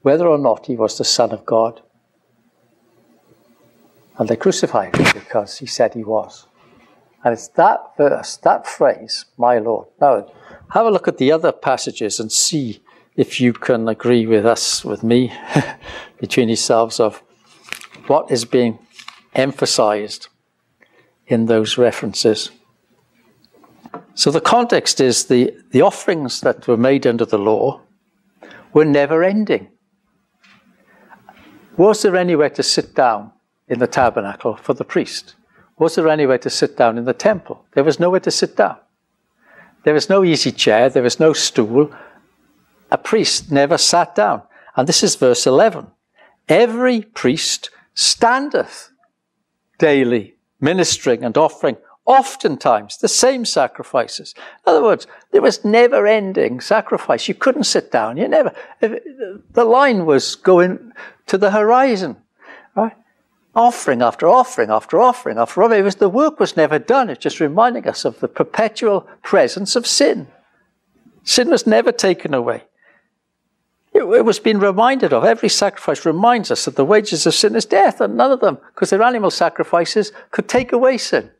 whether 0.00 0.26
or 0.26 0.38
not 0.38 0.64
he 0.64 0.74
was 0.74 0.96
the 0.96 1.04
Son 1.04 1.32
of 1.32 1.44
God. 1.44 1.82
And 4.16 4.26
they 4.26 4.36
crucified 4.36 4.96
him 4.96 5.04
because 5.12 5.58
he 5.58 5.66
said 5.66 5.92
he 5.92 6.02
was. 6.02 6.46
And 7.22 7.34
it's 7.34 7.48
that 7.48 7.94
verse, 7.98 8.38
that 8.38 8.66
phrase, 8.66 9.26
my 9.36 9.58
Lord. 9.58 9.88
Now, 10.00 10.32
have 10.70 10.86
a 10.86 10.90
look 10.90 11.06
at 11.06 11.18
the 11.18 11.30
other 11.30 11.52
passages 11.52 12.18
and 12.18 12.32
see 12.32 12.82
if 13.16 13.38
you 13.38 13.52
can 13.52 13.86
agree 13.86 14.26
with 14.26 14.46
us, 14.46 14.82
with 14.82 15.02
me, 15.02 15.30
between 16.20 16.48
yourselves 16.48 16.98
of 16.98 17.22
what 18.06 18.30
is 18.30 18.46
being 18.46 18.78
emphasized 19.34 20.28
in 21.26 21.46
those 21.46 21.76
references. 21.78 22.50
So 24.14 24.30
the 24.30 24.40
context 24.40 25.00
is 25.00 25.26
the, 25.26 25.54
the 25.70 25.82
offerings 25.82 26.40
that 26.40 26.66
were 26.66 26.76
made 26.76 27.06
under 27.06 27.24
the 27.24 27.38
law 27.38 27.82
were 28.72 28.84
never 28.84 29.22
ending. 29.22 29.68
Was 31.76 32.02
there 32.02 32.16
anywhere 32.16 32.50
to 32.50 32.62
sit 32.62 32.94
down 32.94 33.32
in 33.68 33.78
the 33.78 33.86
tabernacle 33.86 34.56
for 34.56 34.72
the 34.72 34.84
priest? 34.84 35.34
Was 35.78 35.96
there 35.96 36.08
anywhere 36.08 36.38
to 36.38 36.50
sit 36.50 36.76
down 36.76 36.96
in 36.96 37.04
the 37.04 37.12
temple? 37.12 37.66
There 37.74 37.84
was 37.84 38.00
nowhere 38.00 38.20
to 38.20 38.30
sit 38.30 38.56
down. 38.56 38.78
There 39.84 39.94
was 39.94 40.08
no 40.08 40.24
easy 40.24 40.50
chair, 40.50 40.88
there 40.88 41.02
was 41.02 41.20
no 41.20 41.32
stool. 41.32 41.94
A 42.90 42.98
priest 42.98 43.52
never 43.52 43.76
sat 43.76 44.14
down. 44.14 44.42
And 44.74 44.88
this 44.88 45.02
is 45.02 45.16
verse 45.16 45.46
11. 45.46 45.88
Every 46.48 47.02
priest 47.02 47.70
standeth 47.94 48.90
daily 49.78 50.35
ministering 50.60 51.24
and 51.24 51.36
offering 51.36 51.76
oftentimes 52.06 52.98
the 52.98 53.08
same 53.08 53.44
sacrifices. 53.44 54.34
In 54.38 54.70
other 54.72 54.82
words, 54.82 55.06
there 55.32 55.42
was 55.42 55.64
never 55.64 56.06
ending 56.06 56.60
sacrifice. 56.60 57.28
You 57.28 57.34
couldn't 57.34 57.64
sit 57.64 57.90
down. 57.90 58.16
You 58.16 58.28
never, 58.28 58.54
the 58.80 59.64
line 59.64 60.06
was 60.06 60.36
going 60.36 60.92
to 61.26 61.36
the 61.36 61.50
horizon, 61.50 62.16
right? 62.76 62.94
Offering 63.54 64.02
after 64.02 64.28
offering 64.28 64.70
after 64.70 65.00
offering 65.00 65.38
after 65.38 65.62
offering. 65.62 65.80
It 65.80 65.84
was, 65.84 65.96
the 65.96 66.08
work 66.08 66.38
was 66.38 66.56
never 66.56 66.78
done. 66.78 67.10
It's 67.10 67.22
just 67.22 67.40
reminding 67.40 67.88
us 67.88 68.04
of 68.04 68.20
the 68.20 68.28
perpetual 68.28 69.08
presence 69.22 69.74
of 69.74 69.86
sin. 69.86 70.28
Sin 71.24 71.50
was 71.50 71.66
never 71.66 71.90
taken 71.90 72.32
away. 72.32 72.64
It, 73.96 74.02
it 74.02 74.24
was 74.24 74.38
being 74.38 74.58
reminded 74.58 75.12
of. 75.12 75.24
Every 75.24 75.48
sacrifice 75.48 76.04
reminds 76.04 76.50
us 76.50 76.66
that 76.66 76.76
the 76.76 76.84
wages 76.84 77.26
of 77.26 77.34
sin 77.34 77.56
is 77.56 77.64
death, 77.64 78.00
and 78.00 78.16
none 78.16 78.30
of 78.30 78.40
them, 78.40 78.58
because 78.74 78.90
their 78.90 79.02
animal 79.02 79.30
sacrifices, 79.30 80.12
could 80.30 80.48
take 80.48 80.72
away 80.72 80.98
sin. 80.98 81.30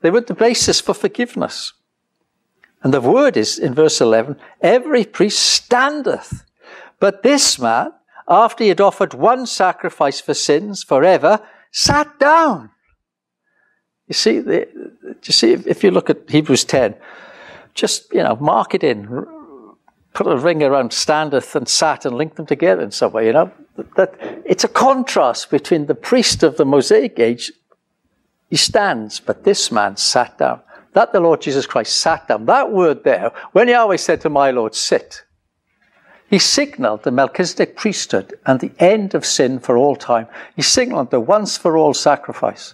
They 0.00 0.10
were 0.10 0.20
the 0.20 0.34
basis 0.34 0.80
for 0.80 0.94
forgiveness. 0.94 1.72
And 2.82 2.92
the 2.92 3.00
word 3.00 3.36
is 3.36 3.58
in 3.58 3.74
verse 3.74 4.00
11 4.00 4.36
every 4.60 5.04
priest 5.04 5.38
standeth. 5.38 6.44
But 7.00 7.22
this 7.22 7.58
man, 7.58 7.92
after 8.28 8.64
he 8.64 8.68
had 8.68 8.80
offered 8.80 9.14
one 9.14 9.46
sacrifice 9.46 10.20
for 10.20 10.34
sins 10.34 10.82
forever, 10.82 11.40
sat 11.72 12.18
down. 12.18 12.70
You 14.08 14.14
see, 14.14 14.40
the, 14.40 14.68
you 15.22 15.32
see, 15.32 15.52
if 15.52 15.82
you 15.82 15.90
look 15.90 16.10
at 16.10 16.28
Hebrews 16.28 16.64
10, 16.64 16.94
just, 17.74 18.12
you 18.12 18.22
know, 18.22 18.36
mark 18.36 18.74
it 18.74 18.82
in, 18.82 19.26
put 20.16 20.26
a 20.26 20.36
ring 20.36 20.62
around 20.62 20.94
standeth 20.94 21.54
and 21.54 21.68
sat 21.68 22.06
and 22.06 22.16
link 22.16 22.36
them 22.36 22.46
together 22.46 22.80
in 22.80 22.90
some 22.90 23.12
way, 23.12 23.26
you 23.26 23.34
know. 23.34 23.52
That 23.96 24.14
it's 24.46 24.64
a 24.64 24.68
contrast 24.68 25.50
between 25.50 25.86
the 25.86 25.94
priest 25.94 26.42
of 26.42 26.56
the 26.56 26.64
Mosaic 26.64 27.18
age, 27.18 27.52
he 28.48 28.56
stands, 28.56 29.20
but 29.20 29.44
this 29.44 29.70
man 29.70 29.98
sat 29.98 30.38
down. 30.38 30.62
That 30.94 31.12
the 31.12 31.20
Lord 31.20 31.42
Jesus 31.42 31.66
Christ 31.66 31.98
sat 31.98 32.26
down. 32.28 32.46
That 32.46 32.72
word 32.72 33.04
there, 33.04 33.30
when 33.52 33.68
Yahweh 33.68 33.96
said 33.96 34.22
to 34.22 34.30
my 34.30 34.50
Lord, 34.50 34.74
sit, 34.74 35.22
he 36.30 36.38
signaled 36.38 37.02
the 37.02 37.10
Melchizedek 37.10 37.76
priesthood 37.76 38.38
and 38.46 38.58
the 38.58 38.72
end 38.78 39.14
of 39.14 39.26
sin 39.26 39.58
for 39.58 39.76
all 39.76 39.96
time. 39.96 40.28
He 40.56 40.62
signaled 40.62 41.10
the 41.10 41.20
once 41.20 41.58
for 41.58 41.76
all 41.76 41.92
sacrifice. 41.92 42.72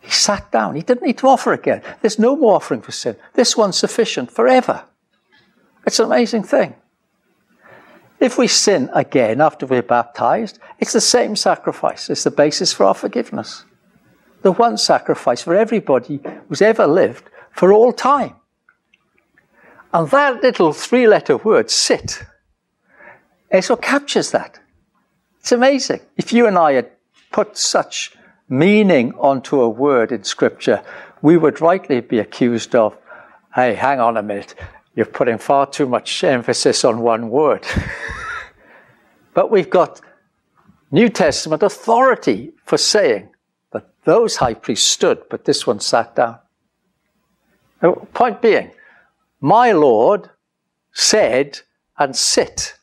He 0.00 0.10
sat 0.10 0.50
down. 0.50 0.76
He 0.76 0.82
didn't 0.82 1.06
need 1.06 1.18
to 1.18 1.28
offer 1.28 1.52
again. 1.52 1.82
There's 2.00 2.18
no 2.18 2.34
more 2.34 2.54
offering 2.54 2.80
for 2.80 2.92
sin. 2.92 3.16
This 3.34 3.54
one's 3.54 3.76
sufficient 3.76 4.30
forever. 4.30 4.84
It's 5.88 5.98
an 5.98 6.04
amazing 6.04 6.42
thing. 6.42 6.74
If 8.20 8.36
we 8.36 8.46
sin 8.46 8.90
again 8.92 9.40
after 9.40 9.64
we're 9.64 9.80
baptized, 9.80 10.58
it's 10.78 10.92
the 10.92 11.00
same 11.00 11.34
sacrifice. 11.34 12.10
It's 12.10 12.24
the 12.24 12.30
basis 12.30 12.74
for 12.74 12.84
our 12.84 12.92
forgiveness. 12.92 13.64
The 14.42 14.52
one 14.52 14.76
sacrifice 14.76 15.40
for 15.40 15.54
everybody 15.54 16.20
who's 16.46 16.60
ever 16.60 16.86
lived 16.86 17.30
for 17.52 17.72
all 17.72 17.94
time. 17.94 18.34
And 19.94 20.10
that 20.10 20.42
little 20.42 20.74
three 20.74 21.08
letter 21.08 21.38
word, 21.38 21.70
sit, 21.70 22.22
it 23.50 23.70
what 23.70 23.80
captures 23.80 24.30
that. 24.32 24.60
It's 25.40 25.52
amazing. 25.52 26.00
If 26.18 26.34
you 26.34 26.46
and 26.46 26.58
I 26.58 26.72
had 26.72 26.90
put 27.32 27.56
such 27.56 28.14
meaning 28.46 29.14
onto 29.14 29.58
a 29.62 29.70
word 29.70 30.12
in 30.12 30.24
Scripture, 30.24 30.82
we 31.22 31.38
would 31.38 31.62
rightly 31.62 32.02
be 32.02 32.18
accused 32.18 32.74
of, 32.74 32.94
hey, 33.54 33.72
hang 33.72 34.00
on 34.00 34.18
a 34.18 34.22
minute, 34.22 34.54
you're 34.98 35.06
putting 35.06 35.38
far 35.38 35.64
too 35.64 35.86
much 35.86 36.24
emphasis 36.24 36.84
on 36.84 36.98
one 37.02 37.30
word. 37.30 37.64
but 39.32 39.48
we've 39.48 39.70
got 39.70 40.00
New 40.90 41.08
Testament 41.08 41.62
authority 41.62 42.52
for 42.64 42.76
saying 42.76 43.28
that 43.70 43.88
those 44.02 44.34
high 44.34 44.54
priests 44.54 44.90
stood, 44.90 45.22
but 45.30 45.44
this 45.44 45.64
one 45.68 45.78
sat 45.78 46.16
down. 46.16 46.40
Point 48.12 48.42
being, 48.42 48.72
my 49.40 49.70
Lord 49.70 50.30
said 50.90 51.60
and 51.96 52.16
sit 52.16 52.74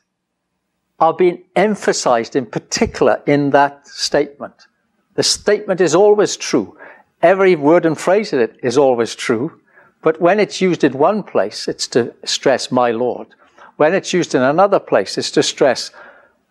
are 0.98 1.12
being 1.12 1.44
emphasized 1.54 2.34
in 2.34 2.46
particular 2.46 3.22
in 3.26 3.50
that 3.50 3.86
statement. 3.86 4.68
The 5.16 5.22
statement 5.22 5.82
is 5.82 5.94
always 5.94 6.38
true. 6.38 6.78
Every 7.20 7.56
word 7.56 7.84
and 7.84 7.98
phrase 7.98 8.32
in 8.32 8.40
it 8.40 8.58
is 8.62 8.78
always 8.78 9.14
true. 9.14 9.60
But 10.06 10.20
when 10.20 10.38
it's 10.38 10.60
used 10.60 10.84
in 10.84 10.92
one 10.92 11.24
place, 11.24 11.66
it's 11.66 11.88
to 11.88 12.14
stress 12.24 12.70
my 12.70 12.92
Lord. 12.92 13.26
When 13.74 13.92
it's 13.92 14.12
used 14.12 14.36
in 14.36 14.42
another 14.42 14.78
place, 14.78 15.18
it's 15.18 15.32
to 15.32 15.42
stress 15.42 15.90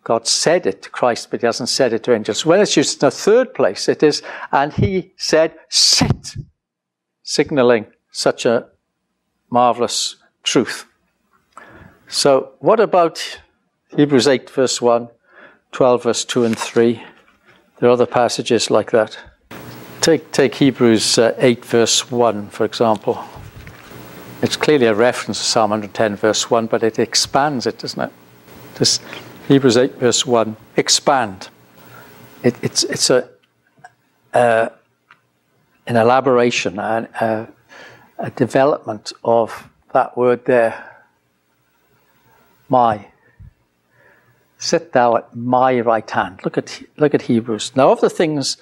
God 0.04 0.28
said 0.28 0.66
it 0.66 0.82
to 0.82 0.90
Christ, 0.90 1.32
but 1.32 1.40
he 1.40 1.46
hasn't 1.46 1.70
said 1.70 1.94
it 1.94 2.04
to 2.04 2.14
angels. 2.14 2.46
When 2.46 2.60
it's 2.60 2.76
used 2.76 3.02
in 3.02 3.08
a 3.08 3.12
third 3.12 3.54
place, 3.54 3.88
it 3.88 4.04
is, 4.04 4.22
and 4.52 4.74
he 4.74 5.14
said, 5.16 5.56
sit, 5.70 6.36
signaling 7.24 7.86
such 8.12 8.46
a 8.46 8.68
marvelous 9.50 10.18
truth. 10.44 10.86
So, 12.10 12.52
what 12.60 12.82
about 12.82 13.40
Hebrews 13.96 14.28
8, 14.28 14.50
verse 14.50 14.82
1, 14.82 15.08
12, 15.72 16.04
verse 16.04 16.26
2 16.26 16.44
and 16.44 16.60
3? 16.60 17.02
There 17.80 17.88
are 17.88 17.94
other 17.94 18.06
passages 18.06 18.70
like 18.70 18.92
that. 18.92 19.18
Take, 20.02 20.34
take 20.34 20.56
Hebrews 20.56 21.18
uh, 21.18 21.36
8, 21.38 21.64
verse 21.64 22.12
1, 22.12 22.50
for 22.50 22.66
example. 22.66 23.26
It's 24.42 24.58
clearly 24.58 24.86
a 24.86 24.94
reference 24.94 25.40
to 25.40 25.46
Psalm 25.46 25.70
110, 25.70 26.18
verse 26.18 26.52
1, 26.52 26.68
but 26.68 26.84
it 26.84 27.00
expands 27.00 27.66
it, 27.66 27.80
doesn't 27.80 28.02
it? 28.02 28.12
This 28.76 29.00
Hebrews 29.48 29.78
8, 29.78 29.96
verse 29.96 30.26
1, 30.26 30.58
expand. 30.76 31.50
It, 32.44 32.56
it's 32.62 32.84
it's 32.84 33.10
a, 33.10 33.30
uh, 34.34 34.70
an 35.88 35.96
elaboration, 35.96 36.80
a, 36.80 37.48
a 38.20 38.30
development 38.32 39.14
of 39.24 39.70
that 39.94 40.18
word 40.18 40.46
there, 40.46 41.06
my. 42.68 43.08
Sit 44.58 44.92
thou 44.92 45.16
at 45.16 45.34
my 45.36 45.80
right 45.80 46.10
hand. 46.10 46.42
Look 46.44 46.58
at, 46.58 46.82
look 46.98 47.14
at 47.14 47.24
Hebrews. 47.24 47.72
Now, 47.76 47.92
of 47.92 48.02
the 48.02 48.10
things 48.10 48.58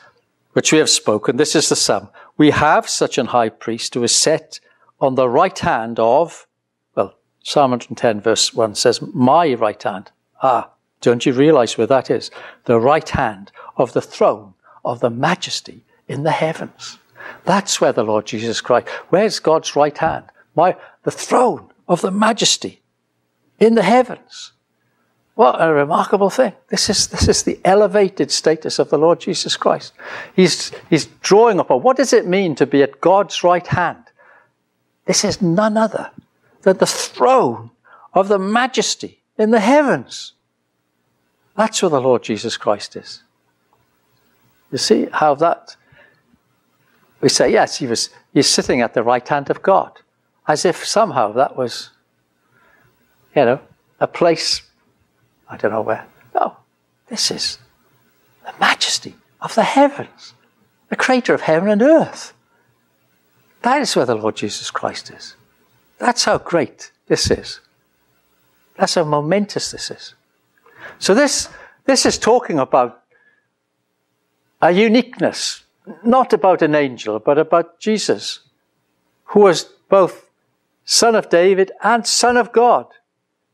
which 0.54 0.72
we 0.72 0.78
have 0.78 0.90
spoken, 0.90 1.38
this 1.38 1.56
is 1.56 1.70
the 1.70 1.76
sum. 1.76 2.10
We 2.38 2.52
have 2.52 2.88
such 2.88 3.18
an 3.18 3.28
high 3.28 3.50
priest 3.50 3.96
who 3.96 4.04
is 4.04 4.14
set 4.14 4.60
on 5.04 5.16
the 5.16 5.28
right 5.28 5.60
hand 5.60 6.00
of, 6.00 6.48
well, 6.96 7.14
Psalm 7.44 7.72
110, 7.72 8.22
verse 8.22 8.54
1 8.54 8.74
says, 8.76 9.02
my 9.02 9.54
right 9.54 9.84
hand. 9.84 10.12
Ah, 10.42 10.70
don't 11.02 11.26
you 11.26 11.34
realize 11.34 11.78
where 11.78 11.88
that 11.88 12.10
is? 12.10 12.32
The 12.64 12.80
right 12.80 13.10
hand 13.10 13.52
of 13.76 13.92
the 13.92 14.02
throne 14.02 14.54
of 14.86 15.02
the 15.02 15.10
majesty 15.10 15.84
in 16.08 16.24
the 16.24 16.32
heavens. 16.32 17.00
That's 17.44 17.82
where 17.82 17.92
the 17.92 18.04
Lord 18.04 18.26
Jesus 18.26 18.62
Christ, 18.62 18.88
where's 19.10 19.40
God's 19.40 19.76
right 19.76 19.98
hand? 19.98 20.26
My, 20.56 20.78
the 21.04 21.12
throne 21.12 21.70
of 21.86 22.00
the 22.00 22.12
majesty 22.12 22.82
in 23.60 23.76
the 23.76 23.84
heavens. 23.84 24.54
What 25.36 25.62
a 25.62 25.74
remarkable 25.74 26.30
thing. 26.30 26.54
This 26.70 26.90
is, 26.90 27.08
this 27.08 27.28
is 27.28 27.44
the 27.44 27.60
elevated 27.66 28.32
status 28.32 28.80
of 28.80 28.90
the 28.90 29.00
Lord 29.00 29.20
Jesus 29.20 29.58
Christ. 29.58 29.94
He's, 30.34 30.72
he's 30.90 31.08
drawing 31.22 31.60
upon 31.60 31.82
what 31.82 31.98
does 31.98 32.14
it 32.14 32.26
mean 32.26 32.56
to 32.56 32.66
be 32.66 32.84
at 32.84 33.02
God's 33.02 33.44
right 33.44 33.68
hand? 33.68 34.03
This 35.06 35.24
is 35.24 35.42
none 35.42 35.78
other 35.78 36.12
than 36.62 36.78
the 36.78 36.86
throne 36.86 37.72
of 38.14 38.28
the 38.28 38.40
majesty 38.40 39.22
in 39.38 39.52
the 39.52 39.60
heavens. 39.60 40.34
That's 41.56 41.82
where 41.82 41.90
the 41.90 42.02
Lord 42.02 42.24
Jesus 42.24 42.58
Christ 42.58 42.96
is. 42.96 43.22
You 44.72 44.78
see 44.78 45.08
how 45.12 45.36
that, 45.36 45.76
we 47.22 47.30
say, 47.30 47.52
yes, 47.52 47.78
he 47.78 47.86
was, 47.86 48.10
he's 48.34 48.48
sitting 48.48 48.82
at 48.82 48.94
the 48.94 49.04
right 49.04 49.28
hand 49.28 49.50
of 49.50 49.62
God, 49.62 50.00
as 50.48 50.66
if 50.66 50.86
somehow 50.86 51.32
that 51.34 51.56
was, 51.56 51.92
you 53.36 53.46
know, 53.46 53.60
a 54.00 54.08
place, 54.08 54.64
I 55.50 55.58
don't 55.58 55.72
know 55.72 55.82
where. 55.82 56.06
No, 56.34 56.58
this 57.08 57.30
is 57.30 57.60
the 58.46 58.54
majesty 58.60 59.16
of 59.42 59.54
the 59.56 59.64
heavens, 59.64 60.34
the 60.90 60.96
creator 60.96 61.34
of 61.34 61.42
heaven 61.42 61.70
and 61.70 61.82
earth. 61.82 62.34
That 63.64 63.82
is 63.82 63.96
where 63.96 64.06
the 64.06 64.16
Lord 64.16 64.36
Jesus 64.36 64.70
Christ 64.70 65.10
is. 65.12 65.36
That's 65.98 66.26
how 66.26 66.38
great 66.38 66.92
this 67.08 67.32
is. 67.32 67.60
That's 68.78 68.96
how 68.96 69.06
momentous 69.06 69.72
this 69.72 69.90
is. 69.90 70.14
So 71.00 71.14
this, 71.14 71.50
this 71.86 72.06
is 72.06 72.18
talking 72.18 72.60
about 72.60 73.02
a 74.62 74.72
uniqueness, 74.72 75.64
not 76.04 76.34
about 76.34 76.62
an 76.62 76.76
angel, 76.76 77.20
but 77.20 77.38
about 77.38 77.80
Jesus, 77.80 78.40
who 79.26 79.42
was 79.42 79.64
both 79.90 80.30
son 80.86 81.16
of 81.16 81.30
David 81.30 81.72
and 81.82 82.06
son 82.06 82.36
of 82.36 82.52
God, 82.52 82.88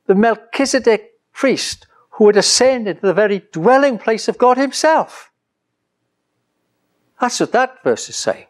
the 0.07 0.15
Melchizedek 0.15 1.13
priest 1.33 1.85
who 2.11 2.25
would 2.25 2.37
ascend 2.37 2.87
into 2.87 3.01
the 3.01 3.13
very 3.13 3.43
dwelling 3.51 3.97
place 3.97 4.27
of 4.27 4.37
God 4.37 4.57
himself. 4.57 5.31
That's 7.21 7.39
what 7.39 7.51
that 7.51 7.83
verse 7.83 8.09
is 8.09 8.15
saying. 8.15 8.45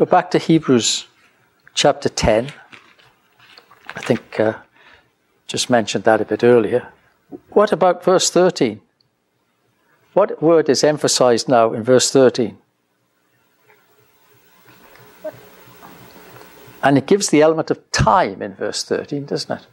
Go 0.00 0.06
back 0.06 0.30
to 0.30 0.38
Hebrews 0.38 1.08
chapter 1.74 2.08
10. 2.08 2.50
I 3.94 4.00
think 4.00 4.40
uh, 4.40 4.54
just 5.46 5.68
mentioned 5.68 6.04
that 6.04 6.22
a 6.22 6.24
bit 6.24 6.42
earlier. 6.42 6.90
What 7.50 7.70
about 7.70 8.02
verse 8.02 8.30
13? 8.30 8.80
What 10.14 10.42
word 10.42 10.70
is 10.70 10.82
emphasized 10.82 11.50
now 11.50 11.74
in 11.74 11.82
verse 11.82 12.10
13? 12.10 12.56
And 16.82 16.96
it 16.96 17.06
gives 17.06 17.28
the 17.28 17.42
element 17.42 17.70
of 17.70 17.90
time 17.90 18.40
in 18.40 18.54
verse 18.54 18.82
13, 18.82 19.26
doesn't 19.26 19.60
it? 19.60 19.66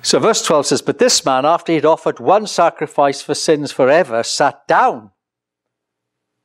So 0.00 0.18
verse 0.20 0.40
12 0.40 0.68
says, 0.68 0.80
But 0.80 1.00
this 1.00 1.22
man, 1.22 1.44
after 1.44 1.72
he 1.72 1.76
had 1.76 1.84
offered 1.84 2.18
one 2.18 2.46
sacrifice 2.46 3.20
for 3.20 3.34
sins 3.34 3.72
forever, 3.72 4.22
sat 4.22 4.66
down 4.66 5.10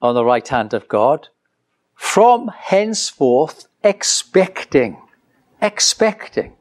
on 0.01 0.15
the 0.15 0.25
right 0.25 0.45
hand 0.45 0.73
of 0.73 0.89
God, 0.89 1.29
from 2.01 2.49
henceforth 2.49 3.67
expecting 3.83 4.97
expecting. 5.61 6.53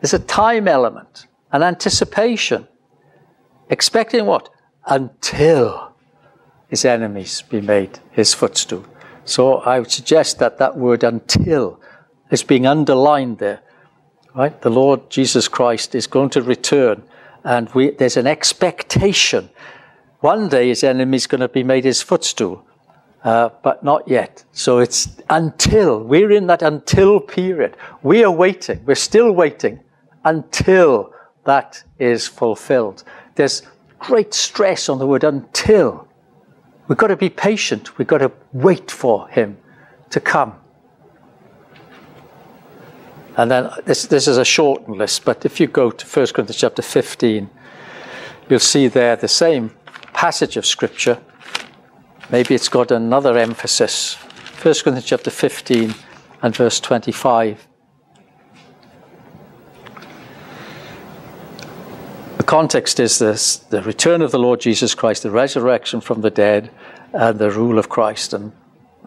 There's 0.00 0.12
a 0.12 0.18
time 0.18 0.66
element, 0.68 1.26
an 1.52 1.62
anticipation. 1.62 2.66
Expecting 3.70 4.26
what? 4.26 4.50
Until 4.86 5.94
his 6.68 6.84
enemies 6.84 7.42
be 7.42 7.60
made 7.60 8.00
his 8.10 8.34
footstool. 8.34 8.84
So 9.24 9.58
I 9.58 9.78
would 9.78 9.90
suggest 9.90 10.38
that 10.40 10.58
that 10.58 10.76
word 10.76 11.04
until 11.04 11.80
is 12.30 12.42
being 12.42 12.66
underlined 12.66 13.38
there. 13.38 13.60
Right? 14.34 14.60
The 14.60 14.70
Lord 14.70 15.08
Jesus 15.08 15.48
Christ 15.48 15.94
is 15.94 16.06
going 16.06 16.30
to 16.30 16.42
return, 16.42 17.02
and 17.44 17.68
we, 17.70 17.90
there's 17.90 18.16
an 18.16 18.26
expectation. 18.26 19.50
One 20.20 20.48
day 20.48 20.68
his 20.68 20.84
enemy 20.84 21.16
is 21.16 21.26
going 21.26 21.40
to 21.40 21.48
be 21.48 21.62
made 21.62 21.84
his 21.84 22.02
footstool 22.02 22.64
uh, 23.24 23.50
but 23.62 23.82
not 23.82 24.06
yet. 24.06 24.44
So 24.52 24.78
it's 24.78 25.16
until, 25.28 26.02
we're 26.02 26.30
in 26.30 26.46
that 26.46 26.62
until 26.62 27.20
period. 27.20 27.76
We 28.02 28.24
are 28.24 28.30
waiting, 28.30 28.82
we're 28.84 28.94
still 28.94 29.32
waiting 29.32 29.80
until 30.24 31.12
that 31.44 31.82
is 31.98 32.28
fulfilled. 32.28 33.04
There's 33.34 33.62
great 33.98 34.34
stress 34.34 34.88
on 34.88 34.98
the 34.98 35.06
word 35.06 35.24
until. 35.24 36.06
We've 36.86 36.98
got 36.98 37.08
to 37.08 37.16
be 37.16 37.30
patient, 37.30 37.98
we've 37.98 38.08
got 38.08 38.18
to 38.18 38.32
wait 38.52 38.90
for 38.90 39.28
Him 39.28 39.58
to 40.10 40.20
come. 40.20 40.54
And 43.36 43.50
then 43.50 43.70
this, 43.84 44.06
this 44.06 44.26
is 44.26 44.36
a 44.36 44.44
shortened 44.44 44.98
list, 44.98 45.24
but 45.24 45.44
if 45.44 45.60
you 45.60 45.68
go 45.68 45.90
to 45.90 46.06
1 46.06 46.26
Corinthians 46.28 46.56
chapter 46.56 46.82
15, 46.82 47.48
you'll 48.48 48.58
see 48.58 48.88
there 48.88 49.14
the 49.14 49.28
same 49.28 49.70
passage 50.12 50.56
of 50.56 50.66
Scripture 50.66 51.20
Maybe 52.30 52.54
it's 52.54 52.68
got 52.68 52.90
another 52.90 53.38
emphasis. 53.38 54.14
1 54.14 54.62
Corinthians 54.62 55.06
chapter 55.06 55.30
15 55.30 55.94
and 56.42 56.54
verse 56.54 56.78
25. 56.78 57.66
The 62.36 62.44
context 62.44 63.00
is 63.00 63.18
this 63.18 63.56
the 63.56 63.80
return 63.82 64.20
of 64.20 64.30
the 64.30 64.38
Lord 64.38 64.60
Jesus 64.60 64.94
Christ, 64.94 65.22
the 65.22 65.30
resurrection 65.30 66.02
from 66.02 66.20
the 66.20 66.30
dead, 66.30 66.70
and 67.14 67.38
the 67.38 67.50
rule 67.50 67.78
of 67.78 67.88
Christ. 67.88 68.34
And 68.34 68.52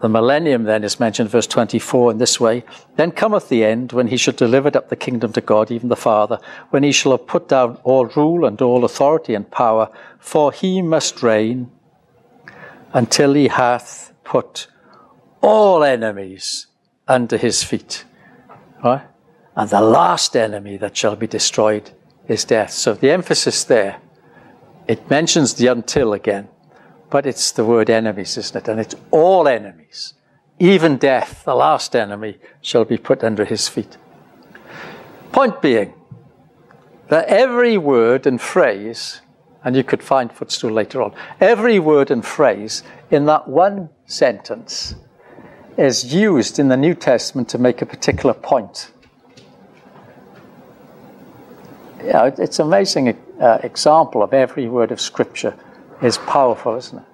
the 0.00 0.08
millennium 0.08 0.64
then 0.64 0.82
is 0.82 0.98
mentioned, 0.98 1.30
verse 1.30 1.46
24, 1.46 2.10
in 2.10 2.18
this 2.18 2.40
way 2.40 2.64
Then 2.96 3.12
cometh 3.12 3.48
the 3.48 3.64
end, 3.64 3.92
when 3.92 4.08
he 4.08 4.16
shall 4.16 4.34
deliver 4.34 4.76
up 4.76 4.88
the 4.88 4.96
kingdom 4.96 5.32
to 5.34 5.40
God, 5.40 5.70
even 5.70 5.90
the 5.90 5.94
Father, 5.94 6.40
when 6.70 6.82
he 6.82 6.90
shall 6.90 7.12
have 7.12 7.28
put 7.28 7.48
down 7.48 7.78
all 7.84 8.06
rule 8.06 8.44
and 8.44 8.60
all 8.60 8.84
authority 8.84 9.36
and 9.36 9.48
power, 9.48 9.88
for 10.18 10.50
he 10.50 10.82
must 10.82 11.22
reign 11.22 11.70
until 12.92 13.34
he 13.34 13.48
hath 13.48 14.12
put 14.24 14.66
all 15.40 15.82
enemies 15.82 16.66
under 17.08 17.36
his 17.36 17.62
feet. 17.62 18.04
Right? 18.84 19.02
And 19.56 19.68
the 19.68 19.80
last 19.80 20.36
enemy 20.36 20.76
that 20.78 20.96
shall 20.96 21.16
be 21.16 21.26
destroyed 21.26 21.90
is 22.28 22.44
death. 22.44 22.70
So 22.70 22.94
the 22.94 23.10
emphasis 23.10 23.64
there, 23.64 24.00
it 24.86 25.10
mentions 25.10 25.54
the 25.54 25.66
until 25.68 26.12
again. 26.12 26.48
But 27.10 27.26
it's 27.26 27.52
the 27.52 27.64
word 27.64 27.90
enemies, 27.90 28.38
isn't 28.38 28.56
it? 28.56 28.68
And 28.68 28.80
it's 28.80 28.94
all 29.10 29.46
enemies. 29.46 30.14
Even 30.58 30.96
death, 30.96 31.44
the 31.44 31.54
last 31.54 31.94
enemy, 31.94 32.38
shall 32.60 32.84
be 32.84 32.96
put 32.96 33.22
under 33.24 33.44
his 33.44 33.68
feet. 33.68 33.96
Point 35.32 35.60
being 35.60 35.94
that 37.08 37.26
every 37.26 37.76
word 37.76 38.26
and 38.26 38.40
phrase, 38.40 39.21
and 39.64 39.76
you 39.76 39.84
could 39.84 40.02
find 40.02 40.32
footstool 40.32 40.72
later 40.72 41.02
on, 41.02 41.14
every 41.40 41.78
word 41.78 42.10
and 42.10 42.24
phrase 42.24 42.82
in 43.10 43.26
that 43.26 43.48
one 43.48 43.88
sentence 44.06 44.94
is 45.76 46.14
used 46.14 46.58
in 46.58 46.68
the 46.68 46.76
New 46.76 46.94
Testament 46.94 47.48
to 47.50 47.58
make 47.58 47.82
a 47.82 47.86
particular 47.86 48.34
point. 48.34 48.92
Yeah, 52.04 52.30
it's 52.36 52.58
an 52.58 52.66
amazing 52.66 53.16
uh, 53.40 53.58
example 53.62 54.22
of 54.22 54.32
every 54.32 54.68
word 54.68 54.90
of 54.90 55.00
Scripture 55.00 55.54
is 56.02 56.18
powerful, 56.18 56.76
isn't 56.76 56.98
it? 56.98 57.04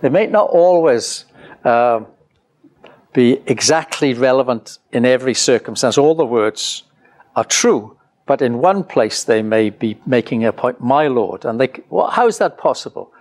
They 0.00 0.08
may 0.08 0.26
not 0.26 0.48
always 0.48 1.26
uh, 1.64 2.00
be 3.12 3.42
exactly 3.46 4.14
relevant 4.14 4.78
in 4.92 5.04
every 5.04 5.34
circumstance. 5.34 5.98
All 5.98 6.14
the 6.14 6.26
words 6.26 6.84
are 7.34 7.44
true, 7.44 7.98
but 8.26 8.42
in 8.42 8.58
one 8.58 8.84
place 8.84 9.24
they 9.24 9.42
may 9.42 9.70
be 9.70 9.98
making 10.04 10.44
a 10.44 10.52
point, 10.52 10.80
my 10.80 11.06
Lord. 11.06 11.44
And 11.44 11.60
they, 11.60 11.70
well, 11.88 12.08
how 12.08 12.26
is 12.26 12.38
that 12.38 12.58
possible? 12.58 13.12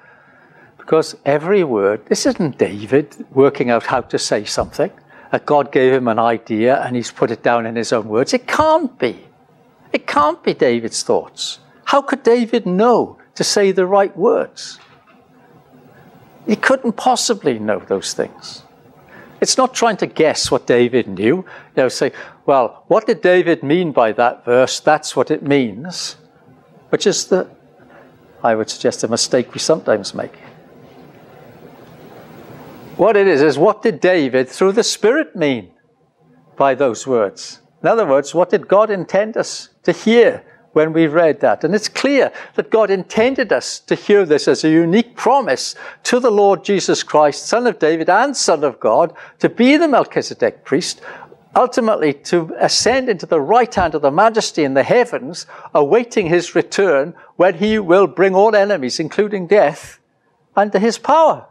Because 0.77 1.15
every 1.25 1.63
word, 1.63 2.05
this 2.07 2.25
isn't 2.25 2.57
David 2.57 3.25
working 3.31 3.69
out 3.69 3.83
how 3.83 4.01
to 4.01 4.19
say 4.19 4.43
something. 4.45 4.91
That 5.31 5.45
God 5.45 5.71
gave 5.71 5.91
him 5.93 6.07
an 6.07 6.19
idea 6.19 6.81
and 6.81 6.95
he's 6.95 7.11
put 7.11 7.31
it 7.31 7.43
down 7.43 7.65
in 7.65 7.75
his 7.75 7.91
own 7.91 8.07
words. 8.07 8.33
It 8.33 8.47
can't 8.47 8.97
be. 8.97 9.25
It 9.91 10.07
can't 10.07 10.41
be 10.43 10.53
David's 10.53 11.03
thoughts. 11.03 11.59
How 11.85 12.01
could 12.01 12.23
David 12.23 12.65
know 12.65 13.17
to 13.35 13.43
say 13.43 13.71
the 13.71 13.85
right 13.85 14.15
words. 14.17 14.79
He 16.47 16.55
couldn't 16.55 16.93
possibly 16.93 17.59
know 17.59 17.79
those 17.79 18.13
things. 18.13 18.63
It's 19.45 19.59
not 19.59 19.75
trying 19.75 19.97
to 19.97 20.07
guess 20.07 20.49
what 20.49 20.65
David 20.65 21.07
knew. 21.07 21.45
Know, 21.77 21.87
say, 21.87 22.13
well, 22.47 22.83
what 22.87 23.05
did 23.05 23.21
David 23.21 23.61
mean 23.61 23.91
by 23.91 24.11
that 24.13 24.43
verse? 24.43 24.79
That's 24.79 25.15
what 25.15 25.29
it 25.29 25.43
means. 25.43 26.15
Which 26.89 27.05
is 27.05 27.27
the, 27.27 27.47
I 28.41 28.55
would 28.55 28.71
suggest, 28.71 29.03
a 29.03 29.07
mistake 29.07 29.53
we 29.53 29.59
sometimes 29.59 30.15
make. 30.15 30.35
What 32.97 33.15
it 33.15 33.27
is, 33.27 33.43
is 33.43 33.55
what 33.59 33.83
did 33.83 33.99
David, 33.99 34.49
through 34.49 34.71
the 34.71 34.83
Spirit, 34.83 35.35
mean 35.35 35.73
by 36.57 36.73
those 36.73 37.05
words? 37.05 37.61
In 37.83 37.87
other 37.87 38.07
words, 38.07 38.33
what 38.33 38.49
did 38.49 38.67
God 38.67 38.89
intend 38.89 39.37
us 39.37 39.69
to 39.83 39.91
hear 39.91 40.43
when 40.75 40.91
we 40.91 41.07
read 41.07 41.39
that. 41.39 41.63
And 41.63 41.73
it's 41.73 41.87
clear 41.87 42.33
that 42.55 42.69
God 42.69 42.89
intended 42.89 43.53
us 43.53 43.79
to 43.79 43.95
hear 43.95 44.25
this 44.25 44.45
as 44.45 44.65
a 44.65 44.69
unique 44.69 45.15
promise 45.15 45.73
to 46.03 46.19
the 46.19 46.29
Lord 46.29 46.65
Jesus 46.65 47.01
Christ, 47.01 47.45
Son 47.45 47.65
of 47.65 47.79
David 47.79 48.09
and 48.09 48.35
Son 48.35 48.61
of 48.61 48.77
God, 48.81 49.15
to 49.39 49.47
be 49.47 49.77
the 49.77 49.87
Melchizedek 49.87 50.65
priest, 50.65 50.99
ultimately 51.55 52.11
to 52.13 52.53
ascend 52.59 53.07
into 53.07 53.25
the 53.25 53.39
right 53.39 53.73
hand 53.73 53.95
of 53.95 54.01
the 54.01 54.11
majesty 54.11 54.65
in 54.65 54.73
the 54.73 54.83
heavens, 54.83 55.45
awaiting 55.73 56.27
his 56.27 56.55
return 56.55 57.13
when 57.37 57.53
he 57.55 57.79
will 57.79 58.05
bring 58.05 58.35
all 58.35 58.53
enemies, 58.53 58.99
including 58.99 59.47
death, 59.47 60.01
under 60.57 60.77
his 60.77 60.97
power. 60.97 61.47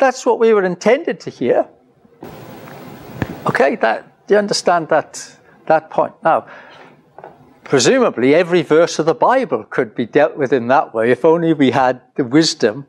That's 0.00 0.26
what 0.26 0.40
we 0.40 0.52
were 0.52 0.64
intended 0.64 1.20
to 1.20 1.30
hear. 1.30 1.68
Okay, 3.46 3.76
that, 3.76 4.26
do 4.26 4.34
you 4.34 4.38
understand 4.38 4.88
that, 4.88 5.36
that 5.66 5.90
point? 5.90 6.14
Now, 6.24 6.48
Presumably, 7.68 8.34
every 8.34 8.62
verse 8.62 8.98
of 8.98 9.04
the 9.04 9.14
Bible 9.14 9.62
could 9.62 9.94
be 9.94 10.06
dealt 10.06 10.38
with 10.38 10.54
in 10.54 10.68
that 10.68 10.94
way 10.94 11.10
if 11.10 11.22
only 11.22 11.52
we 11.52 11.72
had 11.72 12.00
the 12.14 12.24
wisdom 12.24 12.86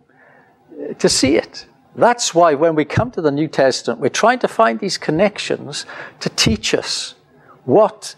uh, 0.71 0.93
to 0.93 1.09
see 1.09 1.35
it. 1.35 1.67
That's 1.97 2.33
why 2.33 2.53
when 2.53 2.75
we 2.75 2.85
come 2.85 3.11
to 3.11 3.21
the 3.21 3.29
New 3.29 3.49
Testament, 3.49 3.99
we're 3.99 4.07
trying 4.07 4.39
to 4.39 4.47
find 4.47 4.79
these 4.79 4.97
connections 4.97 5.85
to 6.21 6.29
teach 6.29 6.73
us 6.73 7.15
what, 7.65 8.15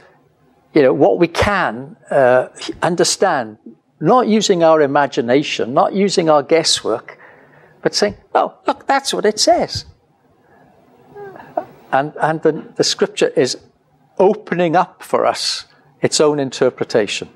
you 0.76 0.84
know, 0.84 0.94
what 0.94 1.18
we 1.18 1.28
can 1.28 1.98
uh, 2.12 2.50
understand, 2.84 3.58
not 4.00 4.28
using 4.28 4.64
our 4.64 4.82
imagination, 4.82 5.74
not 5.74 5.94
using 5.94 6.30
our 6.30 6.44
guesswork, 6.44 7.18
but 7.82 7.96
saying, 7.96 8.18
oh, 8.36 8.54
look, 8.68 8.86
that's 8.86 9.16
what 9.16 9.26
it 9.26 9.40
says. 9.40 9.86
And, 11.92 12.14
and 12.22 12.40
the, 12.44 12.72
the 12.76 12.84
scripture 12.84 13.30
is 13.30 13.58
opening 14.20 14.76
up 14.76 15.02
for 15.02 15.26
us 15.26 15.66
its 16.02 16.20
own 16.20 16.40
interpretation. 16.40 17.30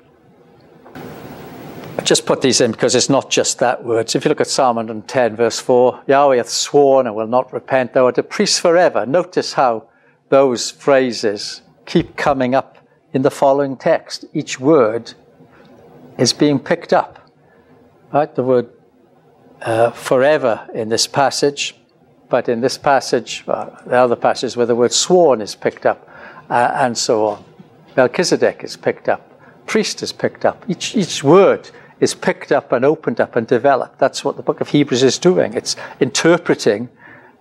I 1.98 2.02
just 2.02 2.26
put 2.26 2.42
these 2.42 2.60
in 2.60 2.72
because 2.72 2.94
it's 2.94 3.08
not 3.08 3.30
just 3.30 3.58
that 3.60 3.84
word. 3.84 4.14
If 4.14 4.24
you 4.24 4.28
look 4.28 4.40
at 4.40 4.48
Psalm 4.48 4.76
110, 4.76 5.36
verse 5.36 5.58
4, 5.58 6.02
Yahweh 6.06 6.36
hath 6.36 6.48
sworn 6.48 7.06
and 7.06 7.16
will 7.16 7.26
not 7.26 7.52
repent, 7.52 7.94
thou 7.94 8.06
art 8.06 8.18
a 8.18 8.22
priest 8.22 8.60
forever. 8.60 9.06
Notice 9.06 9.54
how 9.54 9.88
those 10.28 10.70
phrases 10.70 11.62
keep 11.86 12.16
coming 12.16 12.54
up 12.54 12.78
in 13.12 13.22
the 13.22 13.30
following 13.30 13.76
text. 13.76 14.26
Each 14.34 14.60
word 14.60 15.14
is 16.18 16.32
being 16.32 16.58
picked 16.58 16.92
up. 16.92 17.30
Right? 18.12 18.34
The 18.34 18.42
word 18.42 18.70
uh, 19.62 19.90
forever 19.92 20.68
in 20.74 20.90
this 20.90 21.06
passage, 21.06 21.76
but 22.28 22.48
in 22.48 22.60
this 22.60 22.76
passage, 22.76 23.44
the 23.46 23.96
other 23.96 24.16
passage 24.16 24.56
where 24.56 24.66
the 24.66 24.76
word 24.76 24.92
sworn 24.92 25.40
is 25.40 25.54
picked 25.54 25.86
up, 25.86 26.08
uh, 26.50 26.72
and 26.74 26.96
so 26.98 27.26
on. 27.26 27.44
Melchizedek 27.96 28.62
is 28.62 28.76
picked 28.76 29.08
up, 29.08 29.40
priest 29.66 30.02
is 30.02 30.12
picked 30.12 30.44
up. 30.44 30.64
Each, 30.68 30.94
each 30.94 31.24
word 31.24 31.70
is 32.00 32.14
picked 32.14 32.52
up 32.52 32.72
and 32.72 32.84
opened 32.84 33.20
up 33.20 33.36
and 33.36 33.46
developed. 33.46 33.98
That's 33.98 34.24
what 34.24 34.36
the 34.36 34.42
book 34.42 34.60
of 34.60 34.68
Hebrews 34.68 35.02
is 35.02 35.18
doing. 35.18 35.54
It's 35.54 35.76
interpreting 35.98 36.88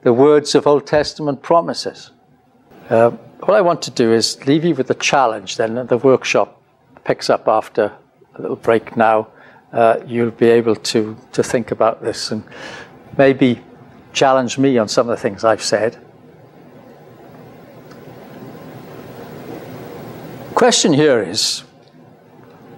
the 0.03 0.14
words 0.14 0.56
of 0.56 0.66
Old 0.66 0.88
Testament 0.88 1.41
promises. 1.41 2.12
Uh, 2.89 3.10
what 3.39 3.58
I 3.58 3.62
want 3.62 3.82
to 3.84 3.91
do 3.91 4.14
is 4.14 4.45
leave 4.47 4.64
you 4.64 4.76
with 4.76 4.89
a 4.89 4.95
challenge 4.95 5.58
then. 5.58 5.88
The 5.88 5.97
workshop 5.97 6.62
picks 7.03 7.30
up 7.30 7.47
after 7.47 7.91
a 8.36 8.41
little 8.41 8.56
break 8.56 8.95
now. 8.95 9.28
Uh, 9.74 9.99
you'll 10.06 10.32
be 10.32 10.47
able 10.47 10.76
to, 10.76 11.18
to 11.34 11.43
think 11.43 11.72
about 11.72 12.01
this 12.01 12.32
and 12.32 12.43
maybe 13.18 13.62
challenge 14.14 14.58
me 14.58 14.78
on 14.78 14.88
some 14.88 15.10
of 15.10 15.18
the 15.18 15.22
things 15.22 15.43
I've 15.43 15.64
said. 15.64 15.97
Question 20.56 20.93
here 20.93 21.22
is 21.22 21.66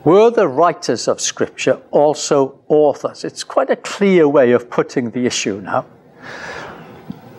Were 0.03 0.31
the 0.31 0.47
writers 0.47 1.07
of 1.07 1.21
Scripture 1.21 1.79
also 1.91 2.59
authors? 2.67 3.23
It's 3.23 3.43
quite 3.43 3.69
a 3.69 3.75
clear 3.75 4.27
way 4.27 4.53
of 4.53 4.67
putting 4.67 5.11
the 5.11 5.27
issue 5.27 5.61
now. 5.61 5.85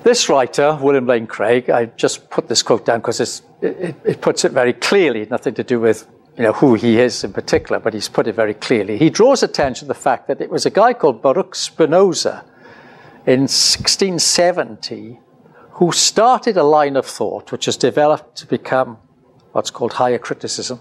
This 0.04 0.28
writer, 0.28 0.78
William 0.80 1.06
Lane 1.06 1.26
Craig, 1.26 1.68
I 1.70 1.86
just 1.86 2.30
put 2.30 2.46
this 2.46 2.62
quote 2.62 2.86
down 2.86 3.00
because 3.00 3.42
it, 3.60 3.96
it 4.04 4.20
puts 4.20 4.44
it 4.44 4.52
very 4.52 4.74
clearly, 4.74 5.26
nothing 5.28 5.54
to 5.54 5.64
do 5.64 5.80
with 5.80 6.06
you 6.36 6.44
know, 6.44 6.52
who 6.52 6.74
he 6.74 7.00
is 7.00 7.24
in 7.24 7.32
particular, 7.32 7.80
but 7.80 7.92
he's 7.92 8.08
put 8.08 8.28
it 8.28 8.36
very 8.36 8.54
clearly. 8.54 8.96
He 8.96 9.10
draws 9.10 9.42
attention 9.42 9.88
to 9.88 9.92
the 9.92 10.00
fact 10.00 10.28
that 10.28 10.40
it 10.40 10.50
was 10.50 10.64
a 10.64 10.70
guy 10.70 10.92
called 10.92 11.20
Baruch 11.20 11.56
Spinoza 11.56 12.44
in 13.26 13.40
1670 13.40 15.18
who 15.72 15.90
started 15.90 16.56
a 16.56 16.62
line 16.62 16.94
of 16.94 17.06
thought 17.06 17.50
which 17.50 17.64
has 17.64 17.76
developed 17.76 18.36
to 18.36 18.46
become 18.46 18.98
what's 19.58 19.72
called 19.72 19.94
higher 19.94 20.18
criticism 20.18 20.78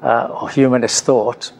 uh, 0.00 0.28
or 0.40 0.48
humanist 0.48 1.04
thought, 1.04 1.52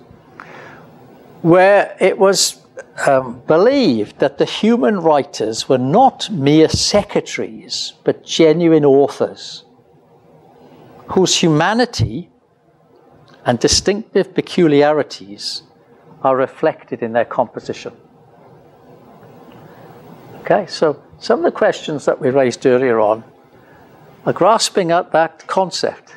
where 1.43 1.97
it 2.01 2.17
was 2.17 2.65
um, 3.09 3.43
believed 3.49 4.21
that 4.21 4.39
the 4.39 4.45
human 4.45 5.01
writers 5.01 5.69
were 5.69 5.79
not 5.79 6.31
mere 6.31 6.69
secretaries, 6.69 7.95
but 8.05 8.25
genuine 8.25 8.85
authors 8.85 9.65
whose 11.09 11.35
humanity 11.35 12.31
and 13.45 13.59
distinctive 13.59 14.33
peculiarities 14.33 15.63
are 16.23 16.37
reflected 16.37 17.03
in 17.03 17.13
their 17.15 17.25
composition. 17.25 17.93
Okay, 20.43 20.67
so 20.69 21.03
some 21.19 21.41
of 21.41 21.45
the 21.45 21.59
questions 21.59 22.05
that 22.05 22.21
we 22.21 22.31
raised 22.31 22.65
earlier 22.65 23.01
on 23.01 23.25
are 24.25 24.33
grasping 24.33 24.93
at 24.93 25.11
that 25.11 25.45
concept. 25.49 26.15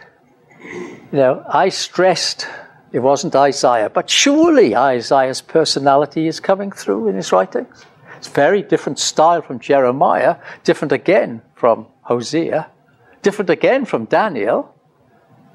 You 1.12 1.20
know, 1.20 1.44
I 1.48 1.70
stressed 1.70 2.48
it 2.92 3.00
wasn't 3.00 3.36
Isaiah, 3.36 3.90
but 3.90 4.10
surely 4.10 4.76
Isaiah's 4.76 5.42
personality 5.42 6.28
is 6.28 6.40
coming 6.40 6.72
through 6.72 7.10
in 7.10 7.16
his 7.16 7.32
writings. 7.32 7.86
It's 8.16 8.28
very 8.28 8.62
different 8.64 8.98
style 8.98 9.42
from 9.42 9.60
Jeremiah, 9.60 10.38
different 10.64 10.92
again 10.92 11.42
from 11.54 11.88
Hosea, 12.04 12.72
different 13.22 13.50
again 13.50 13.86
from 13.86 14.06
Daniel. 14.06 14.74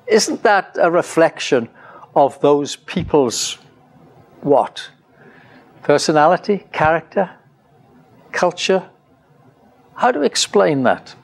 Isn't 0.07 0.43
that 0.43 0.77
a 0.81 0.91
reflection 0.91 1.69
of 2.15 2.41
those 2.41 2.77
people's 2.77 3.59
what? 4.43 4.91
Personality, 5.83 6.67
character, 6.73 7.31
culture? 8.31 8.89
How 9.95 10.13
do 10.13 10.21
we 10.21 10.27
explain 10.27 10.83
that? 10.85 11.15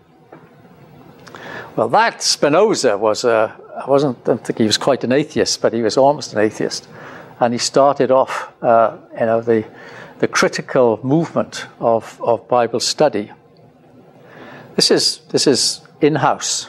Well, 1.77 1.89
that 1.91 2.23
Spinoza 2.23 2.97
was 2.99 3.25
a, 3.25 3.58
I 3.79 3.89
wasn't, 3.89 4.25
don't 4.25 4.45
think 4.45 4.59
he 4.59 4.65
was 4.65 4.77
quite 4.77 5.05
an 5.05 5.13
atheist, 5.13 5.63
but 5.63 5.73
he 5.73 5.83
was 5.83 5.97
almost 5.97 6.33
an 6.33 6.41
atheist. 6.41 6.89
And 7.39 7.55
he 7.55 7.59
started 7.59 8.11
off, 8.11 8.53
uh, 8.61 8.97
you 9.13 9.27
know, 9.27 9.41
the, 9.41 9.65
the 10.19 10.27
critical 10.27 10.99
movement 11.05 11.67
of, 11.79 12.21
of 12.23 12.49
Bible 12.49 12.81
study. 12.81 13.31
This 14.75 14.91
is, 14.91 15.21
this 15.29 15.47
is 15.47 15.81
in 16.01 16.17
house. 16.17 16.69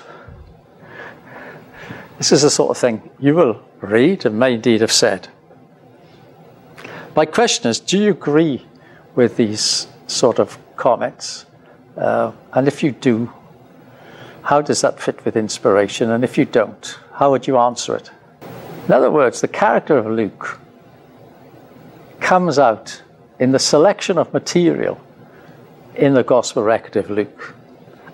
This 2.20 2.32
is 2.32 2.44
the 2.44 2.50
sort 2.50 2.70
of 2.72 2.78
thing 2.78 3.10
you 3.20 3.34
will 3.34 3.62
read 3.82 4.26
and 4.26 4.38
may 4.38 4.54
indeed 4.54 4.82
have 4.82 4.92
said. 4.92 5.30
My 7.16 7.26
question 7.26 7.70
is 7.70 7.80
do 7.80 7.98
you 7.98 8.12
agree 8.12 8.66
with 9.16 9.36
these 9.36 9.88
sort 10.06 10.40
of 10.40 10.58
comments? 10.76 11.46
Uh, 11.98 12.34
and 12.54 12.68
if 12.68 12.84
you 12.84 12.92
do, 12.92 13.34
how 14.44 14.62
does 14.62 14.82
that 14.82 15.00
fit 15.00 15.24
with 15.26 15.36
inspiration? 15.36 16.12
And 16.12 16.24
if 16.24 16.38
you 16.38 16.46
don't, 16.46 16.98
how 17.14 17.32
would 17.32 17.48
you 17.48 17.58
answer 17.58 17.96
it? 17.96 18.10
In 18.86 18.94
other 18.94 19.12
words, 19.12 19.42
the 19.42 19.48
character 19.48 19.98
of 19.98 20.08
Luke 20.08 20.60
comes 22.20 22.58
out 22.58 23.02
in 23.40 23.52
the 23.52 23.60
selection 23.60 24.18
of 24.18 24.34
material 24.34 25.00
in 25.96 26.14
the 26.14 26.24
gospel 26.24 26.64
record 26.64 26.96
of 26.96 27.10
Luke. 27.10 27.56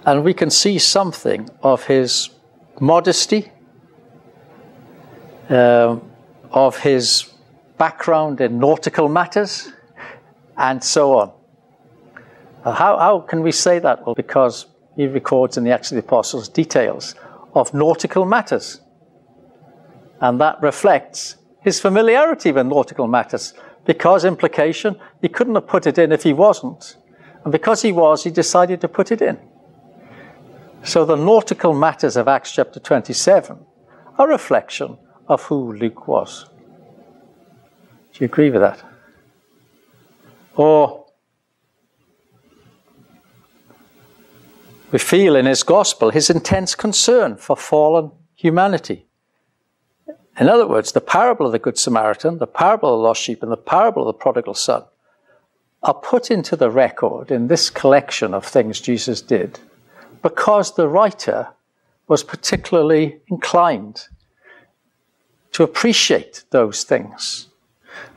And 0.06 0.24
we 0.24 0.34
can 0.34 0.50
see 0.50 0.78
something 0.78 1.50
of 1.64 1.86
his 1.86 2.30
modesty, 2.80 3.52
uh, 5.50 5.98
of 6.52 6.78
his 6.78 7.32
background 7.78 8.42
in 8.42 8.60
nautical 8.60 9.10
matters, 9.10 9.72
and 10.58 10.84
so 10.84 11.18
on. 11.18 11.32
How, 12.64 12.98
how 12.98 13.20
can 13.20 13.42
we 13.42 13.52
say 13.52 13.80
that? 13.80 14.06
Well, 14.06 14.16
because 14.16 14.66
he 14.96 15.08
records 15.08 15.58
in 15.58 15.64
the 15.64 15.72
Acts 15.72 15.92
of 15.92 15.96
the 15.96 16.04
Apostles 16.04 16.50
details 16.50 17.16
of 17.54 17.74
nautical 17.74 18.26
matters. 18.26 18.82
And 20.20 20.40
that 20.40 20.62
reflects 20.62 21.36
his 21.62 21.80
familiarity 21.80 22.52
with 22.52 22.68
nautical 22.68 23.08
matters, 23.08 23.54
because 23.86 24.26
implication, 24.26 24.96
he 25.22 25.30
couldn't 25.30 25.56
have 25.56 25.68
put 25.68 25.88
it 25.88 25.98
in 25.98 26.12
if 26.12 26.24
he 26.24 26.34
wasn't. 26.34 26.98
And 27.44 27.52
because 27.52 27.82
he 27.82 27.92
was, 27.92 28.24
he 28.24 28.32
decided 28.32 28.82
to 28.82 28.88
put 28.88 29.12
it 29.12 29.22
in. 29.22 29.40
So 30.84 31.06
the 31.06 31.16
nautical 31.16 31.74
matters 31.74 32.16
of 32.16 32.28
Acts 32.28 32.52
chapter 32.52 32.80
27 32.80 33.58
are 34.18 34.28
a 34.28 34.32
reflection 34.32 34.98
of 35.28 35.44
who 35.44 35.74
Luke 35.74 36.08
was. 36.08 36.46
Do 38.14 38.24
you 38.24 38.26
agree 38.26 38.50
with 38.50 38.62
that? 38.62 38.82
Or 40.56 41.05
we 44.96 45.00
feel 45.00 45.36
in 45.36 45.46
his 45.46 45.62
gospel 45.62 46.10
his 46.10 46.30
intense 46.30 46.74
concern 46.74 47.36
for 47.36 47.58
fallen 47.58 48.12
humanity. 48.34 49.06
In 50.40 50.48
other 50.48 50.66
words, 50.66 50.94
the 50.94 51.02
parable 51.02 51.46
of 51.46 51.52
the 51.52 51.60
Good 51.60 51.78
Samaritan, 51.78 52.38
the 52.38 52.48
parable 52.48 52.94
of 52.94 53.00
the 53.00 53.04
lost 53.04 53.22
sheep, 53.22 53.44
and 53.44 53.52
the 53.52 53.58
parable 53.58 54.04
of 54.04 54.16
the 54.16 54.18
prodigal 54.18 54.54
son 54.54 54.86
are 55.84 55.94
put 55.94 56.32
into 56.32 56.56
the 56.56 56.72
record 56.72 57.30
in 57.30 57.50
this 57.50 57.70
collection 57.70 58.34
of 58.34 58.46
things 58.46 58.80
Jesus 58.80 59.22
did 59.22 59.60
because 60.22 60.76
the 60.76 60.88
writer 60.88 61.50
was 62.08 62.24
particularly 62.24 63.20
inclined 63.28 64.08
to 65.52 65.64
appreciate 65.64 66.46
those 66.52 66.86
things. 66.86 67.50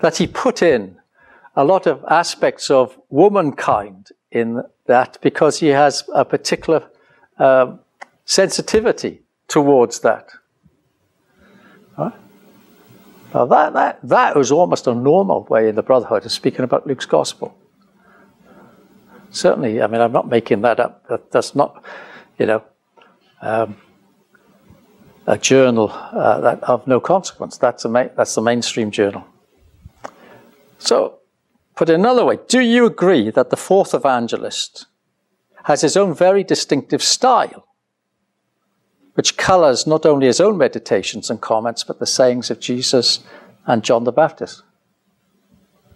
That 0.01 0.19
he 0.19 0.29
put 0.29 0.63
in 0.63 1.01
a 1.57 1.65
lot 1.65 1.89
of 1.89 2.05
aspects 2.09 2.71
of 2.71 2.97
womankind 3.09 4.11
in 4.31 4.63
that 4.89 5.19
because 5.23 5.61
he 5.61 5.69
has 5.69 6.05
a 6.13 6.25
particular 6.25 6.83
uh, 7.39 7.77
sensitivity 8.25 9.23
towards 9.47 10.01
that. 10.01 10.29
Right? 11.97 12.13
Now 13.33 13.47
that, 13.47 13.73
that, 13.75 14.01
that 14.03 14.37
was 14.37 14.51
almost 14.51 14.87
a 14.87 14.95
normal 14.95 15.45
way 15.45 15.69
in 15.69 15.77
the 15.77 15.83
Brotherhood 15.83 16.25
of 16.25 16.33
speaking 16.33 16.65
about 16.65 16.87
Luke's 16.87 17.07
Gospel. 17.07 17.57
Certainly, 19.31 19.83
I 19.83 19.87
mean, 19.87 20.01
I'm 20.01 20.13
not 20.13 20.29
making 20.29 20.63
that 20.63 20.81
up. 20.81 21.07
That, 21.09 21.31
that's 21.31 21.55
not, 21.55 21.85
you 22.39 22.47
know, 22.47 22.63
um, 23.43 23.77
a 25.27 25.37
journal 25.37 25.91
uh, 25.93 26.41
that 26.41 26.63
of 26.65 26.87
no 26.87 26.99
consequence. 26.99 27.59
That's, 27.59 27.85
a 27.85 27.89
ma- 27.89 28.09
that's 28.17 28.35
the 28.35 28.41
mainstream 28.41 28.91
journal. 28.91 29.25
So, 30.79 31.19
put 31.79 31.89
another 31.89 32.25
way, 32.25 32.37
do 32.49 32.59
you 32.59 32.87
agree 32.87 33.31
that 33.31 33.51
the 33.51 33.57
fourth 33.57 33.95
evangelist 33.95 34.87
has 35.63 35.83
his 35.83 35.97
own 35.97 36.13
very 36.13 36.43
distinctive 36.43 37.01
style, 37.01 37.69
which 39.15 39.37
colors 39.37 39.87
not 39.87 40.05
only 40.05 40.27
his 40.27 40.41
own 40.41 40.59
meditations 40.59 41.31
and 41.31 41.41
comments, 41.41 41.85
but 41.85 42.01
the 42.01 42.07
sayings 42.07 42.51
of 42.51 42.59
Jesus 42.59 43.21
and 43.65 43.85
John 43.85 44.03
the 44.03 44.11
Baptist? 44.11 44.65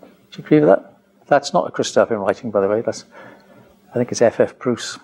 Do 0.01 0.09
you 0.39 0.45
agree 0.45 0.61
with 0.61 0.69
that? 0.69 1.01
That's 1.27 1.53
not 1.53 1.67
a 1.67 1.73
Christadelphian 1.73 2.25
writing, 2.25 2.53
by 2.53 2.61
the 2.61 2.69
way. 2.69 2.81
That's, 2.83 3.05
I 3.91 3.95
think 3.95 4.13
it's 4.13 4.23
F.F. 4.23 4.51
F. 4.51 4.59
Bruce. 4.61 5.01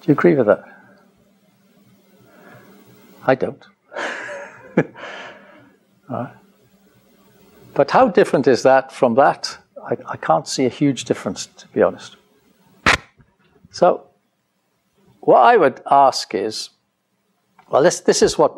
Do 0.00 0.06
you 0.06 0.12
agree 0.12 0.36
with 0.36 0.46
that? 0.46 0.62
I 3.26 3.34
don't. 3.34 3.64
right. 6.08 6.37
But 7.78 7.92
how 7.92 8.08
different 8.08 8.48
is 8.48 8.64
that 8.64 8.90
from 8.90 9.14
that? 9.14 9.56
I, 9.80 9.96
I 10.04 10.16
can't 10.16 10.48
see 10.48 10.66
a 10.66 10.68
huge 10.68 11.04
difference, 11.04 11.46
to 11.46 11.68
be 11.68 11.80
honest. 11.80 12.16
So, 13.70 14.08
what 15.20 15.42
I 15.42 15.56
would 15.56 15.80
ask 15.88 16.34
is 16.34 16.70
well, 17.70 17.84
this, 17.84 18.00
this 18.00 18.20
is 18.20 18.36
what 18.36 18.52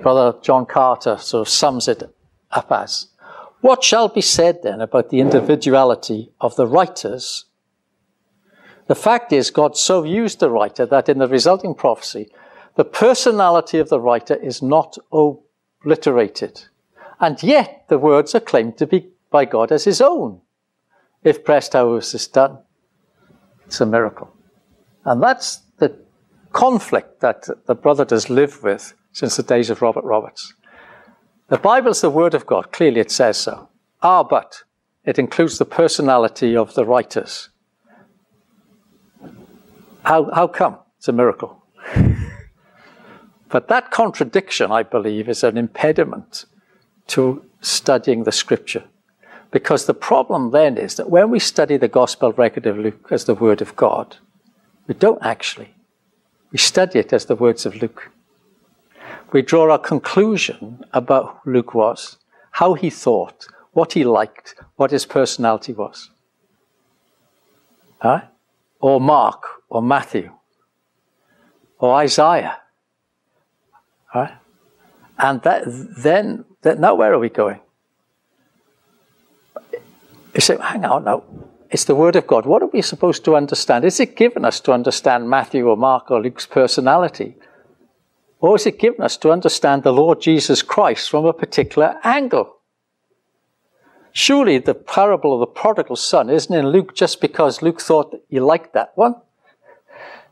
Brother 0.00 0.38
John 0.40 0.64
Carter 0.64 1.18
sort 1.18 1.42
of 1.42 1.48
sums 1.50 1.88
it 1.88 2.02
up 2.50 2.72
as. 2.72 3.08
What 3.60 3.84
shall 3.84 4.08
be 4.08 4.22
said 4.22 4.62
then 4.62 4.80
about 4.80 5.10
the 5.10 5.20
individuality 5.20 6.30
of 6.40 6.56
the 6.56 6.66
writers? 6.66 7.44
The 8.86 8.94
fact 8.94 9.30
is, 9.30 9.50
God 9.50 9.76
so 9.76 10.04
used 10.04 10.40
the 10.40 10.48
writer 10.48 10.86
that 10.86 11.10
in 11.10 11.18
the 11.18 11.28
resulting 11.28 11.74
prophecy, 11.74 12.30
the 12.76 12.86
personality 12.86 13.78
of 13.78 13.90
the 13.90 14.00
writer 14.00 14.36
is 14.36 14.62
not 14.62 14.96
obliterated. 15.12 16.62
And 17.20 17.42
yet 17.42 17.84
the 17.88 17.98
words 17.98 18.34
are 18.34 18.40
claimed 18.40 18.76
to 18.78 18.86
be 18.86 19.08
by 19.30 19.44
God 19.44 19.72
as 19.72 19.84
his 19.84 20.00
own. 20.00 20.40
If 21.24 21.44
pressed, 21.44 21.72
how 21.72 21.94
is 21.96 22.12
this 22.12 22.26
done? 22.26 22.58
It's 23.66 23.80
a 23.80 23.86
miracle. 23.86 24.32
And 25.04 25.22
that's 25.22 25.58
the 25.78 25.96
conflict 26.52 27.20
that 27.20 27.48
the 27.66 27.74
brother 27.74 28.04
does 28.04 28.30
live 28.30 28.62
with 28.62 28.94
since 29.12 29.36
the 29.36 29.42
days 29.42 29.70
of 29.70 29.82
Robert 29.82 30.04
Roberts. 30.04 30.54
The 31.48 31.58
Bible 31.58 31.90
is 31.90 32.00
the 32.00 32.10
Word 32.10 32.34
of 32.34 32.46
God. 32.46 32.72
Clearly 32.72 33.00
it 33.00 33.10
says 33.10 33.36
so. 33.36 33.68
Ah, 34.02 34.22
but 34.22 34.62
it 35.04 35.18
includes 35.18 35.58
the 35.58 35.64
personality 35.64 36.56
of 36.56 36.74
the 36.74 36.84
writers. 36.84 37.48
How, 40.04 40.30
how 40.32 40.46
come? 40.46 40.78
It's 40.98 41.08
a 41.08 41.12
miracle. 41.12 41.62
But 43.48 43.68
that 43.68 43.90
contradiction, 43.90 44.70
I 44.70 44.82
believe, 44.82 45.28
is 45.28 45.42
an 45.42 45.56
impediment 45.56 46.44
to 47.08 47.44
studying 47.60 48.24
the 48.24 48.32
scripture. 48.32 48.84
Because 49.50 49.86
the 49.86 49.94
problem 49.94 50.50
then 50.50 50.76
is 50.76 50.94
that 50.96 51.10
when 51.10 51.30
we 51.30 51.38
study 51.38 51.76
the 51.76 51.88
gospel 51.88 52.32
record 52.32 52.66
of 52.66 52.78
Luke 52.78 53.08
as 53.10 53.24
the 53.24 53.34
word 53.34 53.62
of 53.62 53.76
God, 53.76 54.16
we 54.86 54.94
don't 54.94 55.22
actually. 55.22 55.74
We 56.52 56.58
study 56.58 56.98
it 56.98 57.12
as 57.12 57.26
the 57.26 57.36
words 57.36 57.66
of 57.66 57.76
Luke. 57.76 58.10
We 59.32 59.42
draw 59.42 59.72
a 59.74 59.78
conclusion 59.78 60.84
about 60.92 61.40
who 61.42 61.52
Luke 61.52 61.74
was, 61.74 62.18
how 62.52 62.74
he 62.74 62.90
thought, 62.90 63.46
what 63.72 63.92
he 63.92 64.04
liked, 64.04 64.54
what 64.76 64.90
his 64.90 65.06
personality 65.06 65.72
was. 65.72 66.10
Huh? 67.98 68.22
Or 68.80 69.00
Mark, 69.00 69.42
or 69.68 69.82
Matthew, 69.82 70.32
or 71.78 71.94
Isaiah 71.94 72.58
Right? 74.14 74.32
And 75.18 75.42
that, 75.42 75.64
then, 75.66 76.44
that, 76.62 76.78
now 76.78 76.94
where 76.94 77.12
are 77.12 77.18
we 77.18 77.28
going? 77.28 77.60
You 80.34 80.40
say, 80.40 80.56
hang 80.60 80.84
on, 80.84 81.04
no. 81.04 81.24
It's 81.70 81.84
the 81.84 81.94
Word 81.94 82.16
of 82.16 82.26
God. 82.26 82.46
What 82.46 82.62
are 82.62 82.70
we 82.72 82.80
supposed 82.80 83.24
to 83.24 83.36
understand? 83.36 83.84
Is 83.84 84.00
it 84.00 84.16
given 84.16 84.44
us 84.44 84.60
to 84.60 84.72
understand 84.72 85.28
Matthew 85.28 85.68
or 85.68 85.76
Mark 85.76 86.10
or 86.10 86.22
Luke's 86.22 86.46
personality? 86.46 87.36
Or 88.40 88.56
is 88.56 88.66
it 88.66 88.78
given 88.78 89.02
us 89.02 89.16
to 89.18 89.32
understand 89.32 89.82
the 89.82 89.92
Lord 89.92 90.20
Jesus 90.20 90.62
Christ 90.62 91.10
from 91.10 91.26
a 91.26 91.32
particular 91.32 91.98
angle? 92.04 92.56
Surely 94.12 94.58
the 94.58 94.74
parable 94.74 95.34
of 95.34 95.40
the 95.40 95.46
prodigal 95.46 95.96
son 95.96 96.30
isn't 96.30 96.54
in 96.54 96.68
Luke 96.68 96.94
just 96.94 97.20
because 97.20 97.62
Luke 97.62 97.80
thought 97.80 98.14
you 98.28 98.44
liked 98.44 98.72
that 98.74 98.92
one. 98.94 99.16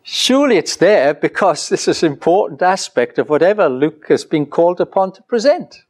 Surely 0.08 0.56
it's 0.56 0.76
there 0.76 1.14
because 1.14 1.68
this 1.68 1.88
is 1.88 2.04
an 2.04 2.12
important 2.12 2.62
aspect 2.62 3.18
of 3.18 3.28
whatever 3.28 3.68
Luke 3.68 4.06
has 4.06 4.24
been 4.24 4.46
called 4.46 4.80
upon 4.80 5.10
to 5.10 5.22
present. 5.22 5.82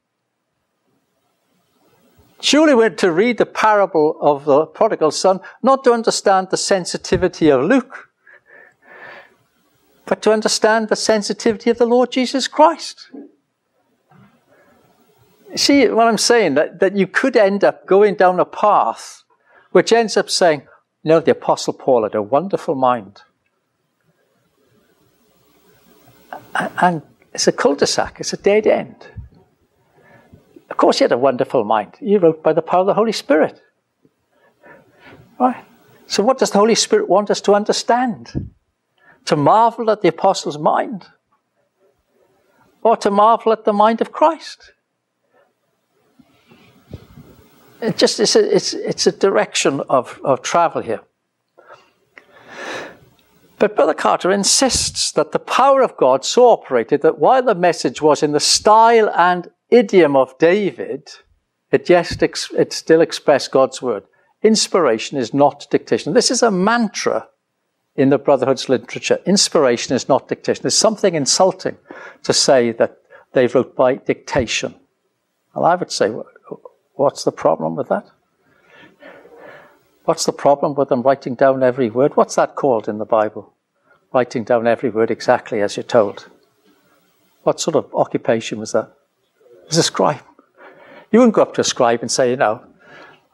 Surely 2.40 2.74
we're 2.74 2.88
to 2.88 3.12
read 3.12 3.36
the 3.36 3.44
parable 3.44 4.16
of 4.22 4.46
the 4.46 4.64
prodigal 4.64 5.10
son 5.10 5.40
not 5.62 5.84
to 5.84 5.92
understand 5.92 6.48
the 6.50 6.56
sensitivity 6.56 7.50
of 7.50 7.62
Luke, 7.62 8.08
but 10.06 10.22
to 10.22 10.32
understand 10.32 10.88
the 10.88 10.96
sensitivity 10.96 11.68
of 11.68 11.76
the 11.76 11.84
Lord 11.84 12.10
Jesus 12.10 12.48
Christ. 12.48 13.10
See 15.56 15.86
what 15.88 16.08
I'm 16.08 16.16
saying? 16.16 16.54
That, 16.54 16.80
that 16.80 16.96
you 16.96 17.06
could 17.06 17.36
end 17.36 17.64
up 17.64 17.84
going 17.84 18.14
down 18.14 18.40
a 18.40 18.46
path 18.46 19.24
which 19.72 19.92
ends 19.92 20.16
up 20.16 20.30
saying, 20.30 20.62
you 21.02 21.10
know, 21.10 21.20
the 21.20 21.32
Apostle 21.32 21.74
Paul 21.74 22.04
had 22.04 22.14
a 22.14 22.22
wonderful 22.22 22.74
mind. 22.74 23.20
And 26.80 27.02
it's 27.32 27.46
a 27.46 27.52
cul 27.52 27.74
de 27.74 27.86
sac, 27.86 28.20
it's 28.20 28.32
a 28.32 28.36
dead 28.36 28.66
end. 28.66 29.06
Of 30.70 30.76
course, 30.76 30.98
he 30.98 31.04
had 31.04 31.12
a 31.12 31.18
wonderful 31.18 31.64
mind. 31.64 31.94
He 31.98 32.16
wrote 32.16 32.42
by 32.42 32.52
the 32.52 32.62
power 32.62 32.80
of 32.80 32.86
the 32.86 32.94
Holy 32.94 33.12
Spirit. 33.12 33.62
Right? 35.38 35.64
So, 36.06 36.22
what 36.22 36.38
does 36.38 36.50
the 36.50 36.58
Holy 36.58 36.74
Spirit 36.74 37.08
want 37.08 37.30
us 37.30 37.40
to 37.42 37.54
understand? 37.54 38.50
To 39.26 39.36
marvel 39.36 39.90
at 39.90 40.02
the 40.02 40.08
apostle's 40.08 40.58
mind? 40.58 41.06
Or 42.82 42.96
to 42.98 43.10
marvel 43.10 43.52
at 43.52 43.64
the 43.64 43.72
mind 43.72 44.00
of 44.00 44.12
Christ? 44.12 44.72
It 47.80 47.98
just 47.98 48.20
it's 48.20 48.36
a, 48.36 48.54
it's, 48.56 48.72
it's 48.72 49.06
a 49.06 49.12
direction 49.12 49.80
of, 49.88 50.20
of 50.24 50.42
travel 50.42 50.82
here. 50.82 51.00
But 53.58 53.74
Brother 53.74 53.94
Carter 53.94 54.30
insists 54.30 55.12
that 55.12 55.32
the 55.32 55.38
power 55.38 55.82
of 55.82 55.96
God 55.96 56.24
so 56.24 56.50
operated 56.50 57.02
that 57.02 57.18
while 57.18 57.42
the 57.42 57.54
message 57.54 58.02
was 58.02 58.22
in 58.22 58.32
the 58.32 58.40
style 58.40 59.10
and 59.16 59.50
idiom 59.70 60.14
of 60.14 60.36
David, 60.38 61.08
it, 61.72 61.88
it 61.90 62.72
still 62.72 63.00
expressed 63.00 63.50
God's 63.50 63.80
word. 63.80 64.04
Inspiration 64.42 65.16
is 65.16 65.32
not 65.32 65.66
dictation. 65.70 66.12
This 66.12 66.30
is 66.30 66.42
a 66.42 66.50
mantra 66.50 67.28
in 67.96 68.10
the 68.10 68.18
Brotherhood's 68.18 68.68
literature. 68.68 69.18
Inspiration 69.24 69.96
is 69.96 70.08
not 70.08 70.28
dictation. 70.28 70.62
There's 70.62 70.76
something 70.76 71.14
insulting 71.14 71.78
to 72.24 72.32
say 72.32 72.72
that 72.72 72.98
they 73.32 73.46
wrote 73.46 73.74
by 73.74 73.96
dictation. 73.96 74.74
And 75.54 75.64
I 75.64 75.74
would 75.74 75.90
say, 75.90 76.10
what's 76.92 77.24
the 77.24 77.32
problem 77.32 77.74
with 77.74 77.88
that? 77.88 78.06
What's 80.06 80.24
the 80.24 80.32
problem 80.32 80.76
with 80.76 80.88
them 80.88 81.02
writing 81.02 81.34
down 81.34 81.64
every 81.64 81.90
word? 81.90 82.16
What's 82.16 82.36
that 82.36 82.54
called 82.54 82.88
in 82.88 82.98
the 82.98 83.04
Bible? 83.04 83.52
Writing 84.14 84.44
down 84.44 84.68
every 84.68 84.88
word 84.88 85.10
exactly 85.10 85.60
as 85.60 85.76
you're 85.76 85.82
told. 85.82 86.28
What 87.42 87.58
sort 87.58 87.74
of 87.74 87.92
occupation 87.92 88.60
was 88.60 88.70
that? 88.70 88.92
It's 89.66 89.78
a 89.78 89.82
scribe. 89.82 90.22
You 91.10 91.18
wouldn't 91.18 91.34
go 91.34 91.42
up 91.42 91.54
to 91.54 91.60
a 91.60 91.64
scribe 91.64 92.02
and 92.02 92.10
say, 92.10 92.30
you 92.30 92.36
know, 92.36 92.64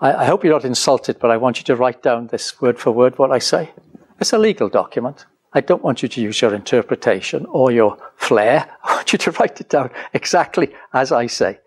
I, 0.00 0.14
I 0.14 0.24
hope 0.24 0.44
you're 0.44 0.54
not 0.54 0.64
insulted, 0.64 1.18
but 1.18 1.30
I 1.30 1.36
want 1.36 1.58
you 1.58 1.64
to 1.64 1.76
write 1.76 2.02
down 2.02 2.28
this 2.28 2.58
word 2.58 2.78
for 2.78 2.90
word 2.90 3.18
what 3.18 3.32
I 3.32 3.38
say. 3.38 3.70
It's 4.18 4.32
a 4.32 4.38
legal 4.38 4.70
document. 4.70 5.26
I 5.52 5.60
don't 5.60 5.82
want 5.82 6.02
you 6.02 6.08
to 6.08 6.20
use 6.22 6.40
your 6.40 6.54
interpretation 6.54 7.44
or 7.50 7.70
your 7.70 7.98
flair. 8.16 8.74
I 8.82 8.94
want 8.94 9.12
you 9.12 9.18
to 9.18 9.30
write 9.32 9.60
it 9.60 9.68
down 9.68 9.90
exactly 10.14 10.72
as 10.94 11.12
I 11.12 11.26
say. 11.26 11.58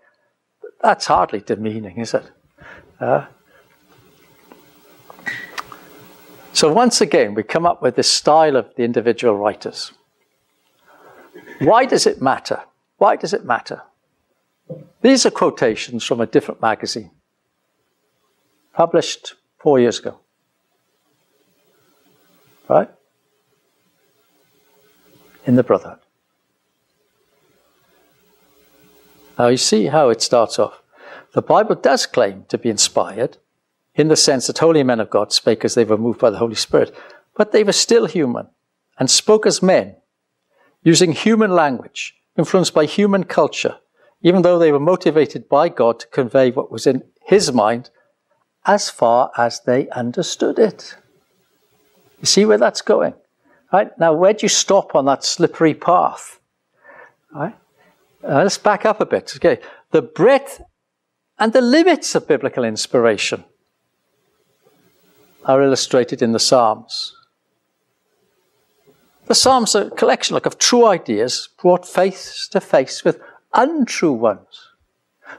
That's 0.81 1.05
hardly 1.05 1.41
demeaning, 1.41 1.99
is 1.99 2.15
it? 2.15 2.31
Uh, 2.99 3.27
so 6.55 6.71
once 6.71 7.01
again, 7.01 7.33
we 7.33 7.43
come 7.43 7.65
up 7.65 7.81
with 7.81 7.97
this 7.97 8.09
style 8.09 8.55
of 8.55 8.73
the 8.75 8.83
individual 8.83 9.35
writers. 9.35 9.91
Why 11.59 11.85
does 11.85 12.07
it 12.07 12.21
matter? 12.21 12.61
Why 12.97 13.17
does 13.17 13.33
it 13.33 13.43
matter? 13.43 13.81
These 15.01 15.25
are 15.25 15.31
quotations 15.31 16.05
from 16.05 16.21
a 16.21 16.25
different 16.25 16.61
magazine, 16.61 17.11
published 18.73 19.35
four 19.59 19.79
years 19.79 19.99
ago. 19.99 20.19
Right? 22.69 22.89
In 25.45 25.55
the 25.55 25.63
Brotherhood. 25.63 25.99
Now 29.37 29.47
you 29.47 29.57
see 29.57 29.87
how 29.87 30.09
it 30.09 30.21
starts 30.21 30.57
off. 30.57 30.81
The 31.33 31.41
Bible 31.41 31.75
does 31.75 32.05
claim 32.05 32.45
to 32.47 32.57
be 32.57 32.69
inspired 32.69 33.37
in 33.95 34.09
the 34.09 34.15
sense 34.15 34.47
that 34.47 34.59
holy 34.59 34.83
men 34.83 34.99
of 34.99 35.09
God 35.09 35.31
spake 35.31 35.63
as 35.63 35.73
they 35.75 35.85
were 35.85 35.97
moved 35.97 36.19
by 36.19 36.29
the 36.29 36.37
Holy 36.37 36.55
Spirit, 36.55 36.95
but 37.35 37.51
they 37.51 37.63
were 37.63 37.71
still 37.71 38.05
human 38.05 38.47
and 38.99 39.09
spoke 39.09 39.45
as 39.45 39.63
men, 39.63 39.95
using 40.83 41.13
human 41.13 41.51
language, 41.51 42.15
influenced 42.37 42.73
by 42.73 42.85
human 42.85 43.23
culture, 43.23 43.77
even 44.21 44.41
though 44.41 44.59
they 44.59 44.71
were 44.71 44.79
motivated 44.79 45.49
by 45.49 45.69
God 45.69 45.99
to 45.99 46.07
convey 46.07 46.51
what 46.51 46.71
was 46.71 46.85
in 46.85 47.03
His 47.25 47.51
mind 47.51 47.89
as 48.65 48.89
far 48.89 49.31
as 49.37 49.61
they 49.61 49.89
understood 49.89 50.59
it. 50.59 50.95
You 52.19 52.25
see 52.25 52.45
where 52.45 52.57
that's 52.57 52.81
going? 52.81 53.13
Right? 53.71 53.97
Now, 53.99 54.13
where 54.13 54.33
do 54.33 54.45
you 54.45 54.49
stop 54.49 54.95
on 54.95 55.05
that 55.05 55.23
slippery 55.23 55.73
path? 55.73 56.39
Right? 57.33 57.55
Uh, 58.23 58.43
let's 58.43 58.57
back 58.57 58.85
up 58.85 59.01
a 59.01 59.05
bit. 59.05 59.33
Okay. 59.35 59.59
The 59.91 60.01
breadth 60.01 60.61
and 61.37 61.53
the 61.53 61.61
limits 61.61 62.15
of 62.15 62.27
biblical 62.27 62.63
inspiration 62.63 63.43
are 65.45 65.61
illustrated 65.61 66.21
in 66.21 66.31
the 66.31 66.39
Psalms. 66.39 67.15
The 69.27 69.35
Psalms 69.35 69.75
are 69.75 69.87
a 69.87 69.91
collection 69.91 70.33
like, 70.33 70.45
of 70.45 70.57
true 70.57 70.85
ideas 70.85 71.49
brought 71.61 71.87
face 71.87 72.47
to 72.49 72.61
face 72.61 73.03
with 73.03 73.19
untrue 73.53 74.13
ones. 74.13 74.69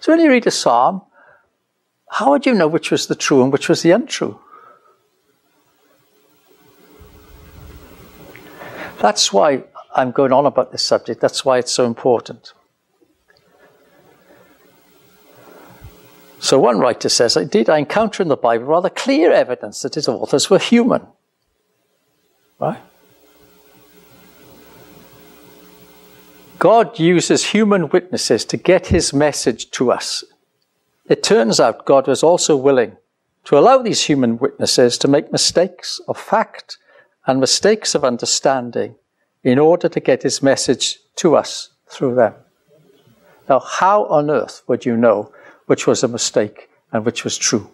So 0.00 0.12
when 0.12 0.20
you 0.20 0.30
read 0.30 0.46
a 0.46 0.50
Psalm, 0.50 1.02
how 2.10 2.30
would 2.30 2.46
you 2.46 2.54
know 2.54 2.68
which 2.68 2.90
was 2.90 3.06
the 3.06 3.14
true 3.14 3.42
and 3.42 3.52
which 3.52 3.68
was 3.68 3.82
the 3.82 3.90
untrue? 3.90 4.40
That's 9.00 9.32
why 9.32 9.64
I'm 9.94 10.10
going 10.10 10.32
on 10.32 10.46
about 10.46 10.72
this 10.72 10.82
subject. 10.82 11.20
That's 11.20 11.44
why 11.44 11.58
it's 11.58 11.72
so 11.72 11.84
important. 11.84 12.52
So 16.38 16.58
one 16.58 16.78
writer 16.78 17.08
says, 17.08 17.36
Indeed, 17.36 17.70
I 17.70 17.78
encounter 17.78 18.22
in 18.22 18.28
the 18.28 18.36
Bible 18.36 18.66
rather 18.66 18.90
clear 18.90 19.32
evidence 19.32 19.82
that 19.82 19.96
its 19.96 20.08
authors 20.08 20.50
were 20.50 20.58
human. 20.58 21.06
Right? 22.58 22.80
God 26.58 26.98
uses 26.98 27.46
human 27.46 27.88
witnesses 27.88 28.44
to 28.46 28.56
get 28.56 28.86
his 28.86 29.12
message 29.12 29.70
to 29.72 29.92
us. 29.92 30.24
It 31.08 31.22
turns 31.22 31.60
out 31.60 31.84
God 31.84 32.06
was 32.06 32.22
also 32.22 32.56
willing 32.56 32.96
to 33.44 33.58
allow 33.58 33.78
these 33.78 34.02
human 34.02 34.38
witnesses 34.38 34.98
to 34.98 35.08
make 35.08 35.30
mistakes 35.30 36.00
of 36.08 36.18
fact 36.18 36.78
and 37.26 37.40
mistakes 37.40 37.94
of 37.94 38.04
understanding 38.04 38.96
in 39.44 39.58
order 39.58 39.88
to 39.88 40.00
get 40.00 40.22
his 40.22 40.42
message 40.42 40.98
to 41.16 41.36
us 41.36 41.70
through 41.88 42.14
them. 42.14 42.34
Now, 43.48 43.60
how 43.60 44.06
on 44.06 44.30
earth 44.30 44.62
would 44.66 44.84
you 44.84 44.96
know 44.96 45.30
which 45.66 45.86
was 45.86 46.02
a 46.02 46.08
mistake 46.08 46.68
and 46.92 47.04
which 47.04 47.24
was 47.24 47.36
true? 47.36 47.70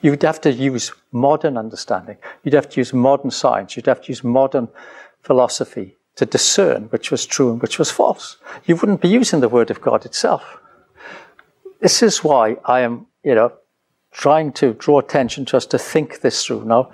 You'd 0.00 0.22
have 0.22 0.40
to 0.42 0.52
use 0.52 0.92
modern 1.12 1.56
understanding. 1.56 2.16
You'd 2.42 2.54
have 2.54 2.68
to 2.70 2.80
use 2.80 2.92
modern 2.92 3.30
science. 3.30 3.76
You'd 3.76 3.86
have 3.86 4.02
to 4.02 4.08
use 4.08 4.24
modern 4.24 4.68
philosophy 5.22 5.96
to 6.16 6.26
discern 6.26 6.84
which 6.84 7.10
was 7.10 7.26
true 7.26 7.52
and 7.52 7.62
which 7.62 7.78
was 7.78 7.90
false. 7.90 8.36
You 8.64 8.76
wouldn't 8.76 9.00
be 9.00 9.08
using 9.08 9.40
the 9.40 9.48
Word 9.48 9.70
of 9.70 9.80
God 9.80 10.04
itself. 10.04 10.58
This 11.80 12.02
is 12.02 12.24
why 12.24 12.56
I 12.64 12.80
am, 12.80 13.06
you 13.22 13.34
know, 13.34 13.52
trying 14.12 14.52
to 14.52 14.72
draw 14.74 14.98
attention 14.98 15.44
to 15.46 15.58
us 15.58 15.66
to 15.66 15.78
think 15.78 16.20
this 16.20 16.44
through. 16.44 16.64
Now, 16.64 16.90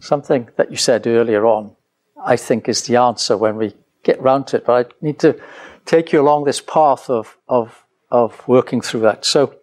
something 0.00 0.48
that 0.56 0.70
you 0.70 0.76
said 0.76 1.06
earlier 1.06 1.44
on, 1.46 1.76
I 2.24 2.36
think 2.36 2.68
is 2.68 2.82
the 2.82 2.96
answer 2.96 3.36
when 3.36 3.56
we 3.56 3.74
get 4.04 4.20
round 4.22 4.46
to 4.48 4.56
it, 4.56 4.66
but 4.66 4.86
I 4.86 5.04
need 5.04 5.18
to 5.20 5.38
take 5.84 6.12
you 6.12 6.20
along 6.20 6.44
this 6.44 6.60
path 6.60 7.10
of, 7.10 7.36
of, 7.48 7.81
of 8.12 8.46
working 8.46 8.82
through 8.82 9.00
that. 9.00 9.24
So, 9.24 9.56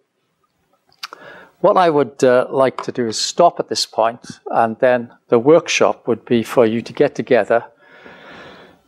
what 1.60 1.76
I 1.76 1.88
would 1.88 2.24
uh, 2.24 2.46
like 2.50 2.82
to 2.82 2.92
do 2.92 3.06
is 3.06 3.18
stop 3.18 3.60
at 3.60 3.68
this 3.68 3.86
point, 3.86 4.40
and 4.50 4.78
then 4.80 5.12
the 5.28 5.38
workshop 5.38 6.08
would 6.08 6.24
be 6.24 6.42
for 6.42 6.66
you 6.66 6.82
to 6.82 6.92
get 6.92 7.14
together 7.14 7.64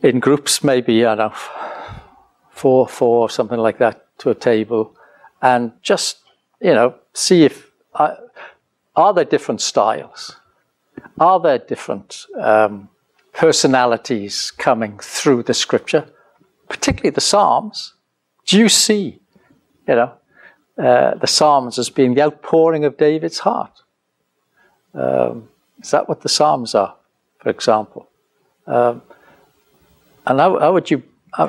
in 0.01 0.19
groups, 0.19 0.63
maybe, 0.63 1.05
I 1.05 1.15
don't 1.15 1.31
know, 1.31 1.37
four, 2.51 2.87
four, 2.87 3.29
something 3.29 3.57
like 3.57 3.77
that, 3.77 4.05
to 4.19 4.31
a 4.31 4.35
table, 4.35 4.95
and 5.41 5.71
just, 5.81 6.17
you 6.59 6.73
know, 6.73 6.95
see 7.13 7.45
if, 7.45 7.71
uh, 7.93 8.15
are 8.95 9.13
there 9.13 9.25
different 9.25 9.61
styles? 9.61 10.35
Are 11.19 11.39
there 11.39 11.59
different 11.59 12.25
um, 12.39 12.89
personalities 13.33 14.51
coming 14.51 14.99
through 14.99 15.43
the 15.43 15.53
scripture, 15.53 16.05
particularly 16.67 17.11
the 17.11 17.21
Psalms? 17.21 17.93
Do 18.45 18.59
you 18.59 18.67
see, 18.67 19.19
you 19.87 19.95
know, 19.95 20.13
uh, 20.77 21.15
the 21.15 21.27
Psalms 21.27 21.77
as 21.77 21.89
being 21.89 22.15
the 22.15 22.21
outpouring 22.21 22.85
of 22.85 22.97
David's 22.97 23.39
heart. 23.39 23.83
Um, 24.93 25.49
is 25.81 25.91
that 25.91 26.07
what 26.07 26.21
the 26.21 26.29
Psalms 26.29 26.75
are, 26.75 26.95
for 27.39 27.49
example? 27.49 28.07
Um, 28.65 29.01
and 30.25 30.39
how, 30.39 30.59
how, 30.59 30.73
would 30.73 30.89
you, 30.89 31.03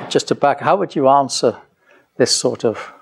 just 0.09 0.27
to 0.27 0.35
back, 0.35 0.59
how 0.59 0.75
would 0.75 0.95
you 0.95 1.07
answer 1.07 1.57
this 2.17 2.35
sort 2.35 2.63
of 2.63 2.93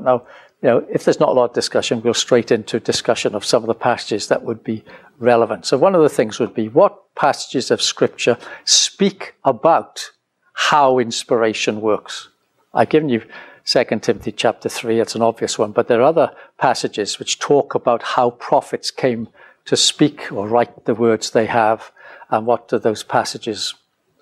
now? 0.00 0.26
You 0.62 0.68
know, 0.68 0.86
if 0.92 1.04
there's 1.04 1.18
not 1.18 1.30
a 1.30 1.32
lot 1.32 1.50
of 1.50 1.54
discussion, 1.54 2.02
we'll 2.02 2.14
straight 2.14 2.52
into 2.52 2.78
discussion 2.78 3.34
of 3.34 3.44
some 3.44 3.64
of 3.64 3.66
the 3.66 3.74
passages 3.74 4.28
that 4.28 4.44
would 4.44 4.62
be 4.62 4.84
relevant. 5.18 5.66
So 5.66 5.76
one 5.76 5.96
of 5.96 6.02
the 6.02 6.08
things 6.08 6.38
would 6.38 6.54
be 6.54 6.68
what 6.68 7.14
passages 7.16 7.72
of 7.72 7.82
Scripture 7.82 8.38
speak 8.64 9.34
about 9.44 10.10
how 10.54 11.00
inspiration 11.00 11.80
works. 11.80 12.28
I've 12.72 12.90
given 12.90 13.08
you 13.08 13.22
2 13.64 13.84
Timothy 14.00 14.32
chapter 14.32 14.68
3, 14.68 15.00
it's 15.00 15.14
an 15.14 15.22
obvious 15.22 15.58
one, 15.58 15.72
but 15.72 15.86
there 15.86 16.00
are 16.00 16.04
other 16.04 16.34
passages 16.58 17.18
which 17.18 17.38
talk 17.38 17.74
about 17.74 18.02
how 18.02 18.30
prophets 18.30 18.90
came 18.90 19.28
to 19.64 19.76
speak 19.76 20.32
or 20.32 20.48
write 20.48 20.84
the 20.84 20.94
words 20.94 21.30
they 21.30 21.46
have 21.46 21.92
and 22.30 22.46
what 22.46 22.68
do 22.68 22.78
those 22.78 23.04
passages 23.04 23.74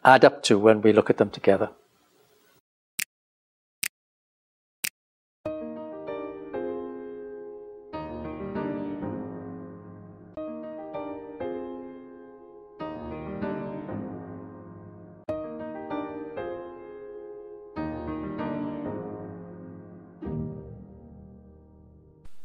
add 0.04 0.24
up 0.24 0.42
to 0.42 0.58
when 0.58 0.82
we 0.82 0.92
look 0.92 1.08
at 1.08 1.16
them 1.16 1.30
together. 1.30 1.70